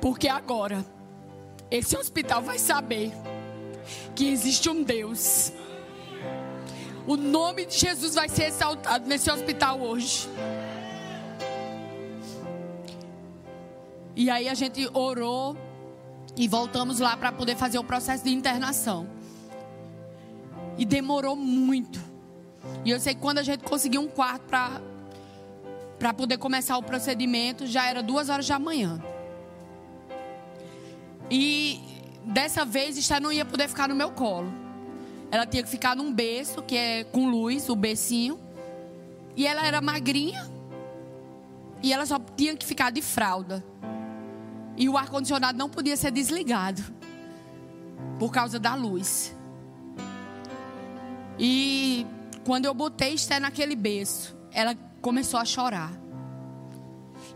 Porque 0.00 0.28
agora, 0.28 0.84
esse 1.70 1.96
hospital 1.96 2.42
vai 2.42 2.58
saber 2.58 3.12
que 4.14 4.28
existe 4.28 4.68
um 4.68 4.82
Deus 4.82 5.52
o 7.06 7.16
nome 7.16 7.64
de 7.66 7.78
Jesus 7.78 8.16
vai 8.16 8.28
ser 8.28 8.46
exaltado 8.46 9.08
nesse 9.08 9.30
hospital 9.30 9.80
hoje. 9.80 10.28
E 14.16 14.28
aí 14.28 14.48
a 14.48 14.54
gente 14.54 14.90
orou 14.92 15.56
e 16.36 16.48
voltamos 16.48 16.98
lá 16.98 17.16
para 17.16 17.30
poder 17.30 17.54
fazer 17.54 17.78
o 17.78 17.84
processo 17.84 18.24
de 18.24 18.30
internação. 18.30 19.06
E 20.76 20.84
demorou 20.84 21.36
muito. 21.36 22.00
E 22.84 22.90
eu 22.90 22.98
sei 22.98 23.14
que 23.14 23.20
quando 23.20 23.38
a 23.38 23.42
gente 23.44 23.62
conseguiu 23.62 24.00
um 24.00 24.08
quarto 24.08 24.42
para 24.42 24.80
para 25.98 26.12
poder 26.12 26.38
começar 26.38 26.76
o 26.76 26.82
procedimento, 26.82 27.66
já 27.66 27.86
era 27.86 28.02
duas 28.02 28.28
horas 28.28 28.46
da 28.46 28.58
manhã. 28.58 29.02
E 31.30 31.80
dessa 32.24 32.64
vez, 32.64 32.96
Esther 32.96 33.20
não 33.20 33.32
ia 33.32 33.44
poder 33.44 33.68
ficar 33.68 33.88
no 33.88 33.94
meu 33.94 34.10
colo. 34.10 34.52
Ela 35.30 35.46
tinha 35.46 35.62
que 35.62 35.68
ficar 35.68 35.96
num 35.96 36.12
berço, 36.12 36.62
que 36.62 36.76
é 36.76 37.04
com 37.04 37.28
luz, 37.28 37.68
o 37.68 37.74
bercinho. 37.74 38.38
E 39.34 39.46
ela 39.46 39.66
era 39.66 39.80
magrinha. 39.80 40.48
E 41.82 41.92
ela 41.92 42.06
só 42.06 42.18
tinha 42.18 42.56
que 42.56 42.64
ficar 42.64 42.90
de 42.90 43.02
fralda. 43.02 43.64
E 44.76 44.88
o 44.88 44.96
ar-condicionado 44.96 45.58
não 45.58 45.68
podia 45.68 45.96
ser 45.96 46.10
desligado. 46.10 46.82
Por 48.18 48.30
causa 48.30 48.58
da 48.58 48.74
luz. 48.74 49.34
E 51.38 52.06
quando 52.44 52.66
eu 52.66 52.74
botei 52.74 53.14
Esté 53.14 53.40
naquele 53.40 53.74
berço, 53.74 54.36
ela 54.52 54.74
começou 55.06 55.38
a 55.38 55.44
chorar. 55.44 55.92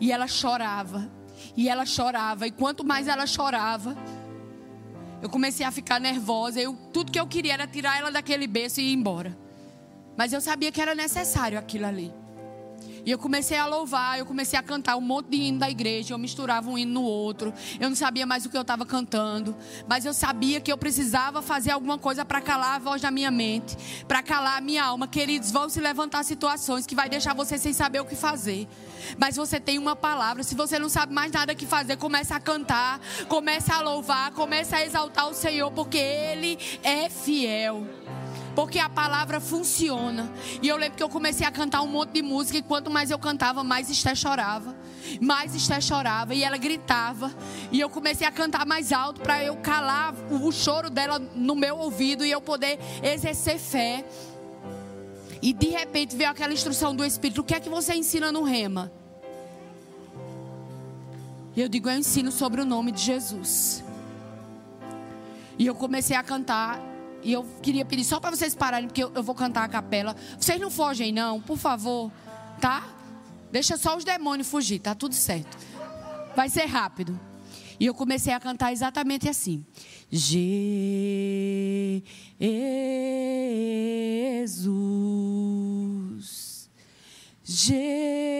E 0.01 0.11
ela 0.11 0.27
chorava. 0.27 1.09
E 1.57 1.69
ela 1.69 1.87
chorava. 1.87 2.49
E 2.49 2.51
quanto 2.51 2.85
mais 2.85 3.07
ela 3.07 3.29
chorava, 3.29 3.97
eu 5.23 5.31
comecei 5.31 5.65
a 5.65 5.71
ficar 5.71 6.01
nervosa. 6.01 6.61
Eu, 6.61 6.75
tudo 6.93 7.13
que 7.13 7.21
eu 7.21 7.29
queria 7.29 7.53
era 7.53 7.69
tirar 7.69 7.97
ela 7.97 8.11
daquele 8.11 8.49
berço 8.49 8.81
e 8.81 8.91
ir 8.91 8.93
embora. 8.93 9.39
Mas 10.17 10.33
eu 10.33 10.41
sabia 10.41 10.73
que 10.73 10.81
era 10.81 10.97
necessário 10.97 11.57
aquilo 11.57 11.87
ali. 11.87 12.13
E 13.05 13.11
eu 13.11 13.19
comecei 13.19 13.57
a 13.57 13.67
louvar, 13.67 14.19
eu 14.19 14.27
comecei 14.27 14.59
a 14.59 14.63
cantar 14.63 14.97
um 14.97 15.01
monte 15.01 15.29
de 15.31 15.37
hino 15.37 15.59
da 15.59 15.71
igreja. 15.71 16.15
Eu 16.15 16.19
misturava 16.19 16.69
um 16.69 16.77
hino 16.77 16.95
no 16.95 17.03
outro. 17.03 17.53
Eu 17.79 17.89
não 17.89 17.97
sabia 17.97 18.27
mais 18.27 18.45
o 18.45 18.51
que 18.51 18.57
eu 18.57 18.63
estava 18.63 18.85
cantando. 18.85 19.55
Mas 19.89 20.05
eu 20.05 20.13
sabia 20.13 20.61
que 20.61 20.71
eu 20.71 20.79
precisava 20.79 21.43
fazer 21.43 21.71
alguma 21.71 21.99
coisa 21.99 22.25
para 22.25 22.41
calar 22.41 22.77
a 22.77 22.79
voz 22.79 23.01
da 23.03 23.11
minha 23.11 23.31
mente, 23.31 23.77
para 24.07 24.23
calar 24.23 24.59
a 24.59 24.61
minha 24.61 24.85
alma. 24.85 25.09
Queridos, 25.09 25.51
vão 25.51 25.69
se 25.69 25.81
levantar 25.81 26.25
situações 26.25 26.87
que 26.87 26.95
vai 26.95 27.09
deixar 27.09 27.35
você 27.35 27.59
sem 27.59 27.73
saber 27.73 28.01
o 28.01 28.05
que 28.05 28.17
fazer. 28.17 28.69
Mas 29.19 29.37
você 29.37 29.59
tem 29.59 29.79
uma 29.79 29.97
palavra. 29.97 30.43
Se 30.43 30.55
você 30.55 30.79
não 30.79 30.89
sabe 30.89 31.13
mais 31.13 31.33
nada 31.33 31.55
que 31.55 31.67
fazer, 31.67 31.97
começa 31.97 32.35
a 32.35 32.41
cantar, 32.41 33.01
começa 33.29 33.75
a 33.75 33.81
louvar, 33.81 34.31
começa 34.33 34.77
a 34.77 34.85
exaltar 34.85 35.29
o 35.29 35.35
Senhor, 35.35 35.71
porque 35.73 35.99
Ele 35.99 36.59
é 36.83 37.09
fiel. 37.09 37.87
Porque 38.55 38.79
a 38.79 38.89
palavra 38.89 39.41
funciona. 39.41 40.31
E 40.63 40.69
eu 40.69 40.77
lembro 40.77 40.97
que 40.97 41.03
eu 41.03 41.09
comecei 41.09 41.47
a 41.47 41.51
cantar 41.51 41.83
um 41.83 41.87
monte 41.87 42.13
de 42.13 42.23
música. 42.23 42.59
E 42.59 42.63
quanto 42.63 42.91
mais 42.91 43.11
eu 43.11 43.19
cantava, 43.19 43.63
mais 43.63 43.89
Esté 43.91 44.15
chorava. 44.15 44.77
Mais 45.21 45.55
Esté 45.55 45.81
chorava. 45.81 46.35
E 46.35 46.43
ela 46.43 46.57
gritava. 46.57 47.33
E 47.71 47.81
eu 47.81 47.89
comecei 47.89 48.27
a 48.27 48.33
cantar 48.33 48.67
mais 48.67 48.93
alto 48.93 49.21
para 49.21 49.43
eu 49.43 49.57
calar 49.57 50.15
o 50.31 50.51
choro 50.51 50.91
dela 50.91 51.19
no 51.19 51.55
meu 51.55 51.79
ouvido. 51.79 52.25
E 52.25 52.31
eu 52.31 52.41
poder 52.41 52.79
exercer 53.03 53.59
fé. 53.59 54.05
E 55.43 55.53
de 55.53 55.69
repente 55.69 56.17
veio 56.17 56.31
aquela 56.31 56.53
instrução 56.53 56.95
do 56.95 57.05
Espírito: 57.05 57.41
O 57.41 57.45
que 57.45 57.55
é 57.55 57.61
que 57.61 57.69
você 57.69 57.95
ensina 57.95 58.31
no 58.31 58.43
rema? 58.43 58.93
E 61.57 61.61
eu 61.61 61.69
digo: 61.69 61.89
Eu 61.89 61.97
ensino 61.97 62.31
sobre 62.31 62.61
o 62.61 62.65
nome 62.65 62.93
de 62.93 63.01
Jesus. 63.01 63.83
E 65.59 65.67
eu 65.67 65.75
comecei 65.75 66.17
a 66.17 66.23
cantar. 66.23 66.90
E 67.23 67.33
eu 67.33 67.45
queria 67.63 67.85
pedir 67.85 68.05
só 68.05 68.19
para 68.19 68.35
vocês 68.35 68.55
pararem, 68.55 68.89
porque 68.89 69.05
eu, 69.05 69.13
eu 69.15 69.23
vou 69.23 69.35
cantar 69.35 69.65
a 69.65 69.69
capela. 69.69 70.17
Vocês 70.39 70.61
não 70.61 70.71
fogem, 70.71 71.13
não, 71.13 71.41
por 71.41 71.59
favor, 71.59 72.11
tá? 72.61 72.89
Deixa 73.53 73.77
só 73.77 73.97
os 73.97 74.05
demônios 74.05 74.49
fugir, 74.49 74.79
tá 74.79 74.95
tudo 74.95 75.15
certo. 75.15 75.59
Vai 76.35 76.49
ser 76.49 76.67
rápido. 76.67 77.19
E 77.79 77.87
eu 77.87 77.95
comecei 77.95 78.33
a 78.33 78.41
cantar 78.41 78.73
exatamente 78.73 79.29
assim. 79.29 79.65
Jesus. 80.11 80.71
Jesus. 87.43 88.31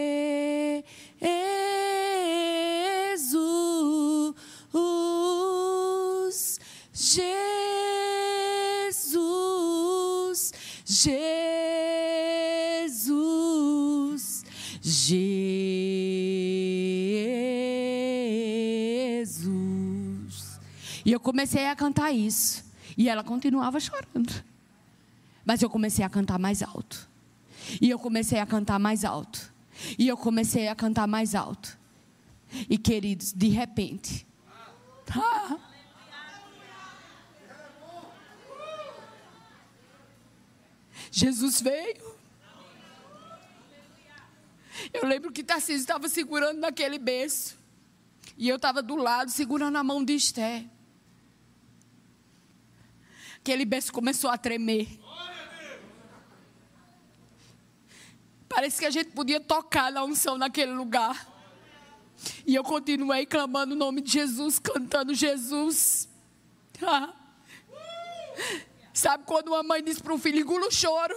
Eu 21.21 21.23
comecei 21.23 21.67
a 21.67 21.77
cantar 21.77 22.11
isso. 22.13 22.65
E 22.97 23.07
ela 23.07 23.23
continuava 23.23 23.79
chorando. 23.79 24.43
Mas 25.45 25.61
eu 25.61 25.69
comecei 25.69 26.03
a 26.03 26.09
cantar 26.09 26.39
mais 26.39 26.63
alto. 26.63 27.09
E 27.79 27.91
eu 27.91 27.99
comecei 27.99 28.39
a 28.39 28.47
cantar 28.47 28.79
mais 28.79 29.05
alto. 29.05 29.53
E 29.99 30.09
eu 30.09 30.17
comecei 30.17 30.67
a 30.69 30.75
cantar 30.75 31.07
mais 31.07 31.35
alto. 31.35 31.79
E 32.71 32.79
queridos, 32.79 33.35
de 33.35 33.49
repente. 33.49 34.27
Ah, 35.15 35.59
Jesus 41.11 41.61
veio. 41.61 42.19
Eu 44.95 45.07
lembro 45.07 45.31
que 45.31 45.45
Tarcísio 45.45 45.81
estava 45.81 46.09
segurando 46.09 46.61
naquele 46.61 46.99
berço. 46.99 47.59
E 48.39 48.49
eu 48.49 48.57
estava 48.57 48.83
do 48.83 48.97
lado, 48.97 49.31
segurando 49.31 49.77
a 49.77 49.85
mão 49.85 50.03
de 50.03 50.15
Esté. 50.15 50.65
Aquele 53.41 53.65
berço 53.65 53.93
começou 53.93 54.31
a 54.31 54.37
tremer. 54.37 55.01
Parece 58.49 58.79
que 58.81 58.87
a 58.87 58.91
gente 58.91 59.11
podia 59.11 59.41
tocar 59.41 59.91
na 59.91 60.05
unção 60.05 60.37
naquele 60.37 60.73
lugar. 60.73 61.29
E 62.47 62.55
eu 62.55 62.63
continuei 62.63 63.25
clamando 63.25 63.75
o 63.75 63.79
nome 63.79 64.03
de 64.03 64.13
Jesus, 64.13 64.59
cantando 64.59 65.15
Jesus. 65.15 66.09
Ah. 66.83 67.15
Sabe 68.93 69.25
quando 69.25 69.49
uma 69.49 69.63
mãe 69.63 69.83
diz 69.83 70.01
para 70.01 70.13
um 70.13 70.19
filho, 70.19 70.41
engula 70.41 70.67
o 70.67 70.71
choro? 70.71 71.15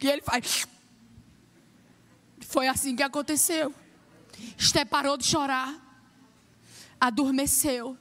E 0.00 0.08
ele 0.08 0.22
faz. 0.22 0.66
Foi 2.40 2.68
assim 2.68 2.94
que 2.94 3.02
aconteceu. 3.02 3.74
Esté 4.58 4.84
parou 4.84 5.16
de 5.16 5.24
chorar. 5.24 5.74
Adormeceu. 7.00 7.96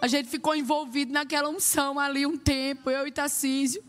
A 0.00 0.08
gente 0.08 0.28
ficou 0.28 0.54
envolvido 0.54 1.12
naquela 1.12 1.48
unção 1.48 1.98
ali 1.98 2.26
um 2.26 2.38
tempo, 2.38 2.88
eu 2.90 3.06
e 3.06 3.12
Tarcísio, 3.12 3.84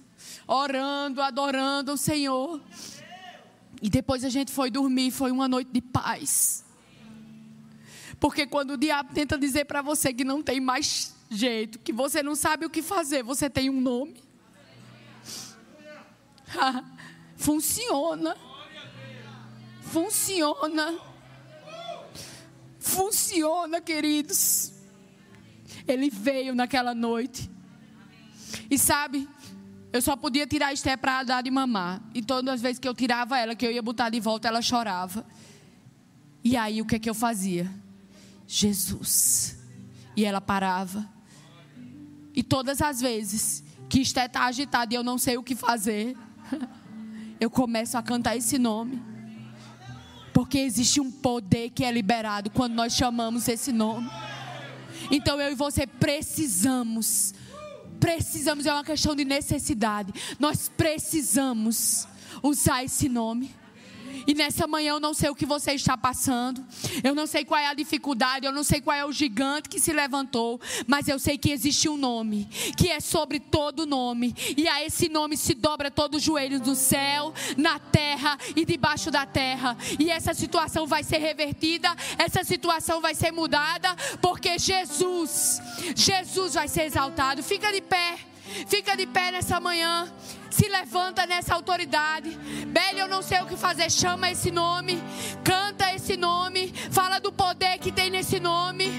orando, 0.46 1.22
adorando 1.22 1.94
o 1.94 1.98
Senhor. 1.98 2.62
E 3.82 3.90
depois 3.90 4.24
a 4.26 4.30
gente 4.30 4.52
foi 4.52 4.70
dormir, 4.70 5.12
foi 5.12 5.32
uma 5.32 5.48
noite 5.48 5.72
de 5.72 5.82
paz. 5.82 6.66
Porque 8.20 8.46
quando 8.46 8.72
o 8.72 8.78
diabo 8.78 9.14
tenta 9.14 9.38
dizer 9.38 9.66
para 9.66 9.82
você 9.82 10.14
que 10.14 10.24
não 10.24 10.44
tem 10.44 10.60
mais 10.60 11.16
jeito, 11.30 11.80
que 11.80 11.94
você 11.94 12.22
não 12.22 12.36
sabe 12.36 12.66
o 12.66 12.70
que 12.70 12.82
fazer, 12.82 13.24
você 13.24 13.50
tem 13.50 13.70
um 13.70 13.80
nome. 13.82 14.22
Funciona. 17.38 18.36
Funciona. 19.82 21.00
Funciona, 22.80 23.82
queridos. 23.82 24.71
Ele 25.94 26.10
veio 26.10 26.56
naquela 26.56 26.94
noite. 26.94 27.50
E 28.70 28.78
sabe, 28.78 29.28
eu 29.94 30.02
só 30.02 30.16
podia 30.16 30.48
tirar 30.48 30.68
a 30.68 30.74
Esté 30.74 30.96
para 30.96 31.24
dar 31.24 31.42
de 31.42 31.52
mamar. 31.52 32.02
E 32.14 32.22
todas 32.22 32.56
as 32.56 32.62
vezes 32.62 32.80
que 32.80 32.88
eu 32.88 32.94
tirava 32.94 33.38
ela, 33.38 33.56
que 33.56 33.66
eu 33.66 33.72
ia 33.72 33.82
botar 33.82 34.10
de 34.10 34.20
volta, 34.20 34.48
ela 34.48 34.62
chorava. 34.62 35.26
E 36.44 36.56
aí 36.56 36.82
o 36.82 36.86
que 36.86 36.96
é 36.96 37.00
que 37.00 37.10
eu 37.10 37.14
fazia? 37.14 37.70
Jesus. 38.48 39.60
E 40.16 40.26
ela 40.26 40.42
parava. 40.42 41.08
E 42.34 42.42
todas 42.42 42.82
as 42.82 43.02
vezes 43.02 43.64
que 43.90 44.00
Esté 44.00 44.26
está 44.26 44.46
agitada 44.46 44.94
e 44.94 44.96
eu 44.96 45.04
não 45.04 45.18
sei 45.18 45.38
o 45.38 45.44
que 45.44 45.56
fazer, 45.56 46.16
eu 47.40 47.50
começo 47.50 47.98
a 47.98 48.02
cantar 48.02 48.38
esse 48.38 48.58
nome. 48.58 49.02
Porque 50.34 50.60
existe 50.60 51.02
um 51.02 51.12
poder 51.12 51.70
que 51.72 51.84
é 51.84 51.92
liberado 51.92 52.50
quando 52.50 52.74
nós 52.74 52.94
chamamos 52.94 53.50
esse 53.50 53.74
nome. 53.74 54.10
Então 55.12 55.40
eu 55.42 55.52
e 55.52 55.56
você 55.56 55.86
precisamos, 55.86 57.34
precisamos, 58.00 58.66
é 58.66 58.74
uma 58.74 58.84
questão 58.84 59.14
de 59.14 59.26
necessidade. 59.26 60.14
Nós 60.40 60.70
precisamos 60.70 62.08
usar 62.42 62.84
esse 62.86 63.10
nome. 63.10 63.54
E 64.28 64.34
nessa 64.34 64.68
manhã 64.68 64.94
eu 64.94 65.00
não 65.00 65.14
sei 65.14 65.30
o 65.30 65.36
que 65.36 65.46
você 65.46 65.72
está 65.74 65.98
passando. 65.98 66.64
Eu 67.04 67.16
não 67.16 67.28
sei 67.28 67.46
qual 67.46 67.60
é 67.60 67.68
a 67.68 67.74
dificuldade, 67.74 68.46
eu 68.46 68.52
não 68.52 68.64
sei 68.64 68.82
qual 68.82 68.96
é 68.96 69.06
o 69.06 69.12
gigante 69.12 69.70
que 69.70 69.80
se 69.80 69.94
levantou, 69.94 70.60
mas 70.88 71.08
eu 71.08 71.20
sei 71.20 71.38
que 71.38 71.52
existe 71.52 71.90
um 71.90 71.98
nome, 71.98 72.46
que 72.78 72.90
é 72.90 73.00
sobre 73.00 73.40
todo 73.40 73.86
nome. 73.86 74.36
E 74.58 74.68
a 74.68 74.84
esse 74.84 75.10
nome 75.10 75.38
se 75.38 75.54
dobra 75.54 75.90
todo 75.92 76.16
o 76.16 76.20
joelho 76.20 76.60
do 76.60 76.76
céu, 76.76 77.34
na 77.58 77.80
terra 77.80 78.38
e 78.56 78.66
debaixo 78.66 79.12
da 79.12 79.26
terra. 79.26 79.78
E 80.00 80.10
essa 80.10 80.34
situação 80.34 80.88
vai 80.88 81.04
ser 81.04 81.18
revertida, 81.18 81.96
essa 82.18 82.44
situação 82.44 83.02
vai 83.02 83.16
ser 83.16 83.32
mudada, 83.32 83.96
porque 84.22 84.58
Jesus, 84.58 85.62
Jesus 85.96 86.54
vai 86.54 86.68
ser 86.68 86.84
exaltado. 86.84 87.44
Fica 87.44 87.72
de 87.72 87.82
pé. 87.82 88.31
Fica 88.68 88.96
de 88.96 89.06
pé 89.06 89.32
nessa 89.32 89.60
manhã. 89.60 90.12
Se 90.50 90.68
levanta 90.68 91.26
nessa 91.26 91.56
autoridade. 91.56 92.30
Bele, 92.68 93.00
eu 93.00 93.08
não 93.08 93.22
sei 93.22 93.42
o 93.42 93.46
que 93.46 93.56
fazer. 93.56 93.90
Chama 93.90 94.32
esse 94.32 94.52
nome. 94.52 95.02
Canta 95.44 95.94
esse 95.94 96.18
nome. 96.18 96.74
Fala 96.92 97.20
do 97.20 97.32
poder 97.32 97.78
que 97.80 97.92
tem 97.92 98.10
nesse 98.10 98.40
nome. 98.40 98.92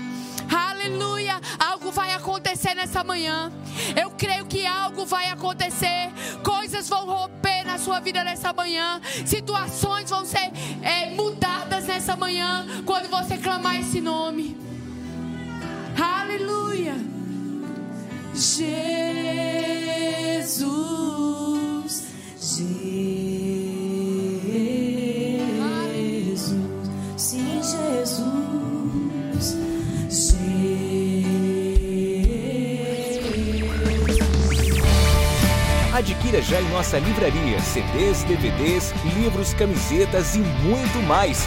Aleluia. 0.51 1.41
Algo 1.59 1.91
vai 1.91 2.13
acontecer 2.13 2.75
nessa 2.75 3.05
manhã. 3.05 3.53
Eu 4.01 4.11
creio 4.11 4.47
que 4.47 4.67
algo 4.67 5.05
vai 5.05 5.29
acontecer. 5.29 6.11
Coisas 6.43 6.89
vão 6.89 7.07
romper 7.07 7.65
na 7.65 7.79
sua 7.79 8.01
vida 8.01 8.25
nessa 8.25 8.53
manhã. 8.53 9.01
Situações 9.27 10.11
vão 10.11 10.25
ser 10.25 10.51
é, 10.83 11.11
mudadas 11.11 11.85
nessa 11.85 12.17
manhã. 12.17 12.67
Quando 12.85 13.09
você 13.09 13.37
clamar 13.39 13.77
esse 13.77 14.01
nome. 14.01 14.57
Aleluia. 16.01 17.22
Jesus, 18.35 19.53
Jesus, 22.41 22.65
sim, 27.17 27.61
Jesus, 27.63 29.57
Jesus. 29.99 30.33
Adquira 35.93 36.41
já 36.43 36.61
em 36.61 36.69
nossa 36.71 36.99
livraria 36.99 37.61
CDs, 37.61 38.25
DVDs, 38.25 38.95
livros, 39.15 39.53
camisetas 39.55 40.35
e 40.35 40.39
muito 40.39 41.03
mais. 41.07 41.47